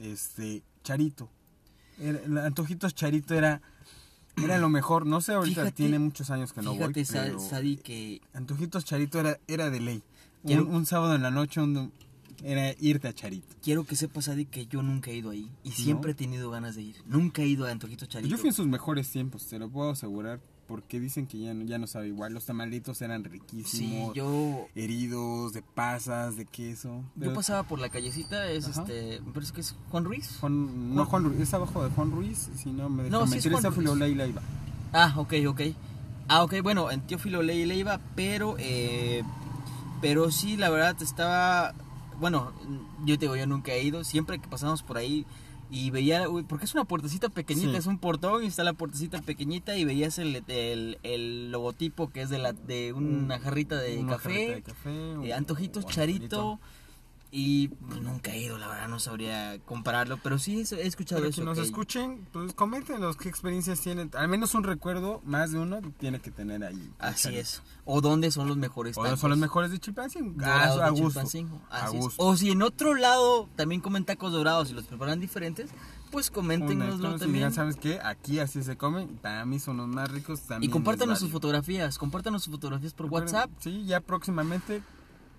este, 0.02 0.64
Charito. 0.84 1.30
Era- 2.00 2.46
Antojitos 2.46 2.94
Charito 2.96 3.34
era, 3.34 3.62
era 4.38 4.58
lo 4.58 4.70
mejor. 4.70 5.06
No 5.06 5.20
sé, 5.22 5.34
ahorita 5.34 5.62
Fíjate- 5.62 5.76
tiene 5.76 6.00
muchos 6.00 6.30
años 6.30 6.54
que 6.54 6.62
no 6.62 6.74
Fíjate, 6.74 6.94
voy, 7.04 7.06
pero 7.12 7.40
Sadi, 7.40 7.78
que 7.78 8.22
Antojitos 8.34 8.86
Charito 8.86 9.20
era, 9.20 9.40
era 9.48 9.70
de 9.70 9.80
ley. 9.80 10.04
Un, 10.44 10.60
un 10.68 10.86
sábado 10.86 11.16
en 11.16 11.24
la 11.24 11.32
noche 11.32 11.60
un- 11.62 11.92
era 12.43 12.73
irte 12.80 13.08
a 13.08 13.13
Charito. 13.13 13.56
quiero 13.63 13.84
que 13.86 13.95
sepas, 13.95 14.28
Adi, 14.30 14.45
que 14.45 14.67
yo 14.67 14.82
nunca 14.84 15.12
he 15.12 15.15
ido 15.15 15.30
ahí. 15.32 15.50
Y 15.63 15.69
¿No? 15.69 15.76
siempre 15.76 16.12
he 16.12 16.15
tenido 16.15 16.50
ganas 16.52 16.76
de 16.76 16.84
ir. 16.84 16.95
Nunca 17.08 17.41
he 17.41 17.47
ido 17.47 17.65
a 17.65 17.71
Antojitos 17.71 18.08
Charito. 18.10 18.30
Yo 18.30 18.38
fui 18.38 18.50
en 18.50 18.54
sus 18.56 18.67
mejores 18.67 19.10
tiempos, 19.10 19.47
te 19.47 19.58
lo 19.60 19.69
puedo 19.69 19.89
asegurar, 19.91 20.39
porque 20.67 21.00
dicen 21.00 21.28
que 21.28 21.39
ya 21.39 21.54
no, 21.54 21.63
ya 21.65 21.78
no 21.78 21.88
sabe 21.88 22.08
igual. 22.10 22.34
Los 22.34 22.45
tamalitos 22.45 23.02
eran 23.02 23.23
Sí, 23.23 23.30
riquísimos, 23.30 24.13
yo, 24.15 24.67
heridos, 24.76 25.54
de 25.54 25.62
pasas, 25.62 26.36
de 26.38 26.45
queso. 26.45 27.04
yo 27.15 27.34
pasaba 27.34 27.63
por 27.63 27.80
la 27.80 27.89
callecita, 27.89 28.50
es 28.52 28.67
Ajá. 28.67 28.82
este, 28.82 29.21
me 29.26 29.32
parece 29.32 29.54
que 29.54 29.62
es 29.62 29.76
Juan 29.89 30.04
Ruiz. 30.06 30.38
Juan- 30.41 30.93
no, 30.93 31.06
Juan 31.06 31.23
Ruiz, 31.23 31.39
es 31.39 31.54
abajo 31.54 31.84
de 31.84 31.89
Juan 31.91 32.12
Ruiz, 32.12 32.50
si 32.56 32.71
no 32.71 32.89
me 32.89 33.10
No, 33.10 33.26
sí 33.28 33.38
es 33.38 33.47
Juan 33.50 33.63
Ruiz. 33.73 34.36
Ah, 34.93 35.13
ok, 35.17 35.34
ok. 35.47 35.62
Ah, 36.28 36.43
ok, 36.43 36.56
bueno, 36.62 36.91
en 36.91 37.02
Teófilo 37.02 37.41
Ley 37.41 37.65
Leiva, 37.65 38.00
pero, 38.15 38.56
eh, 38.60 39.23
pero 40.02 40.30
sí, 40.32 40.58
la 40.58 40.69
verdad 40.69 41.02
estaba, 41.02 41.73
bueno, 42.20 42.52
yo 43.06 43.16
te 43.18 43.26
digo, 43.26 43.36
yo 43.36 43.48
nunca 43.48 43.72
he 43.74 43.84
ido, 43.84 44.04
siempre 44.04 44.40
que 44.40 44.48
pasamos 44.48 44.84
por 44.84 44.98
ahí 44.98 45.26
y 45.70 45.90
veía, 45.92 46.30
uy, 46.30 46.44
porque 46.44 46.64
es 46.66 46.74
una 46.74 46.86
puertecita 46.86 47.28
pequeñita, 47.30 47.72
Sí. 47.72 47.76
es 47.78 47.88
un 47.88 47.98
portón 48.00 48.44
y 48.44 48.48
está 48.48 48.64
la 48.64 48.72
puertecita 48.74 49.22
pequeñita 49.22 49.76
y 49.76 49.84
veías 49.84 50.18
el, 50.18 50.44
el, 50.48 50.98
el 51.04 51.52
logotipo 51.52 52.10
que 52.10 52.22
es 52.22 52.30
de, 52.30 52.38
la, 52.38 52.54
de 52.54 52.94
una 52.94 53.38
jarrita 53.40 53.76
de 53.78 53.98
Una 53.98 54.14
café. 54.14 54.30
jarrita 54.30 54.54
de 54.56 54.62
café, 54.64 55.28
Eh, 55.28 55.34
antojitos 55.34 55.86
charito 55.86 56.60
y 57.32 57.68
pues, 57.68 58.02
nunca 58.02 58.32
he 58.34 58.42
ido, 58.42 58.58
la 58.58 58.68
verdad 58.68 58.88
no 58.88 59.00
sabría 59.00 59.60
compararlo, 59.66 60.18
pero 60.24 60.40
sí 60.40 60.63
he 60.72 60.88
escuchado 60.88 61.22
Para 61.22 61.30
eso. 61.30 61.42
que 61.42 61.46
nos 61.46 61.58
que- 61.58 61.63
escuchen, 61.66 62.28
pues 62.32 62.54
coméntenos 62.54 63.18
qué 63.18 63.28
experiencias 63.30 63.82
tienen. 63.82 64.10
Al 64.16 64.28
menos 64.30 64.54
un 64.56 64.63
recuerdo, 64.63 65.22
más 65.26 65.52
de 65.52 65.60
uno, 65.60 65.82
tiene 66.00 66.20
que 66.20 66.32
tener 66.32 66.63
ahí. 66.63 66.92
Así 67.00 67.36
es. 67.36 67.62
O 67.86 68.02
dónde 68.02 68.32
son 68.32 68.48
los 68.48 68.58
mejores 68.58 68.98
O 68.98 69.04
tacos. 69.04 69.20
son 69.20 69.30
los 69.32 69.40
mejores 69.40 69.72
de 69.72 69.80
Chilpancingo. 69.80 70.36
Ah, 70.42 70.68
Dorados 70.70 70.82
a 70.82 70.90
gusto. 70.90 71.06
Chilpancingo, 71.08 71.62
A 71.70 71.86
así 71.86 71.98
es. 71.98 72.02
gusto. 72.04 72.24
O 72.24 72.36
si 72.38 72.52
en 72.52 72.62
otro 72.62 72.96
lado 72.96 73.50
también 73.56 73.82
comen 73.82 74.06
tacos 74.06 74.32
dorados 74.32 74.70
y 74.72 74.74
los 74.74 74.86
preparan 74.86 75.20
diferentes, 75.20 75.70
pues 76.12 76.32
coméntenoslo 76.32 76.86
Coméntenos 76.88 77.16
y 77.16 77.20
también. 77.20 77.34
digan, 77.34 77.54
¿sabes 77.54 77.76
qué? 77.76 78.00
Aquí 78.02 78.40
así 78.40 78.63
se 78.63 78.78
comen. 78.78 79.18
Para 79.18 79.46
mí 79.46 79.60
son 79.60 79.78
los 79.78 79.88
más 79.88 80.10
ricos 80.12 80.42
Y 80.46 80.48
también. 80.48 80.72
compártanos 80.72 81.16
les 81.16 81.20
sus 81.20 81.32
fotografías, 81.32 81.98
compártanos 81.98 82.44
sus 82.44 82.54
fotografías 82.54 82.94
por 82.94 83.08
WhatsApp. 83.08 83.50
Sí, 83.60 83.86
ya 83.86 84.00
próximamente. 84.00 84.82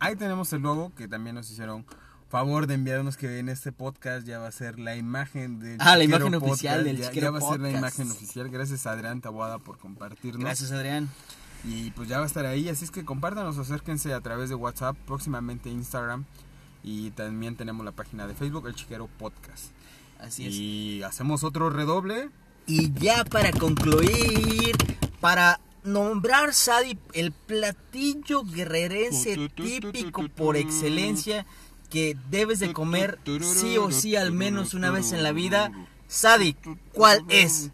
Ahí 0.01 0.17
tenemos 0.17 0.53
el 0.53 0.63
logo 0.63 0.95
que 0.95 1.09
también 1.09 1.37
nos 1.37 1.51
hicieron 1.51 1.85
favor 2.29 2.67
de 2.67 2.75
enviarnos 2.75 3.17
que 3.17 3.39
en 3.39 3.49
este 3.49 3.73
podcast 3.73 4.27
ya 4.27 4.39
va 4.39 4.49
a 4.49 4.53
ser 4.53 4.79
la 4.79 4.97
imagen 4.97 5.61
del 5.61 5.79
Ah, 5.81 5.97
la 5.97 6.05
imagen 6.05 6.35
oficial 6.35 6.85
del 6.85 6.99
ya, 6.99 7.11
ya 7.11 7.31
va 7.31 7.39
a 7.39 7.41
ser 7.41 7.61
la 7.61 7.71
imagen 7.71 8.11
oficial. 8.11 8.49
Gracias 8.51 8.87
a 8.87 8.93
Adrián 8.93 9.21
Taboada 9.21 9.59
por 9.59 9.79
compartirnos. 9.79 10.43
Gracias, 10.43 10.71
Adrián. 10.73 11.09
Y 11.65 11.91
pues 11.93 12.09
ya 12.09 12.19
va 12.19 12.25
a 12.25 12.27
estar 12.27 12.47
ahí, 12.47 12.69
así 12.69 12.85
es 12.85 12.91
que 12.91 13.05
compártanos, 13.05 13.59
acérquense 13.59 14.15
a 14.15 14.21
través 14.21 14.49
de 14.49 14.55
WhatsApp, 14.55 14.97
próximamente 15.07 15.71
Instagram 15.71 16.25
y 16.85 17.11
también 17.11 17.57
tenemos 17.57 17.85
la 17.85 17.93
página 17.93 18.27
de 18.27 18.35
Facebook, 18.35 18.67
El 18.69 18.75
Chiquero 18.75 19.09
Podcast. 19.19 19.73
Así 20.21 20.47
es. 20.47 20.55
Y 20.55 21.03
hacemos 21.03 21.45
otro 21.45 21.71
redoble. 21.71 22.31
Y 22.67 22.93
ya 22.93 23.25
para 23.25 23.51
concluir, 23.53 24.77
para 25.21 25.61
nombrar 25.93 26.55
Sadi 26.55 26.99
el 27.13 27.33
platillo 27.33 28.45
guerrerense 28.45 29.49
típico 29.55 30.29
por 30.29 30.57
excelencia 30.57 31.47
que 31.91 32.17
debes 32.31 32.61
de 32.61 32.73
comer 32.73 33.19
sí 33.43 33.79
o 33.79 33.91
sí 33.91 34.17
al 34.17 34.33
menos 34.33 34.75
una 34.75 34.91
vez 34.91 35.13
en 35.13 35.23
la 35.23 35.33
vida. 35.33 35.73
Sadi, 36.07 36.57
¿cuál 36.93 37.25
es? 37.29 37.71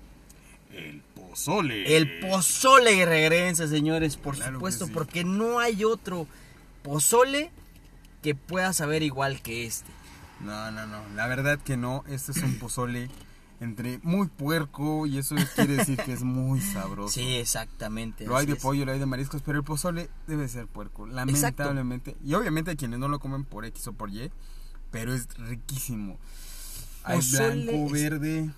El 0.72 1.02
pozole. 1.14 1.96
El 1.96 2.20
pozole 2.20 2.94
guerrerense, 2.94 3.68
señores, 3.68 4.16
por 4.16 4.36
Claro 4.36 4.54
supuesto, 4.54 4.86
sí. 4.86 4.92
porque 4.92 5.24
no 5.24 5.58
hay 5.58 5.84
otro 5.84 6.26
pozole 6.82 7.50
que 8.22 8.34
pueda 8.34 8.72
saber 8.72 9.02
igual 9.02 9.40
que 9.42 9.66
este. 9.66 9.90
No, 10.40 10.70
no, 10.70 10.86
no. 10.86 11.02
La 11.14 11.26
verdad 11.26 11.58
que 11.58 11.76
no. 11.76 12.04
Este 12.08 12.32
es 12.32 12.38
un 12.38 12.58
pozole 12.58 13.08
entre 13.64 13.98
muy 14.02 14.28
puerco 14.28 15.06
y 15.06 15.18
eso 15.18 15.34
quiere 15.54 15.76
decir 15.76 15.98
que 15.98 16.12
es 16.12 16.22
muy 16.22 16.60
sabroso. 16.60 17.12
Sí, 17.14 17.34
exactamente. 17.36 18.26
Lo 18.26 18.36
hay 18.36 18.46
de 18.46 18.52
es. 18.52 18.62
pollo, 18.62 18.84
lo 18.84 18.92
hay 18.92 18.98
de 18.98 19.06
mariscos, 19.06 19.42
pero 19.42 19.58
el 19.58 19.64
pozole 19.64 20.08
debe 20.26 20.48
ser 20.48 20.66
puerco, 20.66 21.06
lamentablemente. 21.06 22.16
Y 22.24 22.34
obviamente 22.34 22.70
hay 22.70 22.76
quienes 22.76 22.98
no 22.98 23.08
lo 23.08 23.18
comen 23.18 23.44
por 23.44 23.64
X 23.64 23.88
o 23.88 23.92
por 23.92 24.10
Y, 24.10 24.30
pero 24.90 25.12
es 25.14 25.26
riquísimo. 25.38 26.18
Hay 27.06 27.18
Pozole 27.18 27.64
blanco, 27.64 27.92
verde, 27.92 28.50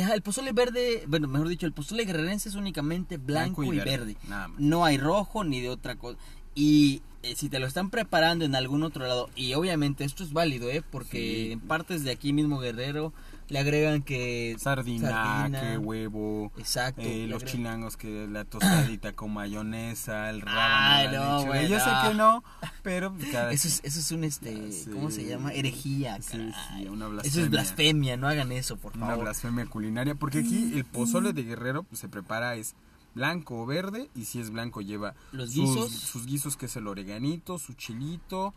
ajá, 0.00 0.14
el 0.14 0.22
pozole 0.22 0.52
verde, 0.52 1.04
bueno, 1.08 1.28
mejor 1.28 1.48
dicho, 1.48 1.66
el 1.66 1.74
pozole 1.74 2.06
guerrerense 2.06 2.48
es 2.48 2.54
únicamente 2.54 3.18
blanco, 3.18 3.62
y, 3.64 3.78
verde. 3.78 4.16
Nada 4.28 4.48
más. 4.48 4.58
No 4.58 4.86
hay 4.86 4.96
rojo 4.96 5.44
ni 5.44 5.60
de 5.60 5.68
otra 5.68 5.96
cosa. 5.96 6.18
Y 6.54 7.02
eh, 7.22 7.34
si 7.36 7.50
te 7.50 7.58
lo 7.58 7.66
están 7.66 7.90
preparando 7.90 8.46
en 8.46 8.54
algún 8.54 8.82
otro 8.82 9.06
lado, 9.06 9.28
y 9.36 9.52
obviamente 9.52 10.04
esto 10.04 10.24
es 10.24 10.32
válido, 10.32 10.70
¿eh? 10.70 10.82
Porque 10.90 11.18
Sí. 11.18 11.52
en 11.52 11.60
partes 11.60 12.02
de 12.02 12.12
aquí 12.12 12.32
mismo 12.32 12.58
Guerrero 12.60 13.12
le 13.48 13.58
agregan 13.58 14.02
que... 14.02 14.56
Sardina, 14.58 15.10
Sardina. 15.10 15.60
que 15.60 15.78
huevo. 15.78 16.52
Exacto. 16.56 17.02
eh, 17.02 17.26
los 17.28 17.42
agregan- 17.42 17.52
chilangos 17.52 17.96
que 17.96 18.26
la 18.28 18.44
tostadita 18.44 19.12
con 19.12 19.32
mayonesa, 19.32 20.30
el 20.30 20.40
rábano, 20.40 21.12
la 21.12 21.18
no, 21.40 21.44
güey, 21.46 21.68
Yo 21.68 21.78
sé 21.78 21.90
que 22.08 22.14
no, 22.14 22.42
pero 22.82 23.14
cada 23.30 23.52
Eso 23.52 23.68
es, 23.68 23.80
eso 23.84 24.00
es 24.00 24.10
un, 24.12 24.24
este, 24.24 24.72
Sí. 24.72 24.90
¿cómo 24.90 25.10
se 25.10 25.24
llama? 25.26 25.52
Herejía, 25.52 26.20
Sí, 26.22 26.50
sí, 26.76 26.86
una 26.88 27.06
Eso 27.06 27.10
blasfemia. 27.12 27.44
es 27.44 27.50
blasfemia, 27.50 28.16
no 28.16 28.28
hagan 28.28 28.52
eso, 28.52 28.76
por 28.76 28.96
Una 28.96 29.06
favor. 29.06 29.24
blasfemia 29.24 29.66
culinaria, 29.66 30.14
porque 30.14 30.38
aquí 30.40 30.72
el 30.74 30.84
pozole 30.84 31.32
de 31.32 31.42
guerrero 31.42 31.82
pues, 31.82 32.00
se 32.00 32.08
prepara 32.08 32.54
es 32.56 32.74
blanco 33.14 33.60
o 33.60 33.66
verde 33.66 34.08
y 34.14 34.24
si 34.24 34.40
es 34.40 34.48
blanco 34.50 34.80
lleva 34.80 35.14
Los 35.32 35.52
sus- 35.52 35.90
sus, 35.92 36.24
guisos 36.26 36.56
que 36.56 36.64
es 36.66 36.76
el 36.76 36.86
oreganito, 36.86 37.58
su 37.58 37.74
chilito, 37.74 38.54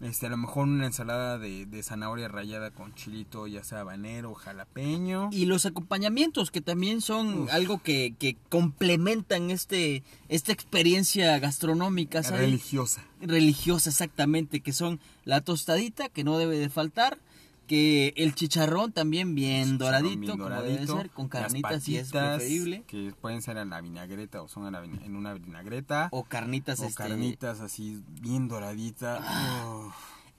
este 0.00 0.26
a 0.26 0.28
lo 0.28 0.36
mejor 0.36 0.64
una 0.68 0.86
ensalada 0.86 1.38
de, 1.38 1.64
de 1.66 1.82
zanahoria 1.82 2.28
rallada 2.28 2.70
con 2.70 2.94
chilito, 2.94 3.46
ya 3.46 3.64
sea 3.64 3.80
habanero, 3.80 4.34
jalapeño. 4.34 5.30
Y 5.32 5.46
los 5.46 5.64
acompañamientos, 5.64 6.50
que 6.50 6.60
también 6.60 7.00
son 7.00 7.44
Uf. 7.44 7.52
algo 7.52 7.82
que, 7.82 8.14
que 8.18 8.36
complementan 8.48 9.50
este 9.50 10.02
esta 10.28 10.52
experiencia 10.52 11.38
gastronómica, 11.38 12.22
¿sabes? 12.22 12.40
religiosa. 12.40 13.02
religiosa 13.20 13.90
exactamente, 13.90 14.60
que 14.60 14.72
son 14.72 15.00
la 15.24 15.40
tostadita, 15.40 16.08
que 16.08 16.24
no 16.24 16.36
debe 16.36 16.58
de 16.58 16.68
faltar, 16.68 17.18
que 17.66 18.14
el 18.16 18.34
chicharrón 18.34 18.92
también 18.92 19.34
bien 19.34 19.78
doradito, 19.78 20.18
bien 20.20 20.38
como 20.38 20.48
debe 20.62 20.86
ser, 20.86 21.10
con 21.10 21.28
carnitas 21.28 21.82
si 21.82 21.96
es 21.96 22.10
preferible, 22.10 22.84
Que 22.86 23.12
pueden 23.20 23.42
ser 23.42 23.56
en 23.58 23.70
la 23.70 23.80
vinagreta 23.80 24.42
o 24.42 24.48
son 24.48 24.66
en, 24.66 24.72
la 24.72 24.84
en 24.84 25.16
una 25.16 25.34
vinagreta. 25.34 26.08
o 26.12 26.24
carnitas, 26.24 26.80
o 26.80 26.84
este, 26.84 26.94
carnitas 27.02 27.60
así 27.60 28.02
bien 28.20 28.48
doradita. 28.48 29.20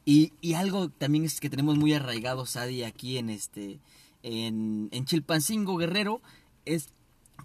Y, 0.05 0.31
y 0.41 0.53
algo 0.53 0.89
también 0.89 1.25
es 1.25 1.39
que 1.39 1.49
tenemos 1.49 1.77
muy 1.77 1.93
arraigado, 1.93 2.45
Sadi, 2.45 2.83
aquí 2.83 3.17
en 3.17 3.29
este 3.29 3.79
en, 4.23 4.89
en 4.91 5.05
Chilpancingo 5.05 5.77
Guerrero, 5.77 6.21
es 6.65 6.89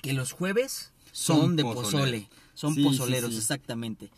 que 0.01 0.13
los 0.13 0.33
jueves 0.33 0.93
son, 1.13 1.41
Son 1.41 1.57
de 1.57 1.63
pozole. 1.65 2.29
Son 2.55 2.75
Sí, 2.75 2.83
sí, 2.83 2.89
pozoleros, 2.89 3.33
sí. 3.33 3.39
exactamente. 3.39 4.11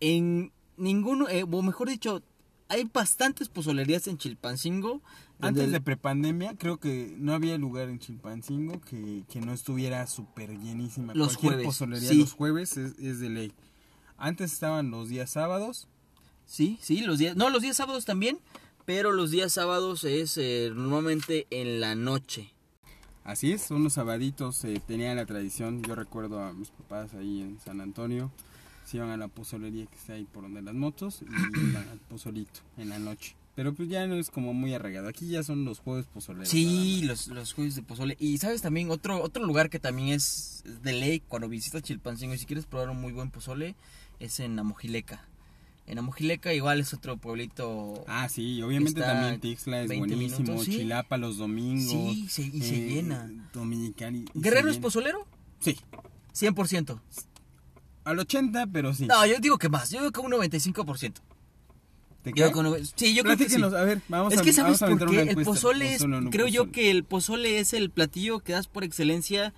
En 0.00 0.52
ninguno, 0.76 1.28
eh, 1.28 1.44
o 1.44 1.62
mejor 1.62 1.88
dicho, 1.88 2.22
hay 2.68 2.84
bastantes 2.92 3.48
pozolerías 3.48 4.06
en 4.06 4.18
Chilpancingo. 4.18 5.02
Antes 5.38 5.70
de 5.70 5.80
prepandemia, 5.82 6.56
creo 6.56 6.78
que 6.80 7.14
no 7.18 7.34
había 7.34 7.58
lugar 7.58 7.90
en 7.90 7.98
Chilpancingo 7.98 8.80
que, 8.80 9.24
que 9.30 9.40
no 9.40 9.52
estuviera 9.52 10.06
súper 10.06 10.58
llenísima. 10.58 11.12
Los 11.14 11.36
Cualquier 11.36 11.52
jueves, 11.52 11.66
pozolería 11.66 12.08
sí. 12.08 12.18
los 12.20 12.32
jueves 12.32 12.76
es, 12.78 12.98
es 12.98 13.20
de 13.20 13.28
ley. 13.28 13.52
Antes 14.16 14.52
estaban 14.54 14.90
los 14.90 15.10
días 15.10 15.30
sábados. 15.30 15.88
Sí, 16.46 16.78
sí, 16.80 17.02
los 17.02 17.18
días, 17.18 17.36
no, 17.36 17.50
los 17.50 17.60
días 17.60 17.76
sábados 17.76 18.06
también, 18.06 18.38
pero 18.86 19.12
los 19.12 19.30
días 19.30 19.52
sábados 19.52 20.04
es 20.04 20.38
eh, 20.38 20.70
normalmente 20.74 21.46
en 21.50 21.80
la 21.80 21.94
noche. 21.94 22.54
Así 23.24 23.52
es, 23.52 23.60
son 23.62 23.82
los 23.84 23.94
sabaditos. 23.94 24.64
eh, 24.64 24.80
tenían 24.86 25.16
la 25.16 25.26
tradición. 25.26 25.82
Yo 25.82 25.96
recuerdo 25.96 26.40
a 26.40 26.52
mis 26.52 26.70
papás 26.70 27.12
ahí 27.14 27.42
en 27.42 27.58
San 27.58 27.80
Antonio. 27.80 28.30
Se 28.86 28.96
iban 28.96 29.10
a 29.10 29.16
la 29.18 29.28
pozolería 29.28 29.84
que 29.86 29.96
está 29.96 30.14
ahí 30.14 30.24
por 30.32 30.44
donde 30.44 30.62
las 30.62 30.74
motos 30.74 31.20
y 31.22 31.26
iban 31.70 31.88
al 31.90 31.98
pozolito 32.08 32.60
en 32.78 32.88
la 32.88 32.98
noche. 32.98 33.36
Pero 33.54 33.74
pues 33.74 33.88
ya 33.88 34.06
no 34.06 34.14
es 34.16 34.30
como 34.30 34.52
muy 34.54 34.74
arraigado. 34.74 35.08
Aquí 35.08 35.28
ya 35.28 35.42
son 35.42 35.64
los 35.64 35.78
jueves 35.80 36.06
pozoleros. 36.06 36.48
Sí, 36.48 37.02
los, 37.04 37.28
los 37.28 37.52
jueves 37.54 37.74
de 37.74 37.82
pozole. 37.82 38.16
Y 38.20 38.36
sabes 38.38 38.60
también, 38.62 38.90
otro, 38.90 39.22
otro 39.22 39.44
lugar 39.46 39.70
que 39.70 39.78
también 39.78 40.08
es 40.10 40.62
de 40.82 40.92
ley 40.92 41.20
cuando 41.26 41.48
visitas 41.48 41.82
Chilpancingo 41.82 42.34
y 42.34 42.38
si 42.38 42.44
quieres 42.46 42.66
probar 42.66 42.90
un 42.90 43.00
muy 43.00 43.12
buen 43.12 43.30
pozole, 43.30 43.74
es 44.20 44.40
en 44.40 44.58
Amojileca. 44.58 45.26
En 45.86 45.98
Amojileca 45.98 46.52
igual 46.52 46.80
es 46.80 46.92
otro 46.92 47.16
pueblito. 47.16 48.04
Ah, 48.08 48.28
sí, 48.28 48.60
obviamente 48.60 49.00
también 49.00 49.40
Tixla 49.40 49.82
es 49.82 49.88
20 49.88 50.14
buenísimo. 50.14 50.40
minutos, 50.42 50.64
sí. 50.66 50.72
Chilapa 50.78 51.16
los 51.16 51.38
domingos. 51.38 51.90
sí, 51.90 52.26
se- 52.28 52.42
y 52.42 52.60
se 52.60 52.76
eh, 52.76 52.88
llena. 52.94 53.30
Dominicana. 53.54 54.18
y- 54.18 54.24
y 54.34 54.40
¿Guerrero 54.40 54.64
se 54.64 54.70
es 54.70 54.76
llena. 54.76 54.82
pozolero? 54.82 55.26
Sí, 55.60 55.76
100%. 56.34 57.00
Al 58.06 58.18
80, 58.20 58.68
pero 58.68 58.94
sí. 58.94 59.06
No, 59.06 59.26
yo 59.26 59.38
digo 59.40 59.58
que 59.58 59.68
más, 59.68 59.90
yo 59.90 59.98
digo 59.98 60.12
que 60.12 60.20
un 60.20 60.30
95%. 60.32 61.12
¿Te 62.22 62.32
Yo 62.32 62.50
un- 62.50 62.86
sí, 62.96 63.14
yo 63.14 63.22
creo 63.22 63.36
que 63.36 63.48
sí. 63.48 63.62
A 63.62 63.68
ver, 63.68 64.00
vamos 64.08 64.32
es 64.32 64.40
a 64.40 64.42
que 64.42 64.52
sabes 64.52 64.80
vamos 64.80 64.98
por 64.98 65.10
qué 65.10 65.20
el 65.22 65.44
pozole 65.44 65.94
es, 65.94 66.06
no 66.06 66.30
creo 66.30 66.48
yo 66.48 66.62
pozole. 66.62 66.72
que 66.72 66.90
el 66.90 67.04
pozole 67.04 67.58
es 67.60 67.72
el 67.72 67.90
platillo 67.90 68.40
que 68.40 68.52
das 68.52 68.66
por 68.66 68.82
excelencia 68.82 69.54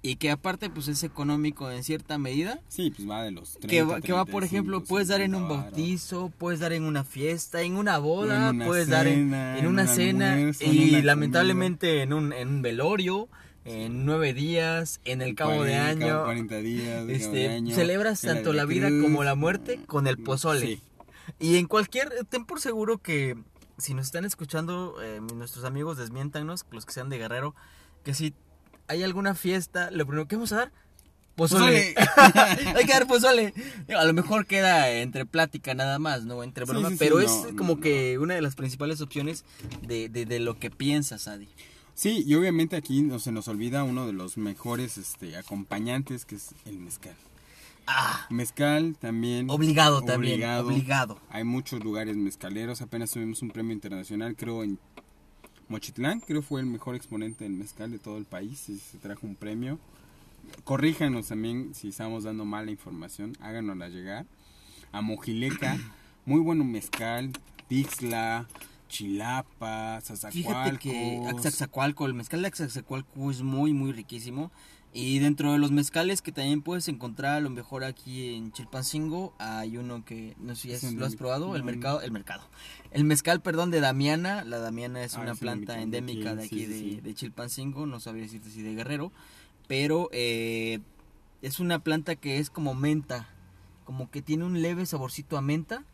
y 0.00 0.16
que 0.16 0.30
aparte 0.30 0.68
pues 0.70 0.88
es 0.88 1.02
económico 1.02 1.70
en 1.70 1.84
cierta 1.84 2.16
medida. 2.18 2.60
Sí, 2.68 2.90
pues 2.90 3.08
va 3.08 3.22
de 3.22 3.32
los 3.32 3.52
30, 3.58 3.68
que 3.68 3.82
va, 3.82 4.00
que 4.00 4.12
va, 4.12 4.24
por 4.24 4.42
35, 4.42 4.44
ejemplo, 4.46 4.84
puedes 4.84 5.08
dar 5.08 5.20
en 5.22 5.34
un 5.34 5.42
50 5.42 5.62
bautizo, 5.70 6.32
puedes 6.38 6.60
dar 6.60 6.72
en 6.74 6.84
una 6.84 7.04
fiesta, 7.04 7.60
en 7.62 7.76
una 7.76 7.98
boda, 7.98 8.48
En 8.50 8.56
una 8.56 8.66
puedes 8.66 8.88
dar 8.88 9.06
en, 9.06 9.30
cena, 9.30 9.58
en 9.58 9.66
una 9.66 9.82
un 9.82 9.88
cena 9.88 10.32
almuerzo, 10.34 10.64
y 10.64 10.88
una 10.90 11.02
lamentablemente 11.02 12.02
en 12.02 12.12
un, 12.14 12.32
en 12.34 12.48
un 12.48 12.62
velorio, 12.62 13.28
en 13.64 14.04
nueve 14.04 14.34
días, 14.34 15.00
en 15.04 15.22
el 15.22 15.34
cabo 15.34 15.62
de 15.64 15.72
40, 15.72 15.88
año. 16.06 16.24
40 16.24 16.56
días, 16.58 16.84
de 16.86 16.90
cabo 16.92 17.06
de 17.06 17.14
Este, 17.14 17.48
año, 17.48 17.74
celebras 17.74 18.20
tanto 18.20 18.52
la 18.52 18.64
vida 18.64 18.88
cruz. 18.88 19.02
como 19.02 19.24
la 19.24 19.34
muerte 19.34 19.80
con 19.86 20.06
el 20.06 20.18
pozole. 20.18 20.66
Sí. 20.66 20.82
Y 21.38 21.56
en 21.56 21.66
cualquier, 21.66 22.10
ten 22.28 22.44
por 22.44 22.60
seguro 22.60 22.98
que 22.98 23.36
si 23.78 23.94
nos 23.94 24.06
están 24.06 24.24
escuchando, 24.24 24.96
eh, 25.02 25.20
nuestros 25.34 25.64
amigos 25.64 25.96
desmiéntanos, 25.96 26.64
los 26.70 26.84
que 26.86 26.92
sean 26.92 27.08
de 27.08 27.18
Guerrero, 27.18 27.54
que 28.04 28.14
si 28.14 28.34
hay 28.86 29.02
alguna 29.02 29.34
fiesta, 29.34 29.90
lo 29.90 30.06
primero 30.06 30.28
que 30.28 30.36
vamos 30.36 30.52
a 30.52 30.56
dar, 30.56 30.72
pozole. 31.34 31.94
hay 32.76 32.84
que 32.84 32.92
dar 32.92 33.06
pozole. 33.06 33.54
A 33.96 34.04
lo 34.04 34.12
mejor 34.12 34.46
queda 34.46 34.90
entre 34.90 35.24
plática 35.26 35.74
nada 35.74 35.98
más, 35.98 36.24
¿no? 36.24 36.42
Entre 36.42 36.64
broma, 36.66 36.90
sí, 36.90 36.94
sí, 36.94 36.98
pero 37.00 37.20
es 37.20 37.30
no, 37.30 37.56
como 37.56 37.74
no. 37.76 37.80
que 37.80 38.18
una 38.18 38.34
de 38.34 38.42
las 38.42 38.54
principales 38.54 39.00
opciones 39.00 39.44
de, 39.82 40.08
de, 40.08 40.26
de 40.26 40.38
lo 40.38 40.58
que 40.58 40.70
piensas, 40.70 41.26
Adi. 41.26 41.48
Sí, 41.94 42.24
y 42.26 42.34
obviamente 42.34 42.76
aquí 42.76 43.02
no 43.02 43.18
se 43.18 43.30
nos 43.32 43.46
olvida 43.48 43.84
uno 43.84 44.06
de 44.06 44.12
los 44.12 44.36
mejores 44.36 44.98
este, 44.98 45.36
acompañantes 45.36 46.24
que 46.24 46.36
es 46.36 46.54
el 46.66 46.78
mezcal. 46.78 47.14
Ah, 47.86 48.26
Mezcal 48.30 48.96
también. 48.98 49.50
obligado 49.50 50.00
también, 50.02 50.34
obligado. 50.36 50.66
obligado. 50.68 51.20
Hay 51.28 51.44
muchos 51.44 51.84
lugares 51.84 52.16
mezcaleros. 52.16 52.80
Apenas 52.80 53.10
tuvimos 53.10 53.42
un 53.42 53.50
premio 53.50 53.74
internacional, 53.74 54.34
creo, 54.36 54.64
en 54.64 54.78
Mochitlán. 55.68 56.20
Creo 56.20 56.40
fue 56.40 56.60
el 56.60 56.66
mejor 56.66 56.94
exponente 56.94 57.44
del 57.44 57.52
mezcal 57.52 57.90
de 57.90 57.98
todo 57.98 58.16
el 58.16 58.24
país. 58.24 58.68
y 58.70 58.78
se 58.78 58.96
trajo 58.98 59.26
un 59.26 59.36
premio. 59.36 59.78
Corríjanos 60.64 61.28
también 61.28 61.74
si 61.74 61.88
estamos 61.88 62.24
dando 62.24 62.44
mala 62.46 62.70
información. 62.70 63.36
Háganosla 63.40 63.88
llegar. 63.88 64.24
A 64.92 65.02
Mojileca, 65.02 65.76
muy 66.24 66.40
bueno 66.40 66.64
mezcal. 66.64 67.32
Tixla, 67.68 68.46
Chilapa, 68.88 70.00
Fíjate 70.30 70.78
que 70.78 71.16
Zazacualcos. 71.18 71.28
Axaxacualco, 71.38 72.06
el 72.06 72.14
mezcal 72.14 72.42
de 72.42 72.48
Axaxacualco 72.48 73.30
es 73.30 73.42
muy, 73.42 73.72
muy 73.72 73.92
riquísimo. 73.92 74.50
Y 74.96 75.18
dentro 75.18 75.50
de 75.52 75.58
los 75.58 75.72
mezcales 75.72 76.22
que 76.22 76.30
también 76.30 76.62
puedes 76.62 76.86
encontrar, 76.86 77.38
a 77.38 77.40
lo 77.40 77.50
mejor 77.50 77.82
aquí 77.82 78.36
en 78.36 78.52
Chilpancingo, 78.52 79.34
hay 79.40 79.76
uno 79.76 80.04
que, 80.04 80.36
no 80.38 80.54
sé 80.54 80.72
Es 80.74 80.82
si 80.82 80.94
lo 80.94 81.04
has 81.04 81.16
probado, 81.16 81.56
el 81.56 81.64
mercado, 81.64 82.00
el 82.00 82.12
mercado. 82.12 82.44
El 82.92 83.02
mezcal, 83.02 83.42
perdón, 83.42 83.72
de 83.72 83.80
Damiana. 83.80 84.44
La 84.44 84.58
Damiana 84.60 85.02
es 85.02 85.16
Ah, 85.16 85.22
una 85.22 85.34
planta 85.34 85.80
endémica 85.80 86.30
aquí, 86.30 86.36
de 86.38 86.44
aquí 86.44 86.58
sí, 86.60 86.66
sí, 86.66 86.66
de, 86.66 86.78
sí. 86.78 87.00
de 87.00 87.14
Chilpancingo, 87.14 87.86
no 87.86 87.98
sabría 87.98 88.22
decirte 88.22 88.50
si 88.50 88.62
de 88.62 88.74
Guerrero. 88.74 89.10
Pero 89.66 90.08
eh, 90.12 90.78
Es 91.42 91.58
una 91.58 91.80
planta 91.80 92.14
que 92.14 92.38
es 92.38 92.48
como 92.48 92.74
menta, 92.74 93.28
como 93.84 94.10
que 94.10 94.22
tiene 94.22 94.44
un 94.44 94.62
leve 94.62 94.86
saborcito 94.86 95.36
a 95.36 95.40
menta. 95.42 95.84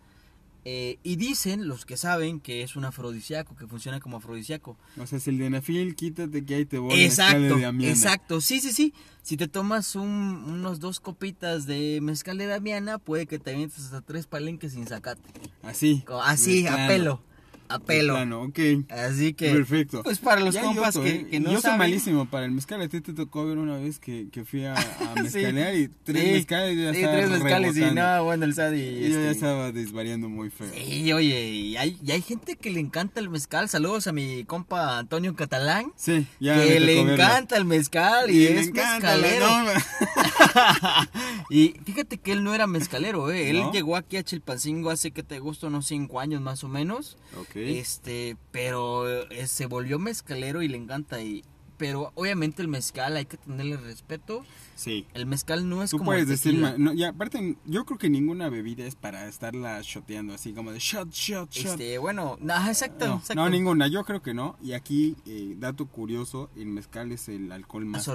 Eh, 0.65 0.99
y 1.03 1.17
dicen 1.17 1.69
los 1.69 1.85
que 1.87 1.97
saben 1.97 2.41
que 2.41 2.63
es 2.63 2.77
un 2.77 2.85
afrodisíaco, 2.85 3.57
que 3.57 3.67
funciona 3.67 4.01
como 4.01 4.19
afrodisíaco. 4.19 4.77
O 4.99 5.07
sea, 5.07 5.19
si 5.21 5.31
el 5.31 5.39
denafil, 5.39 5.95
quítate 5.95 6.45
que 6.45 6.55
ahí 6.55 6.65
te 6.67 6.79
voy 6.79 7.01
Exacto, 7.03 7.57
de 7.57 7.63
Damiana. 7.63 7.93
exacto, 7.93 8.41
sí, 8.41 8.61
sí, 8.61 8.73
sí. 8.73 8.93
Si 9.23 9.37
te 9.37 9.49
tomas 9.49 9.95
un- 9.97 10.45
unos 10.47 10.81
dos 10.81 11.01
copitas 11.01 11.67
de 11.67 12.01
mezcal 12.03 12.39
de 12.39 12.47
Damiana, 12.47 12.99
puede 12.99 13.27
que 13.27 13.39
te 13.39 13.51
avientes 13.53 13.85
hasta 13.85 14.01
tres 14.03 14.27
palenques 14.27 14.73
sin 14.73 14.87
sacate. 14.87 15.23
Así. 15.63 16.05
Así, 16.25 16.67
a 16.67 16.87
pelo, 16.89 17.23
a 17.71 17.79
de 17.79 17.85
pelo. 17.85 18.15
plano, 18.15 18.43
ok. 18.43 18.59
Así 18.91 19.33
que, 19.35 19.51
Perfecto. 19.53 20.03
pues 20.03 20.19
para 20.19 20.41
los 20.41 20.55
Y 20.55 20.59
hay 20.59 20.65
compas 20.65 20.99
que, 20.99 21.09
¿eh? 21.09 21.27
que 21.31 21.41
no 21.41 21.47
Yo 21.51 21.57
soy 21.57 21.63
saben. 21.63 21.79
malísimo 21.79 22.27
para 22.27 22.45
el 22.47 22.53
mezcal. 22.53 22.81
A 22.83 22.89
ti 22.89 23.01
te 23.01 23.13
tocó 23.13 23.47
ver 23.47 23.59
una 23.59 23.77
vez 23.79 23.99
que, 23.99 24.29
que 24.31 24.45
fui 24.45 24.65
a, 24.65 24.75
a 24.75 25.15
mezcalear 25.23 25.75
y 25.75 25.89
tres 26.05 26.23
Sí, 26.25 26.31
mezcales 26.33 26.77
y 26.77 26.83
ya 26.83 26.95
sí, 26.95 27.01
tres 27.01 27.31
mezcales 27.31 27.71
y 27.77 27.81
rebotando. 27.81 27.95
nada, 28.01 28.21
bueno, 28.23 28.45
el 28.45 28.55
Sadi. 28.55 28.81
Y 28.81 29.01
yo 29.03 29.09
ya 29.09 29.17
este, 29.17 29.31
estaba 29.31 29.73
desvariando 29.73 30.29
muy 30.29 30.51
feo. 30.51 30.69
Sí, 30.75 31.13
oye, 31.13 31.49
y 31.51 31.77
hay, 31.77 31.99
y 32.05 32.11
hay 32.13 32.23
gente 32.23 32.57
que 32.57 32.71
le 32.71 32.81
encanta 32.81 33.21
el 33.21 33.31
mezcal. 33.31 33.69
Saludos 33.69 34.07
a 34.07 34.13
mi 34.13 34.45
compa 34.45 34.99
Antonio 34.99 35.35
Catalán. 35.37 35.93
Sí, 35.97 36.27
ya 36.41 36.63
que 36.63 36.81
le 36.81 36.95
tocó 36.97 37.07
verlo. 37.07 37.25
encanta 37.25 37.57
el 37.57 37.65
mezcal 37.65 38.31
y, 38.31 38.39
Y 38.43 38.47
es 38.47 38.69
encanta 38.69 39.17
mezcalero. 39.17 39.47
no, 39.49 39.71
y 41.51 41.75
fíjate 41.85 42.19
que 42.19 42.33
él 42.33 42.45
no 42.45 42.55
era 42.55 42.67
mezcalero, 42.67 43.31
¿eh? 43.31 43.51
Él 43.51 43.59
¿No? 43.61 43.73
llegó 43.73 43.97
aquí 43.97 44.17
a 44.17 44.23
Chilpancingo 44.23 44.91
hace 44.91 45.11
que 45.11 45.23
te 45.23 45.39
gusta 45.39 45.67
unos 45.69 45.87
cinco 45.87 46.21
años 46.21 46.41
más 46.41 46.65
o 46.65 46.69
menos. 46.69 47.17
Ok. 47.39 47.57
Este, 47.69 48.37
pero 48.51 49.09
eh, 49.31 49.47
se 49.47 49.67
volvió 49.67 49.99
mezcalero 49.99 50.63
y 50.63 50.69
le 50.69 50.77
encanta. 50.77 51.23
Y, 51.23 51.45
pero 51.81 52.13
obviamente 52.15 52.61
el 52.61 52.69
mezcal 52.69 53.17
hay 53.17 53.25
que 53.25 53.39
tenerle 53.39 53.79
respeto. 53.79 54.45
Sí. 54.77 55.07
El 55.15 55.25
mezcal 55.25 55.67
no 55.67 55.83
es 55.83 55.91
Tú 55.91 55.97
como 55.97 56.11
puedes 56.11 56.25
el 56.25 56.29
decir, 56.29 56.55
no, 56.55 56.93
y 56.93 57.05
aparte, 57.05 57.57
yo 57.65 57.87
creo 57.87 57.97
que 57.97 58.11
ninguna 58.11 58.51
bebida 58.51 58.85
es 58.85 58.97
para 58.97 59.27
estarla 59.27 59.81
shoteando 59.83 60.35
así 60.35 60.53
como 60.53 60.73
de 60.73 60.79
shot, 60.79 61.11
shot, 61.11 61.51
shot. 61.51 61.81
Este, 61.81 61.97
bueno, 61.97 62.39
exacto, 62.43 63.09
no, 63.09 63.15
exacto. 63.17 63.35
no, 63.35 63.49
ninguna, 63.49 63.89
yo 63.89 64.05
creo 64.05 64.21
que 64.21 64.35
no. 64.35 64.59
Y 64.63 64.73
aquí, 64.73 65.17
eh, 65.25 65.55
dato 65.59 65.87
curioso, 65.87 66.51
el 66.55 66.67
mezcal 66.67 67.13
es 67.13 67.31
el 67.31 67.51
alcohol 67.51 67.85
a 67.85 67.87
más 67.87 68.09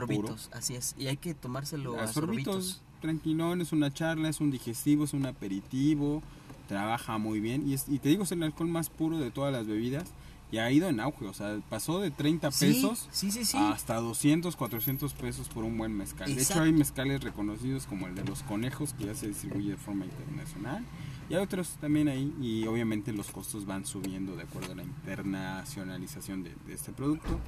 así 0.52 0.76
es. 0.76 0.94
Y 0.98 1.08
hay 1.08 1.18
que 1.18 1.34
tomárselo 1.34 2.00
a, 2.00 2.04
A 2.04 2.08
sorbitos, 2.08 2.54
sorbitos. 2.54 2.84
tranquilón, 3.02 3.62
es 3.62 3.72
una 3.72 3.92
charla, 3.92 4.30
es 4.30 4.42
un 4.42 4.52
digestivo, 4.52 5.06
es 5.06 5.14
un 5.14 5.26
aperitivo, 5.26 6.22
trabaja 6.68 7.18
muy 7.18 7.40
bien. 7.40 7.68
Y, 7.68 7.74
es- 7.74 7.86
y 7.88 8.00
te 8.00 8.10
digo, 8.10 8.24
es 8.24 8.32
el 8.32 8.44
alcohol 8.44 8.68
más 8.70 8.90
puro 8.90 9.18
de 9.20 9.32
todas 9.32 9.52
las 9.54 9.68
bebidas. 9.68 10.06
Y 10.52 10.58
ha 10.60 10.72
ido 10.72 10.88
en 10.88 11.00
auge, 11.00 11.26
o 11.26 11.34
sea, 11.34 11.60
pasó 11.70 12.00
de 12.00 12.12
30 12.12 12.52
Sí, 12.52 12.68
pesos 12.68 13.10
sí, 13.12 13.32
sí, 13.32 13.44
sí. 13.44 13.58
hasta 13.58 13.96
200, 13.96 14.56
400 14.56 15.14
pesos 15.16 15.50
por 15.50 15.64
un 15.64 15.76
buen 15.78 15.92
mezcal. 15.98 16.34
De 16.34 16.40
hecho, 16.42 16.62
hay 16.62 16.72
mezcales 16.72 17.24
reconocidos 17.24 17.88
como 17.88 18.06
el 18.08 18.14
de 18.16 18.24
los 18.24 18.44
conejos, 18.44 18.94
que 18.94 19.06
ya 19.06 19.16
se 19.16 19.28
distribuye 19.28 19.72
de 19.72 19.78
forma 19.78 20.06
internacional. 20.06 20.86
Y 21.30 21.34
hay 21.34 21.42
otros 21.42 21.70
también 21.82 22.08
ahí, 22.08 22.32
y 22.40 22.68
obviamente 22.68 23.12
los 23.12 23.32
costos 23.32 23.66
van 23.66 23.86
subiendo 23.88 24.36
de 24.36 24.44
acuerdo 24.44 24.74
a 24.74 24.76
la 24.76 24.84
internacionalización 24.84 26.44
de, 26.44 26.54
de 26.68 26.74
este 26.74 26.92
producto. 26.92 27.40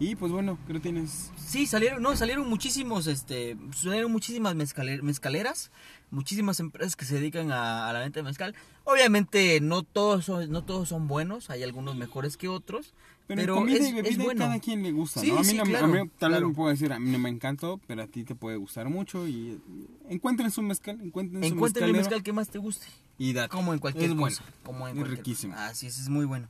Y 0.00 0.14
pues 0.14 0.30
bueno, 0.30 0.56
creo 0.64 0.76
que 0.80 0.90
tienes... 0.90 1.32
Sí, 1.44 1.66
salieron, 1.66 2.00
no, 2.00 2.14
salieron 2.14 2.48
muchísimos, 2.48 3.08
este, 3.08 3.56
salieron 3.74 4.12
muchísimas 4.12 4.54
mezcale- 4.54 5.02
mezcaleras, 5.02 5.72
muchísimas 6.10 6.60
empresas 6.60 6.96
que 6.96 7.04
se 7.04 7.14
dedican 7.16 7.50
a, 7.52 7.88
a 7.88 7.92
la 7.92 8.00
venta 8.00 8.20
de 8.20 8.24
mezcal. 8.24 8.54
Obviamente 8.84 9.60
no 9.60 9.82
todos 9.82 10.24
son, 10.24 10.50
no 10.50 10.64
todos 10.64 10.88
son 10.88 11.06
buenos, 11.08 11.50
hay 11.50 11.62
algunos 11.62 11.96
mejores 11.96 12.36
que 12.36 12.48
otros, 12.48 12.94
Pero, 13.26 13.54
comida 13.56 13.76
es, 13.78 13.88
y 13.90 13.92
bebida 13.92 14.10
es 14.10 14.16
bueno. 14.18 14.38
cada 14.40 14.58
quien 14.60 14.82
le 14.82 14.92
gusta, 14.92 15.20
Sí, 15.20 15.28
¿no? 15.30 15.36
A 15.36 15.40
mí, 15.40 15.44
sí, 15.44 15.56
no 15.56 15.64
claro, 15.64 15.84
a 15.84 15.88
mí 15.88 15.94
tal 15.96 16.02
vez 16.04 16.38
claro. 16.38 16.48
me 16.48 16.54
puedo 16.54 16.70
decir, 16.70 16.92
a 16.92 16.98
mí 16.98 17.10
no 17.10 17.18
me 17.18 17.28
encantó, 17.28 17.78
pero 17.86 18.02
a 18.02 18.06
ti 18.06 18.24
te 18.24 18.34
puede 18.34 18.56
gustar 18.56 18.88
mucho 18.88 19.28
y 19.28 19.50
eh, 19.50 19.58
encuentren 20.08 20.50
su 20.50 20.62
mezcal, 20.62 20.98
encuentren 21.02 21.42
su 21.42 21.48
Encuentra 21.54 21.84
el 21.86 21.92
mezcal 21.92 22.22
que 22.22 22.32
más 22.32 22.48
te 22.48 22.58
guste, 22.58 22.86
y 23.18 23.34
date. 23.34 23.50
como 23.50 23.72
en 23.74 23.78
cualquier 23.78 24.10
Es 24.10 24.16
bueno. 24.16 24.36
cosa, 24.36 24.50
como 24.62 24.88
en 24.88 24.94
es 24.96 25.00
cualquier 25.00 25.18
riquísimo. 25.18 25.54
Así 25.56 25.86
es, 25.86 25.98
es 25.98 26.08
muy 26.08 26.24
bueno. 26.24 26.48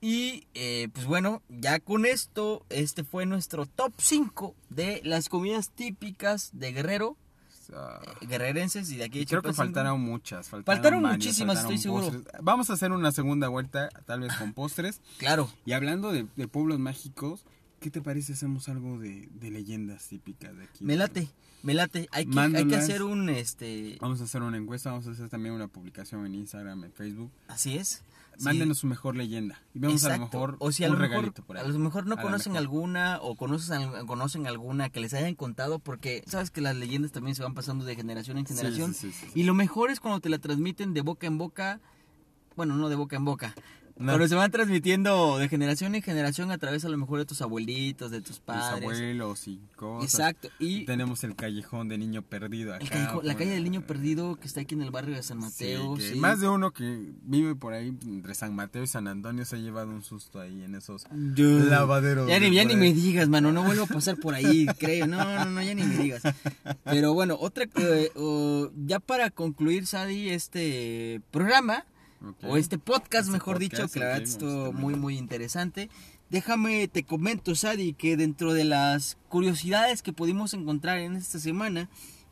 Y 0.00 0.46
eh, 0.52 0.88
pues 0.92 1.06
bueno, 1.06 1.42
ya 1.48 1.80
con 1.80 2.04
esto, 2.04 2.66
este 2.68 3.04
fue 3.04 3.24
nuestro 3.24 3.64
top 3.64 3.94
5 3.96 4.54
de 4.68 5.00
las 5.02 5.30
comidas 5.30 5.70
típicas 5.70 6.50
de 6.52 6.72
Guerrero, 6.72 7.16
Eh, 7.70 8.26
guerrerenses 8.26 8.90
y 8.90 8.96
de 8.96 9.04
aquí 9.04 9.18
de 9.18 9.22
Y 9.22 9.26
creo 9.26 9.42
que 9.42 9.52
faltaron 9.52 10.00
muchas. 10.00 10.48
Faltaron, 10.48 10.76
Faltaron 10.76 11.02
varias, 11.02 11.18
muchísimas, 11.18 11.56
faltaron 11.56 11.74
estoy 11.74 11.82
seguro. 11.82 12.06
postres. 12.10 12.42
Vamos 12.42 12.70
a 12.70 12.72
hacer 12.74 12.92
una 12.92 13.12
segunda 13.12 13.48
vuelta, 13.48 13.88
tal 14.06 14.20
vez 14.20 14.34
con 14.36 14.52
postres. 14.52 15.00
Claro. 15.18 15.48
Y 15.64 15.72
hablando 15.72 16.12
de, 16.12 16.26
de 16.36 16.48
pueblos 16.48 16.78
mágicos, 16.78 17.44
¿qué 17.80 17.90
te 17.90 18.00
parece 18.02 18.32
hacemos 18.34 18.68
algo 18.68 18.98
de, 18.98 19.28
de 19.32 19.50
leyendas 19.50 20.08
típicas 20.08 20.56
de 20.56 20.64
aquí? 20.64 20.84
Me 20.84 20.96
late, 20.96 21.28
me 21.62 21.74
late. 21.74 22.08
Hay 22.12 22.26
que, 22.26 22.38
hay 22.38 22.66
que 22.66 22.76
hacer 22.76 23.02
un, 23.02 23.28
este... 23.28 23.96
Vamos 24.00 24.20
a 24.20 24.24
hacer 24.24 24.42
una 24.42 24.56
encuesta, 24.56 24.90
vamos 24.90 25.06
a 25.06 25.12
hacer 25.12 25.28
también 25.28 25.54
una 25.54 25.68
publicación 25.68 26.26
en 26.26 26.34
Instagram, 26.34 26.84
en 26.84 26.92
Facebook. 26.92 27.30
Así 27.48 27.76
es. 27.76 28.02
Sí. 28.38 28.44
Mándenos 28.44 28.78
su 28.78 28.86
mejor 28.86 29.16
leyenda. 29.16 29.60
Y 29.74 29.78
vemos 29.78 30.04
a 30.04 30.16
lo 30.16 30.24
mejor 30.24 30.56
o 30.60 30.72
si 30.72 30.84
a 30.84 30.88
un 30.88 30.94
lo 30.94 30.98
mejor, 31.00 31.16
regalito 31.16 31.42
por 31.44 31.56
ahí. 31.56 31.64
a 31.64 31.68
lo 31.68 31.78
mejor 31.78 32.06
no 32.06 32.14
A 32.16 32.22
conocen 32.22 32.52
mejor. 32.52 32.62
alguna 32.64 33.18
o 33.22 33.36
conocen, 33.36 34.06
conocen 34.06 34.46
alguna 34.46 34.90
que 34.90 35.00
les 35.00 35.14
hayan 35.14 35.34
contado 35.34 35.78
porque 35.78 36.22
sabes 36.26 36.50
que 36.50 36.60
las 36.60 36.76
leyendas 36.76 37.12
también 37.12 37.34
se 37.34 37.42
van 37.42 37.54
pasando 37.54 37.84
de 37.84 37.94
generación 37.96 38.38
en 38.38 38.46
generación 38.46 38.94
sí, 38.94 39.12
sí, 39.12 39.26
sí. 39.26 39.40
y 39.40 39.44
lo 39.44 39.54
mejor 39.54 39.90
es 39.90 40.00
cuando 40.00 40.20
te 40.20 40.28
la 40.28 40.38
transmiten 40.38 40.94
de 40.94 41.00
boca 41.02 41.26
en 41.26 41.38
boca, 41.38 41.80
bueno, 42.56 42.74
no 42.76 42.88
de 42.88 42.96
boca 42.96 43.16
en 43.16 43.24
boca, 43.24 43.54
No. 43.96 44.12
pero 44.14 44.26
se 44.26 44.34
van 44.34 44.50
transmitiendo 44.50 45.38
de 45.38 45.48
generación 45.48 45.94
en 45.94 46.02
generación 46.02 46.50
a 46.50 46.58
través 46.58 46.84
a 46.84 46.88
lo 46.88 46.98
mejor 46.98 47.20
de 47.20 47.26
tus 47.26 47.40
abuelitos, 47.42 48.10
de 48.10 48.20
tus 48.20 48.40
padres. 48.40 48.82
abuelos 48.82 49.46
y 49.46 49.60
cosas. 49.76 50.12
Exacto. 50.12 50.48
Y 50.58 50.84
Tenemos 50.84 51.22
el 51.22 51.36
callejón 51.36 51.88
de 51.88 51.96
niño 51.98 52.22
perdido 52.22 52.74
acá. 52.74 52.84
callejo- 52.86 53.22
la 53.22 53.36
calle 53.36 53.50
del 53.52 53.62
niño 53.62 53.82
perdido 53.86 54.34
que 54.34 54.48
está 54.48 54.62
aquí 54.62 54.74
en 54.74 54.82
el 54.82 54.90
barrio 54.90 55.14
de 55.14 55.22
San 55.22 55.38
Mateo. 55.38 55.96
sí. 55.98 56.16
Más 56.16 56.40
de 56.40 56.48
uno 56.48 56.72
que 56.72 57.12
vive 57.22 57.54
por 57.54 57.72
ahí 57.72 57.96
entre 58.04 58.34
San 58.34 58.54
Mateo 58.54 58.82
y 58.82 58.86
San 58.88 59.06
Antonio 59.06 59.44
se 59.44 59.56
ha 59.56 59.58
llevado 59.60 59.90
un 59.90 60.02
susto 60.02 60.40
ahí 60.40 60.64
en 60.64 60.74
esos 60.74 61.06
lavaderos. 61.36 62.28
Ya 62.28 62.40
ni, 62.40 62.52
ya 62.54 62.64
ni 62.64 62.76
me 62.76 62.92
digas, 62.92 63.28
mano, 63.28 63.52
no 63.52 63.62
vuelvo 63.62 63.84
a 63.84 63.86
pasar 63.86 64.16
por 64.16 64.34
ahí, 64.34 64.66
creo. 64.78 65.06
No, 65.06 65.18
no, 65.24 65.44
no, 65.44 65.62
ya 65.62 65.74
ni 65.74 65.84
me 65.84 65.96
digas. 65.98 66.22
Pero 66.84 67.14
bueno, 67.14 67.36
otra, 67.40 67.66
eh, 67.76 68.10
ya 68.86 68.98
para 69.00 69.30
concluir, 69.30 69.86
Sadi, 69.86 70.30
este 70.30 71.20
programa, 71.30 71.84
O 72.42 72.56
este 72.56 72.78
podcast, 72.78 73.26
Este 73.26 73.32
mejor 73.32 73.54
podcast, 73.56 73.72
dicho, 73.82 73.92
que 73.92 74.00
la 74.00 74.06
verdad 74.06 74.22
estuvo 74.22 74.72
muy, 74.72 74.94
muy 74.94 75.16
interesante. 75.18 75.88
Déjame, 76.30 76.88
te 76.88 77.04
comento, 77.04 77.54
Sadi, 77.54 77.92
que 77.92 78.16
dentro 78.16 78.52
de 78.54 78.64
las 78.64 79.18
curiosidades 79.28 80.02
que 80.02 80.12
pudimos 80.12 80.54
encontrar 80.54 80.98
en 80.98 81.16
esta 81.16 81.38
semana, 81.38 81.88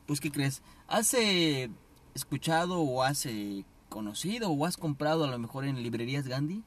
pues, 0.06 0.20
¿qué 0.20 0.30
crees? 0.30 0.62
¿Has 0.88 1.12
eh, 1.14 1.70
escuchado 2.14 2.80
o 2.80 3.02
has 3.02 3.26
eh, 3.26 3.64
conocido 3.88 4.50
o 4.50 4.66
has 4.66 4.76
comprado 4.76 5.24
a 5.24 5.28
lo 5.28 5.38
mejor 5.38 5.64
en 5.64 5.82
librerías 5.82 6.26
Gandhi? 6.26 6.62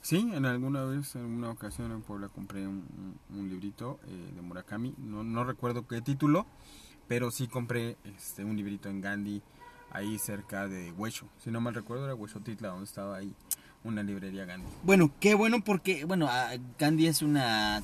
Sí, 0.00 0.18
en 0.32 0.46
alguna 0.46 0.84
vez, 0.84 1.14
en 1.16 1.24
una 1.24 1.50
ocasión 1.50 1.90
en 1.92 2.02
Puebla 2.02 2.28
compré 2.28 2.66
un, 2.66 2.84
un- 3.30 3.38
un 3.38 3.48
librito 3.48 3.98
eh, 4.06 4.32
de 4.34 4.40
Murakami. 4.42 4.94
No, 4.96 5.24
no 5.24 5.44
recuerdo 5.44 5.86
qué 5.86 6.00
título, 6.00 6.46
pero 7.08 7.30
sí 7.30 7.46
compré 7.48 7.96
este, 8.16 8.44
un 8.44 8.56
librito 8.56 8.88
en 8.88 9.00
Gandhi, 9.00 9.42
ahí 9.90 10.18
cerca 10.18 10.68
de 10.68 10.92
Huecho. 10.92 11.26
Si 11.42 11.50
no 11.50 11.60
mal 11.60 11.74
recuerdo, 11.74 12.04
era 12.04 12.14
Huecho 12.14 12.40
Titla, 12.40 12.68
donde 12.68 12.84
estaba 12.84 13.16
ahí 13.16 13.32
una 13.84 14.02
librería 14.02 14.44
Gandhi. 14.44 14.66
Bueno, 14.82 15.10
qué 15.20 15.34
bueno 15.34 15.62
porque, 15.64 16.04
bueno, 16.04 16.26
ah, 16.28 16.50
Gandhi 16.78 17.06
es 17.06 17.22
una 17.22 17.82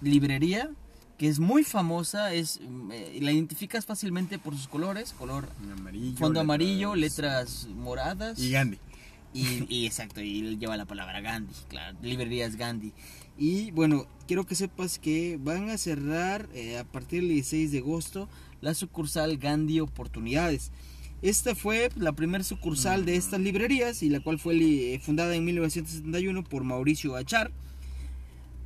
librería 0.00 0.70
que 1.16 1.28
es 1.28 1.40
muy 1.40 1.64
famosa, 1.64 2.32
es 2.32 2.60
mm, 2.60 2.90
eh, 2.92 3.18
la 3.20 3.32
identificas 3.32 3.84
fácilmente 3.86 4.38
por 4.38 4.54
sus 4.54 4.68
colores, 4.68 5.12
color 5.18 5.48
amarillo. 5.72 6.16
fondo 6.16 6.40
letras- 6.40 6.42
amarillo, 6.44 6.94
letras 6.94 7.66
moradas 7.74 8.38
Y 8.38 8.50
Gandhi. 8.52 8.78
y, 9.34 9.66
y 9.68 9.86
exacto, 9.86 10.20
y 10.20 10.56
lleva 10.58 10.76
la 10.76 10.84
palabra 10.84 11.20
Gandhi, 11.20 11.52
claro, 11.68 11.96
librerías 12.02 12.54
Gandhi. 12.56 12.92
Y 13.36 13.70
bueno, 13.72 14.06
quiero 14.26 14.44
que 14.46 14.54
sepas 14.54 14.98
que 14.98 15.38
van 15.40 15.70
a 15.70 15.78
cerrar 15.78 16.48
eh, 16.54 16.78
a 16.78 16.84
partir 16.84 17.20
del 17.22 17.30
16 17.30 17.70
de 17.72 17.78
agosto 17.78 18.28
la 18.60 18.74
sucursal 18.74 19.38
Gandhi 19.38 19.80
Oportunidades. 19.80 20.70
Esta 21.20 21.54
fue 21.54 21.90
la 21.96 22.12
primera 22.12 22.44
sucursal 22.44 23.04
de 23.04 23.16
estas 23.16 23.40
librerías 23.40 24.02
y 24.02 24.08
la 24.08 24.20
cual 24.20 24.38
fue 24.38 24.54
eh, 24.56 25.00
fundada 25.00 25.34
en 25.34 25.44
1971 25.44 26.44
por 26.44 26.62
Mauricio 26.64 27.16
Achar. 27.16 27.50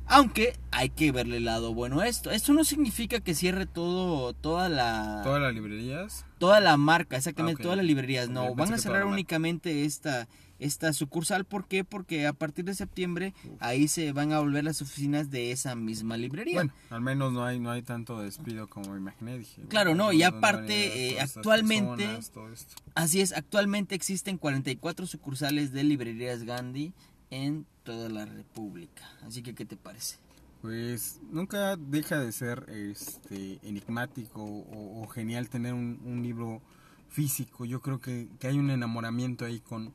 Aunque 0.05 0.53
hay 0.71 0.89
que 0.89 1.11
verle 1.11 1.37
el 1.37 1.45
lado 1.45 1.73
bueno 1.73 2.01
a 2.01 2.07
esto. 2.07 2.29
Esto 2.29 2.53
no 2.53 2.63
significa 2.65 3.21
que 3.21 3.33
cierre 3.33 3.65
todo, 3.65 4.33
toda 4.33 4.67
la 4.69 5.21
Todas 5.23 5.41
las 5.41 5.53
librerías. 5.53 6.25
toda 6.37 6.59
la 6.59 6.75
marca, 6.77 7.15
exactamente, 7.17 7.61
Ah, 7.61 7.63
todas 7.63 7.77
las 7.77 7.85
librerías. 7.85 8.29
No, 8.29 8.47
pensé 8.47 8.55
van 8.59 8.73
a 8.73 8.77
cerrar 8.77 9.05
únicamente 9.05 9.85
esta, 9.85 10.27
esta 10.59 10.93
sucursal. 10.93 11.45
¿Por 11.45 11.65
qué? 11.67 11.83
Porque 11.83 12.27
a 12.27 12.33
partir 12.33 12.65
de 12.65 12.73
septiembre 12.75 13.33
ahí 13.59 13.87
se 13.87 14.11
van 14.11 14.31
a 14.31 14.39
volver 14.39 14.63
las 14.63 14.81
oficinas 14.81 15.29
de 15.31 15.51
esa 15.51 15.75
misma 15.75 16.15
librería. 16.17 16.55
Bueno, 16.55 16.73
al 16.89 17.01
menos 17.01 17.33
no 17.33 17.43
hay 17.43 17.59
no 17.59 17.71
hay 17.71 17.81
tanto 17.81 18.19
despido 18.19 18.67
como 18.67 18.95
imaginé. 18.95 19.37
Dije, 19.39 19.61
Claro, 19.67 19.91
bueno, 19.91 20.05
no, 20.05 20.13
y 20.13 20.19
¿dónde 20.21 20.25
van 20.25 20.33
a 20.35 20.37
aparte, 20.37 21.09
eh, 21.13 21.19
actualmente- 21.19 22.05
personas? 22.05 22.67
Así 22.95 23.21
es, 23.21 23.33
actualmente 23.33 23.95
existen 23.95 24.37
44 24.37 25.05
sucursales 25.07 25.71
de 25.73 25.83
librerías 25.83 26.43
Gandhi 26.43 26.93
en 27.31 27.65
toda 27.83 28.09
la 28.09 28.25
República. 28.25 29.03
Así 29.25 29.41
que, 29.41 29.53
¿qué 29.55 29.65
te 29.65 29.75
parece? 29.75 30.17
Pues 30.61 31.19
nunca 31.29 31.75
deja 31.75 32.19
de 32.19 32.31
ser 32.31 32.65
este 32.69 33.59
enigmático 33.63 34.41
o, 34.41 35.01
o 35.03 35.07
genial 35.07 35.49
tener 35.49 35.73
un, 35.73 35.99
un 36.05 36.23
libro 36.23 36.61
físico. 37.09 37.65
Yo 37.65 37.81
creo 37.81 37.99
que, 37.99 38.29
que 38.39 38.47
hay 38.47 38.57
un 38.57 38.69
enamoramiento 38.69 39.43
ahí 39.43 39.59
con 39.59 39.93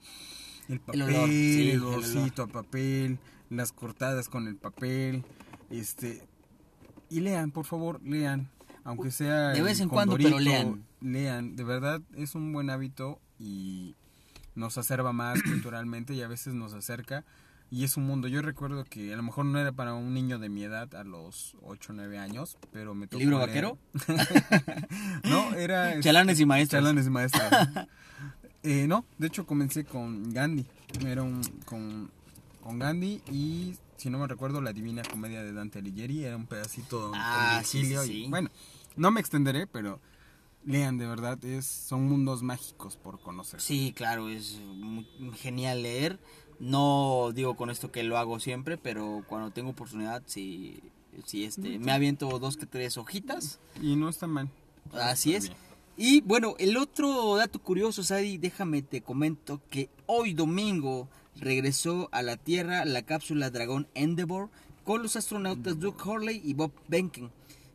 el 0.68 0.80
papel, 0.80 1.02
El 1.02 1.08
olor, 1.16 1.28
sí, 1.28 1.60
el 1.62 1.68
el 1.76 1.82
olorcito 1.84 2.42
a 2.42 2.46
papel, 2.46 3.18
las 3.50 3.72
cortadas 3.72 4.28
con 4.28 4.46
el 4.48 4.56
papel, 4.56 5.24
este 5.70 6.22
y 7.10 7.20
lean, 7.20 7.50
por 7.50 7.64
favor, 7.64 8.00
lean, 8.04 8.50
aunque 8.84 9.10
sea 9.10 9.48
De 9.48 9.62
vez 9.62 9.80
en 9.80 9.88
cuando, 9.88 10.16
pero 10.16 10.38
lean. 10.38 10.84
lean, 11.00 11.56
de 11.56 11.64
verdad 11.64 12.00
es 12.16 12.34
un 12.34 12.52
buen 12.52 12.68
hábito 12.70 13.18
y 13.38 13.94
nos 14.54 14.76
acerva 14.78 15.12
más 15.12 15.42
culturalmente 15.42 16.12
y 16.14 16.22
a 16.22 16.28
veces 16.28 16.52
nos 16.54 16.74
acerca 16.74 17.24
y 17.70 17.84
es 17.84 17.96
un 17.98 18.06
mundo. 18.06 18.28
Yo 18.28 18.40
recuerdo 18.42 18.84
que 18.84 19.12
a 19.12 19.16
lo 19.16 19.22
mejor 19.22 19.44
no 19.44 19.58
era 19.58 19.72
para 19.72 19.92
un 19.94 20.14
niño 20.14 20.38
de 20.38 20.48
mi 20.48 20.64
edad 20.64 20.94
a 20.94 21.04
los 21.04 21.54
8 21.62 21.92
o 21.92 21.96
9 21.96 22.18
años, 22.18 22.56
pero 22.72 22.94
me 22.94 23.06
tocó 23.06 23.20
libro 23.20 23.36
leer- 23.38 23.46
vaquero? 23.46 23.78
no, 25.24 25.54
era 25.54 25.90
este, 25.90 26.02
Chalanes 26.04 26.40
y 26.40 26.46
maestros. 26.46 26.80
Chalanes 26.82 27.06
y 27.06 27.10
maestros. 27.10 27.44
Eh, 28.70 28.86
no, 28.86 29.06
de 29.16 29.28
hecho 29.28 29.46
comencé 29.46 29.84
con 29.86 30.30
Gandhi. 30.30 30.66
Era 31.06 31.22
un 31.22 31.42
con, 31.64 32.10
con 32.62 32.78
Gandhi 32.78 33.22
y 33.32 33.74
si 33.96 34.10
no 34.10 34.18
me 34.18 34.26
recuerdo 34.26 34.60
la 34.60 34.74
Divina 34.74 35.02
Comedia 35.10 35.42
de 35.42 35.54
Dante 35.54 35.78
Alighieri 35.78 36.24
era 36.24 36.36
un 36.36 36.46
pedacito 36.46 37.12
Ah, 37.14 37.62
sí, 37.64 37.82
sí, 38.04 38.24
y- 38.26 38.28
bueno, 38.28 38.50
no 38.96 39.10
me 39.10 39.20
extenderé, 39.20 39.66
pero 39.66 40.00
lean 40.66 40.98
de 40.98 41.06
verdad 41.06 41.42
es 41.46 41.64
son 41.64 42.06
mundos 42.10 42.42
mágicos 42.42 42.98
por 42.98 43.20
conocer. 43.20 43.58
Sí, 43.62 43.94
claro, 43.96 44.28
es 44.28 44.58
muy 44.60 45.06
genial 45.36 45.82
leer. 45.82 46.18
No 46.60 47.30
digo 47.34 47.56
con 47.56 47.70
esto 47.70 47.90
que 47.90 48.02
lo 48.02 48.18
hago 48.18 48.38
siempre, 48.38 48.76
pero 48.76 49.24
cuando 49.28 49.50
tengo 49.50 49.70
oportunidad, 49.70 50.22
sí, 50.26 50.78
sí 51.24 51.44
este, 51.44 51.78
me 51.78 51.92
aviento 51.92 52.38
dos 52.38 52.58
que 52.58 52.66
tres 52.66 52.98
hojitas. 52.98 53.60
Y 53.80 53.96
no 53.96 54.10
está 54.10 54.26
mal. 54.26 54.50
Así 54.92 55.32
Está 55.34 55.38
es. 55.46 55.56
bien. 55.56 55.67
Y 56.00 56.20
bueno, 56.20 56.54
el 56.60 56.76
otro 56.76 57.34
dato 57.36 57.58
curioso, 57.58 58.04
Sadi, 58.04 58.38
déjame 58.38 58.82
te 58.82 59.00
comento 59.00 59.60
que 59.68 59.90
hoy 60.06 60.32
domingo 60.32 61.08
regresó 61.40 62.08
a 62.12 62.22
la 62.22 62.36
Tierra 62.36 62.84
la 62.84 63.02
cápsula 63.02 63.50
Dragón 63.50 63.88
Endeavour 63.94 64.48
con 64.84 65.02
los 65.02 65.16
astronautas 65.16 65.78
Doug 65.80 65.96
Hurley 66.06 66.40
y 66.44 66.54
Bob 66.54 66.70
Behnken, 66.86 67.30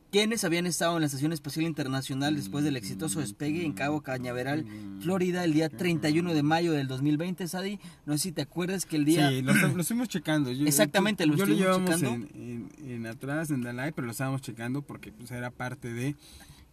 quienes 0.10 0.44
habían 0.46 0.66
estado 0.66 0.96
en 0.96 1.02
la 1.02 1.08
Estación 1.08 1.34
Espacial 1.34 1.66
Internacional 1.66 2.36
después 2.36 2.64
del 2.64 2.78
exitoso 2.78 3.20
despegue 3.20 3.66
en 3.66 3.74
Cabo 3.74 4.02
Cañaveral, 4.02 4.66
Florida, 5.02 5.44
el 5.44 5.54
día 5.54 5.68
31 5.70 6.34
de 6.34 6.44
mayo 6.44 6.72
del 6.72 6.88
2020, 6.88 7.46
Sadi. 7.48 7.78
No 8.06 8.14
sé 8.14 8.20
si 8.24 8.32
te 8.32 8.42
acuerdas 8.44 8.86
que 8.86 8.96
el 8.96 9.04
día... 9.06 9.30
Sí, 9.32 9.42
lo, 9.42 9.54
lo 9.76 9.82
estuvimos 9.82 10.08
checando. 10.08 10.50
Yo- 10.52 10.66
Exactamente, 10.66 11.26
lo 11.26 11.36
yo 11.36 11.46
lo 11.46 11.54
estuvimos 11.54 11.78
llevamos 11.78 12.00
checando. 12.02 12.28
en, 12.38 12.70
en- 12.80 12.90
en 12.92 13.06
atrás, 13.08 13.50
en 13.52 13.64
la 13.66 13.74
live, 13.74 13.92
pero 13.94 14.06
lo 14.06 14.12
estábamos 14.12 14.42
checando 14.42 14.82
porque 14.82 15.12
pues, 15.12 15.30
era 15.32 15.52
parte 15.52 15.92
de. 15.94 16.16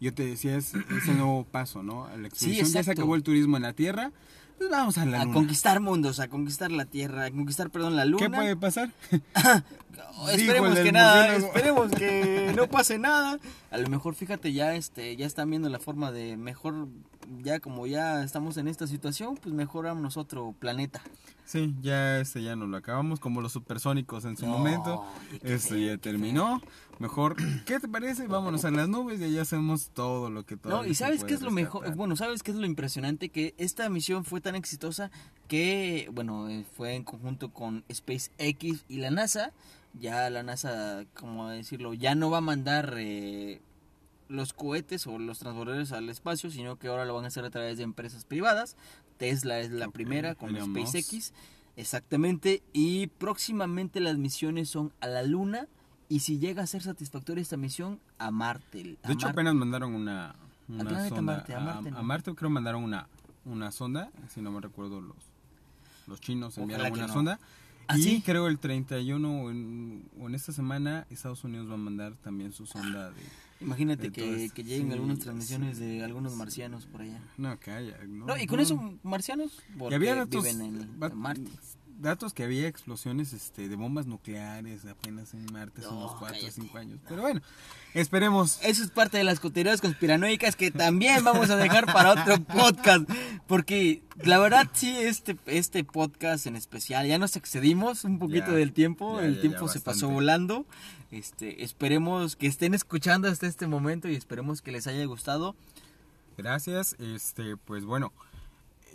Yo 0.01 0.15
te 0.15 0.25
decía, 0.25 0.57
es, 0.57 0.75
es 0.75 1.09
el 1.09 1.19
nuevo 1.19 1.45
paso, 1.45 1.83
¿no? 1.83 2.07
A 2.07 2.17
la 2.17 2.29
expedición. 2.29 2.69
ya 2.73 2.83
se 2.83 2.91
acabó 2.91 3.17
el 3.17 3.23
turismo 3.23 3.57
en 3.59 3.63
la 3.63 3.75
Tierra, 3.75 4.13
pues 4.57 4.71
vamos 4.71 4.99
a 4.99 5.07
la 5.07 5.23
a 5.23 5.25
luna. 5.25 5.35
conquistar 5.35 5.81
mundos, 5.81 6.21
a 6.21 6.29
conquistar 6.29 6.71
la 6.71 6.85
Tierra, 6.85 7.25
a 7.25 7.31
conquistar, 7.31 7.71
perdón, 7.71 7.97
la 7.97 8.05
Luna. 8.05 8.27
¿Qué 8.27 8.31
puede 8.31 8.57
pasar? 8.57 8.91
Esperemos 10.33 10.79
que 10.79 10.93
nada, 10.93 11.35
esperemos 11.37 11.91
que 11.93 12.53
no 12.55 12.69
pase 12.69 12.99
nada. 12.99 13.39
A 13.71 13.79
lo 13.79 13.89
mejor, 13.89 14.15
fíjate, 14.15 14.53
ya 14.53 14.75
este, 14.75 15.17
ya 15.17 15.27
están 15.27 15.49
viendo 15.49 15.69
la 15.71 15.79
forma 15.79 16.13
de 16.13 16.37
mejor, 16.37 16.89
ya 17.39 17.61
como 17.61 17.87
ya 17.87 18.23
estamos 18.23 18.57
en 18.57 18.69
esta 18.69 18.87
situación, 18.87 19.37
pues 19.37 19.55
mejoramos 19.55 20.17
otro 20.17 20.55
planeta. 20.59 21.03
Sí, 21.45 21.75
ya 21.81 22.21
este 22.21 22.43
ya 22.43 22.55
nos 22.55 22.69
lo 22.69 22.77
acabamos 22.77 23.19
como 23.19 23.41
los 23.41 23.53
supersónicos 23.53 24.25
en 24.25 24.37
su 24.37 24.47
No, 24.47 24.53
momento. 24.53 25.05
Esto 25.43 25.77
ya 25.77 25.97
terminó. 25.99 26.61
Mejor, 27.01 27.35
¿qué 27.65 27.81
te 27.81 27.89
parece? 27.89 28.27
Vámonos 28.29 28.65
a 28.65 28.71
las 28.71 28.89
nubes 28.89 29.21
y 29.21 29.25
allá 29.25 29.43
hacemos 29.43 29.91
todo 29.91 30.31
lo 30.31 30.45
que 30.45 30.57
todo. 30.57 30.83
No, 30.83 30.87
y 30.87 30.95
sabes 30.95 31.25
qué 31.25 31.35
es 31.35 31.41
lo 31.41 31.51
mejor, 31.51 31.95
bueno, 31.97 32.15
sabes 32.15 32.43
qué 32.43 32.51
es 32.51 32.57
lo 32.57 32.67
impresionante 32.67 33.31
que 33.31 33.55
esta 33.59 33.89
misión 33.89 34.25
fue 34.25 34.41
tan 34.41 34.55
exitosa 34.55 35.11
que, 35.49 36.09
bueno, 36.13 36.49
eh, 36.49 36.65
fue 36.77 36.95
en 36.95 37.05
conjunto 37.05 37.53
con 37.53 37.85
SpaceX 37.93 38.85
y 38.89 38.99
la 38.99 39.11
NASA. 39.11 39.53
Ya 39.99 40.31
la 40.31 40.45
NASA, 40.45 41.05
como 41.15 41.49
decirlo, 41.49 41.95
ya 41.95 42.15
no 42.15 42.31
va 42.31 42.39
a 42.39 42.43
mandar 42.43 42.95
eh, 42.99 43.61
los 44.31 44.53
cohetes 44.53 45.07
o 45.07 45.19
los 45.19 45.39
transbordadores 45.39 45.93
al 45.93 46.09
espacio, 46.09 46.51
sino 46.51 46.77
que 46.77 46.89
ahora 46.89 47.05
lo 47.05 47.15
van 47.15 47.25
a 47.25 47.29
hacer 47.29 47.45
a 47.45 47.51
través 47.51 47.77
de 47.77 47.83
empresas 47.83 48.25
privadas. 48.25 48.77
Tesla 49.19 49.59
es 49.61 49.71
la 49.71 49.89
primera 49.89 50.35
con 50.35 50.53
Musk. 50.53 50.71
SpaceX, 50.71 51.33
exactamente. 51.77 52.63
Y 52.73 53.09
próximamente 53.09 54.01
las 54.01 54.17
misiones 54.17 54.69
son 54.71 54.93
a 55.01 55.09
la 55.09 55.23
Luna. 55.23 55.67
Y 56.09 56.21
si 56.21 56.39
llega 56.39 56.63
a 56.63 56.67
ser 56.67 56.83
satisfactoria 56.83 57.43
esta 57.43 57.57
misión, 57.57 58.01
a 58.19 58.31
Marte. 58.31 58.81
a 59.03 59.09
De 59.09 59.15
hecho, 59.15 59.27
Marte. 59.27 59.27
apenas 59.27 59.55
mandaron 59.55 59.95
una, 59.95 60.35
sonda. 60.69 61.23
Marte, 61.23 61.55
a 61.55 61.61
Marte, 61.61 61.91
¿no? 61.91 61.99
a 61.99 62.03
Marte 62.03 62.35
creo 62.35 62.51
mandaron 62.51 62.83
una, 62.83 63.07
una 63.45 63.71
sonda, 63.71 64.11
si 64.33 64.41
no 64.41 64.51
me 64.51 64.61
recuerdo 64.61 65.01
los, 65.01 65.17
los 66.07 66.21
chinos 66.21 66.57
enviaron 66.59 66.87
Ojalá 66.87 66.95
una 66.97 67.07
no. 67.07 67.13
sonda. 67.13 67.41
¿Ah, 67.87 67.99
y 67.99 68.03
sí? 68.03 68.23
creo 68.25 68.47
el 68.47 68.59
31 68.59 69.43
o 69.43 69.51
en, 69.51 70.09
o 70.21 70.29
en 70.29 70.35
esta 70.37 70.53
semana 70.53 71.07
Estados 71.11 71.43
Unidos 71.43 71.69
va 71.69 71.75
a 71.75 71.79
mandar 71.79 72.15
también 72.23 72.53
su 72.53 72.65
sonda 72.67 73.11
de... 73.11 73.23
Imagínate 73.61 74.11
que, 74.11 74.23
Entonces, 74.25 74.53
que 74.53 74.65
lleguen 74.65 74.87
sí, 74.89 74.93
algunas 74.95 75.19
transmisiones 75.19 75.77
sí, 75.79 75.85
de 75.85 76.05
algunos 76.05 76.35
marcianos 76.35 76.87
por 76.87 77.03
allá. 77.03 77.21
No, 77.37 77.59
calla. 77.61 77.99
No, 78.09 78.27
No, 78.27 78.37
y 78.39 78.47
con 78.47 78.57
no. 78.57 78.63
eso, 78.63 78.99
marcianos, 79.03 79.59
Y 79.75 79.79
porque 79.79 79.95
había 79.97 80.15
datos, 80.15 80.43
viven 80.45 80.63
en, 80.63 81.03
va- 81.03 81.09
en 81.09 81.17
Marte. 81.19 81.51
Datos 82.01 82.33
que 82.35 82.43
había 82.45 82.67
explosiones 82.67 83.33
este, 83.33 83.69
de 83.69 83.77
bombas 83.77 84.07
nucleares 84.07 84.85
apenas 84.87 85.35
en 85.35 85.45
Marte 85.53 85.81
hace 85.81 85.91
No, 85.91 85.99
unos 85.99 86.13
4 86.17 86.27
o 86.27 86.29
cállate. 86.41 86.51
5 86.53 86.79
años. 86.79 86.99
Pero 87.09 87.23
bueno, 87.23 87.41
esperemos. 87.95 88.59
Eso 88.63 88.83
es 88.83 88.91
parte 88.91 89.19
de 89.19 89.25
las 89.25 89.41
teorías 89.41 89.81
conspiranoicas 89.81 90.57
que 90.57 90.71
también 90.71 91.23
vamos 91.25 91.51
a 91.51 91.57
dejar 91.57 91.87
para 91.87 92.11
otro 92.13 92.41
podcast. 92.45 93.09
Porque 93.47 94.03
la 94.25 94.39
verdad 94.39 94.69
sí, 94.73 94.97
este, 94.97 95.37
este 95.47 95.85
podcast 95.85 96.47
en 96.47 96.57
especial, 96.57 97.07
ya 97.07 97.19
nos 97.19 97.37
excedimos 97.37 98.05
un 98.05 98.19
poquito 98.19 98.49
Ya, 98.49 98.57
del 98.57 98.73
tiempo. 98.73 99.19
ya, 99.21 99.27
el 99.27 99.37
ya, 99.37 99.41
tiempo 99.43 99.69
se 99.69 99.81
pasó 99.81 100.09
volando. 100.09 100.67
Este, 101.11 101.65
esperemos 101.65 102.37
que 102.37 102.47
estén 102.47 102.73
escuchando 102.75 103.29
hasta 103.29 103.47
este 103.47 103.67
momento 103.67 104.09
y 104.09 104.15
esperemos 104.15 104.63
que 104.63 104.73
les 104.73 104.87
haya 104.87 105.05
gustado. 105.05 105.55
Gracias. 106.39 106.97
Este, 106.99 107.57
pues 107.57 107.85
bueno, 107.85 108.13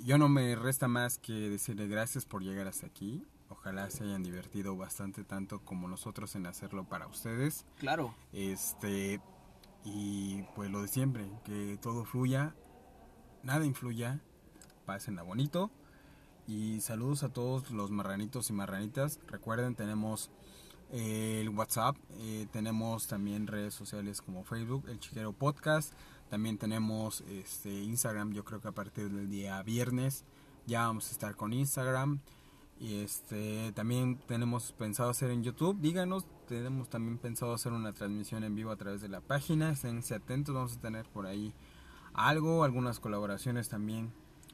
yo 0.03 0.17
no 0.17 0.29
me 0.29 0.55
resta 0.55 0.87
más 0.87 1.17
que 1.17 1.33
decirle 1.33 1.87
gracias 1.87 2.25
por 2.25 2.43
llegar 2.43 2.67
hasta 2.67 2.87
aquí. 2.87 3.25
Ojalá 3.49 3.89
se 3.89 4.03
hayan 4.03 4.23
divertido 4.23 4.75
bastante 4.75 5.23
tanto 5.23 5.59
como 5.59 5.87
nosotros 5.87 6.35
en 6.35 6.47
hacerlo 6.47 6.85
para 6.85 7.07
ustedes. 7.07 7.65
Claro. 7.77 8.15
Este, 8.33 9.21
y 9.83 10.43
pues 10.55 10.71
lo 10.71 10.81
de 10.81 10.87
siempre, 10.87 11.29
que 11.43 11.77
todo 11.81 12.05
fluya, 12.05 12.55
nada 13.43 13.65
influya, 13.65 14.19
pásenla 14.85 15.23
bonito. 15.23 15.71
Y 16.47 16.81
saludos 16.81 17.23
a 17.23 17.29
todos 17.29 17.71
los 17.71 17.91
marranitos 17.91 18.49
y 18.49 18.53
marranitas. 18.53 19.19
Recuerden, 19.27 19.75
tenemos 19.75 20.29
el 20.91 21.49
WhatsApp, 21.49 21.97
eh, 22.19 22.47
tenemos 22.51 23.07
también 23.07 23.47
redes 23.47 23.73
sociales 23.73 24.21
como 24.21 24.43
Facebook, 24.43 24.85
el 24.87 24.99
Chiquero 24.99 25.33
Podcast. 25.33 25.93
También 26.29 26.57
tenemos 26.57 27.21
este 27.21 27.71
Instagram, 27.83 28.33
yo 28.33 28.43
creo 28.43 28.59
que 28.59 28.67
a 28.67 28.71
partir 28.73 29.09
del 29.09 29.29
día 29.29 29.61
viernes 29.63 30.23
ya 30.65 30.87
vamos 30.87 31.09
a 31.09 31.11
estar 31.11 31.35
con 31.35 31.53
Instagram. 31.53 32.19
Y 32.79 32.99
este 32.99 33.71
también 33.73 34.17
tenemos 34.27 34.73
pensado 34.73 35.09
hacer 35.09 35.31
en 35.31 35.43
YouTube. 35.43 35.79
Díganos, 35.79 36.25
tenemos 36.47 36.89
también 36.89 37.17
pensado 37.17 37.53
hacer 37.53 37.71
una 37.71 37.93
transmisión 37.93 38.43
en 38.43 38.55
vivo 38.55 38.71
a 38.71 38.75
través 38.75 39.01
de 39.01 39.07
la 39.07 39.21
página. 39.21 39.71
Esténse 39.71 40.15
atentos, 40.15 40.53
vamos 40.53 40.77
a 40.77 40.81
tener 40.81 41.05
por 41.05 41.25
ahí 41.25 41.53
algo, 42.13 42.63
algunas 42.63 42.99
colaboraciones 42.99 43.69
también 43.69 44.11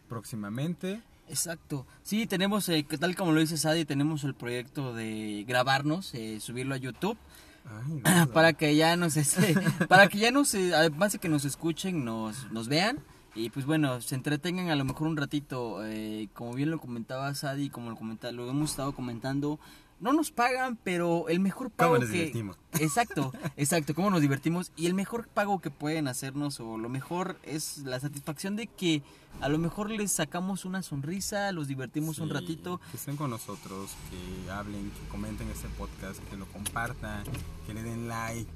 próximamente. 0.08 1.02
Exacto. 1.30 1.88
Sí, 2.04 2.28
tenemos, 2.28 2.68
eh, 2.70 2.86
tal 3.00 3.16
como 3.16 3.32
lo 3.32 3.40
dice 3.40 3.58
Sadi, 3.58 3.86
tenemos 3.86 4.24
el 4.24 4.36
proyecto 4.36 4.94
de 4.94 5.46
grabarnos, 5.48 6.14
eh, 6.14 6.40
subirlo 6.42 6.76
a 6.76 6.78
YouTube. 6.78 7.18
Ay, 7.66 8.26
para 8.34 8.54
que 8.54 8.76
ya 8.76 8.96
nos 8.96 9.18
este, 9.18 9.56
para 9.88 10.08
que 10.08 10.18
ya 10.18 10.32
nos 10.32 10.54
eh, 10.54 10.74
además 10.76 11.14
de 11.14 11.20
que 11.20 11.30
nos 11.30 11.46
escuchen 11.46 12.04
nos, 12.06 12.52
nos 12.52 12.68
vean 12.68 13.00
y 13.36 13.50
pues 13.50 13.66
bueno 13.66 14.02
se 14.02 14.16
entretengan 14.16 14.70
a 14.70 14.76
lo 14.76 14.84
mejor 14.84 15.08
un 15.08 15.18
ratito 15.18 15.86
eh, 15.86 16.28
como 16.34 16.54
bien 16.54 16.72
lo 16.72 16.80
comentaba 16.80 17.34
Sadi 17.34 17.70
como 17.70 17.90
lo 17.90 17.96
comenta, 17.96 18.32
lo 18.32 18.50
hemos 18.50 18.72
estado 18.72 18.94
comentando 18.94 19.60
no 20.02 20.14
nos 20.14 20.32
pagan 20.32 20.78
pero 20.84 21.30
el 21.30 21.40
mejor 21.40 21.70
pago 21.70 21.94
¿Cómo 21.94 22.02
nos 22.02 22.10
que 22.10 22.18
divertimos? 22.18 22.58
exacto 22.80 23.32
exacto 23.56 23.96
cómo 23.96 24.10
nos 24.10 24.22
divertimos 24.22 24.72
y 24.76 24.88
el 24.88 24.94
mejor 24.94 25.28
pago 25.28 25.60
que 25.60 25.70
pueden 25.70 26.08
hacernos 26.08 26.60
o 26.60 26.78
lo 26.78 26.90
mejor 26.90 27.38
es 27.44 27.80
la 27.80 28.00
satisfacción 28.00 28.56
de 28.56 28.68
que 28.68 29.04
a 29.40 29.48
lo 29.48 29.58
mejor 29.58 29.90
les 29.90 30.12
sacamos 30.12 30.66
una 30.66 30.82
sonrisa 30.82 31.52
los 31.52 31.68
divertimos 31.68 32.20
un 32.20 32.30
ratito 32.30 32.82
Que 32.92 32.98
estén 32.98 33.16
con 33.16 33.30
nosotros, 33.30 33.92
que 34.10 34.52
hablen, 34.52 34.92
que 34.92 35.08
comenten 35.10 35.50
este 35.50 35.70
podcast, 35.70 36.20
que 36.30 36.36
lo 36.36 36.46
compartan, 36.48 37.24
que 37.66 37.74
le 37.74 37.82
den 37.82 38.08
like, 38.08 38.50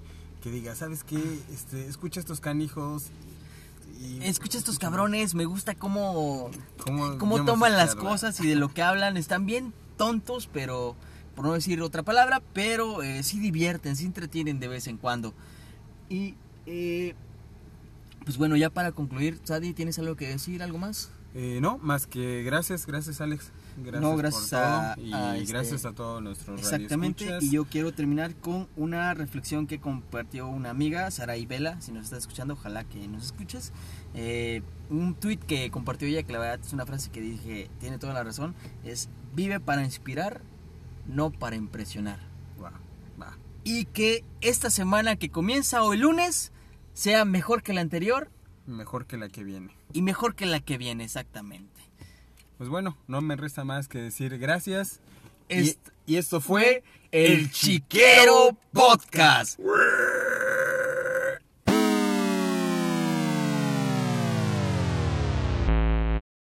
que 0.43 0.51
diga, 0.51 0.75
¿sabes 0.75 1.03
qué? 1.03 1.39
Este, 1.51 1.87
escucha 1.87 2.19
estos 2.19 2.39
canijos. 2.39 3.05
Escucha 4.21 4.57
estos 4.57 4.77
cabrones 4.77 5.33
me 5.33 5.45
gusta 5.45 5.73
cómo 5.73 6.51
¿Cómo, 6.83 7.17
cómo 7.17 7.45
toman 7.45 7.73
las 7.73 7.95
cosas 7.95 8.39
y 8.41 8.47
de 8.47 8.55
lo 8.55 8.73
que 8.73 8.83
hablan. 8.83 9.15
Están 9.15 9.45
bien 9.45 9.73
tontos, 9.97 10.49
pero 10.51 10.95
por 11.35 11.45
no 11.45 11.53
decir 11.53 11.81
otra 11.81 12.03
palabra, 12.03 12.41
pero 12.53 13.03
eh, 13.03 13.23
sí 13.23 13.39
divierten, 13.39 13.95
sí 13.95 14.05
entretienen 14.05 14.59
de 14.59 14.67
vez 14.67 14.87
en 14.87 14.97
cuando. 14.97 15.33
Y 16.09 16.35
eh, 16.65 17.13
pues 18.23 18.37
bueno, 18.37 18.55
ya 18.55 18.69
para 18.69 18.91
concluir, 18.91 19.39
Sadi, 19.43 19.73
¿tienes 19.73 19.99
algo 19.99 20.15
que 20.15 20.27
decir, 20.27 20.63
algo 20.63 20.77
más? 20.77 21.11
Eh, 21.37 21.59
no, 21.61 21.77
más 21.79 22.07
que 22.07 22.43
gracias, 22.43 22.85
gracias 22.85 23.19
Alex. 23.19 23.51
Gracias 23.77 24.01
No, 24.01 24.15
gracias 24.15 24.41
por 24.43 24.49
todo 24.51 24.61
a- 24.61 24.95
y 24.97 25.11
a 25.13 25.35
este- 25.37 25.51
gracias 25.51 25.83
a 25.83 25.91
todos 25.91 26.23
nuestros 26.23 26.61
Exactamente, 26.61 27.25
radioescuchas. 27.25 27.43
y 27.51 27.53
yo 27.55 27.65
quiero 27.65 27.91
terminar 27.93 28.33
con 28.35 28.69
una 28.77 29.13
reflexión 29.13 29.67
que 29.67 29.81
compartió 29.81 30.47
una 30.47 30.69
amiga, 30.69 31.11
Saraí 31.11 31.45
Vela, 31.45 31.81
si 31.81 31.91
nos 31.91 32.05
estás 32.05 32.19
escuchando, 32.19 32.53
ojalá 32.53 32.85
que 32.85 33.05
nos 33.09 33.25
escuches. 33.25 33.73
Eh, 34.13 34.61
un 34.89 35.13
tweet 35.13 35.39
que 35.39 35.69
compartió 35.71 36.07
ella, 36.07 36.23
que 36.23 36.31
la 36.31 36.39
verdad 36.39 36.59
es 36.65 36.71
una 36.71 36.85
frase 36.85 37.11
que 37.11 37.19
dije, 37.19 37.69
tiene 37.81 37.97
toda 37.97 38.13
la 38.13 38.23
razón, 38.23 38.55
es 38.85 39.09
vive 39.35 39.59
para 39.59 39.83
inspirar, 39.83 40.41
no 41.07 41.31
para 41.31 41.55
impresionar. 41.55 42.19
Va. 42.61 42.71
Y 43.63 43.85
que 43.85 44.23
esta 44.41 44.69
semana 44.69 45.15
que 45.15 45.29
comienza 45.31 45.81
hoy 45.83 45.97
lunes 45.97 46.51
sea 46.93 47.25
mejor 47.25 47.63
que 47.63 47.73
la 47.73 47.81
anterior 47.81 48.29
Mejor 48.67 49.05
que 49.07 49.17
la 49.17 49.29
que 49.29 49.43
viene. 49.43 49.75
y 49.93 50.01
mejor 50.01 50.35
que 50.35 50.45
la 50.45 50.59
que 50.59 50.77
viene, 50.77 51.03
exactamente. 51.03 51.81
Pues 52.57 52.69
bueno, 52.69 52.97
no 53.07 53.21
me 53.21 53.35
resta 53.35 53.63
más 53.63 53.87
que 53.87 53.97
decir 53.99 54.37
gracias. 54.37 54.99
Est- 55.49 55.79
y, 56.07 56.13
y 56.13 56.17
esto 56.17 56.41
Fue 56.41 56.61
fue 56.61 56.83
el 57.11 57.51
Chiquero 57.51 58.57
Podcast. 58.71 59.59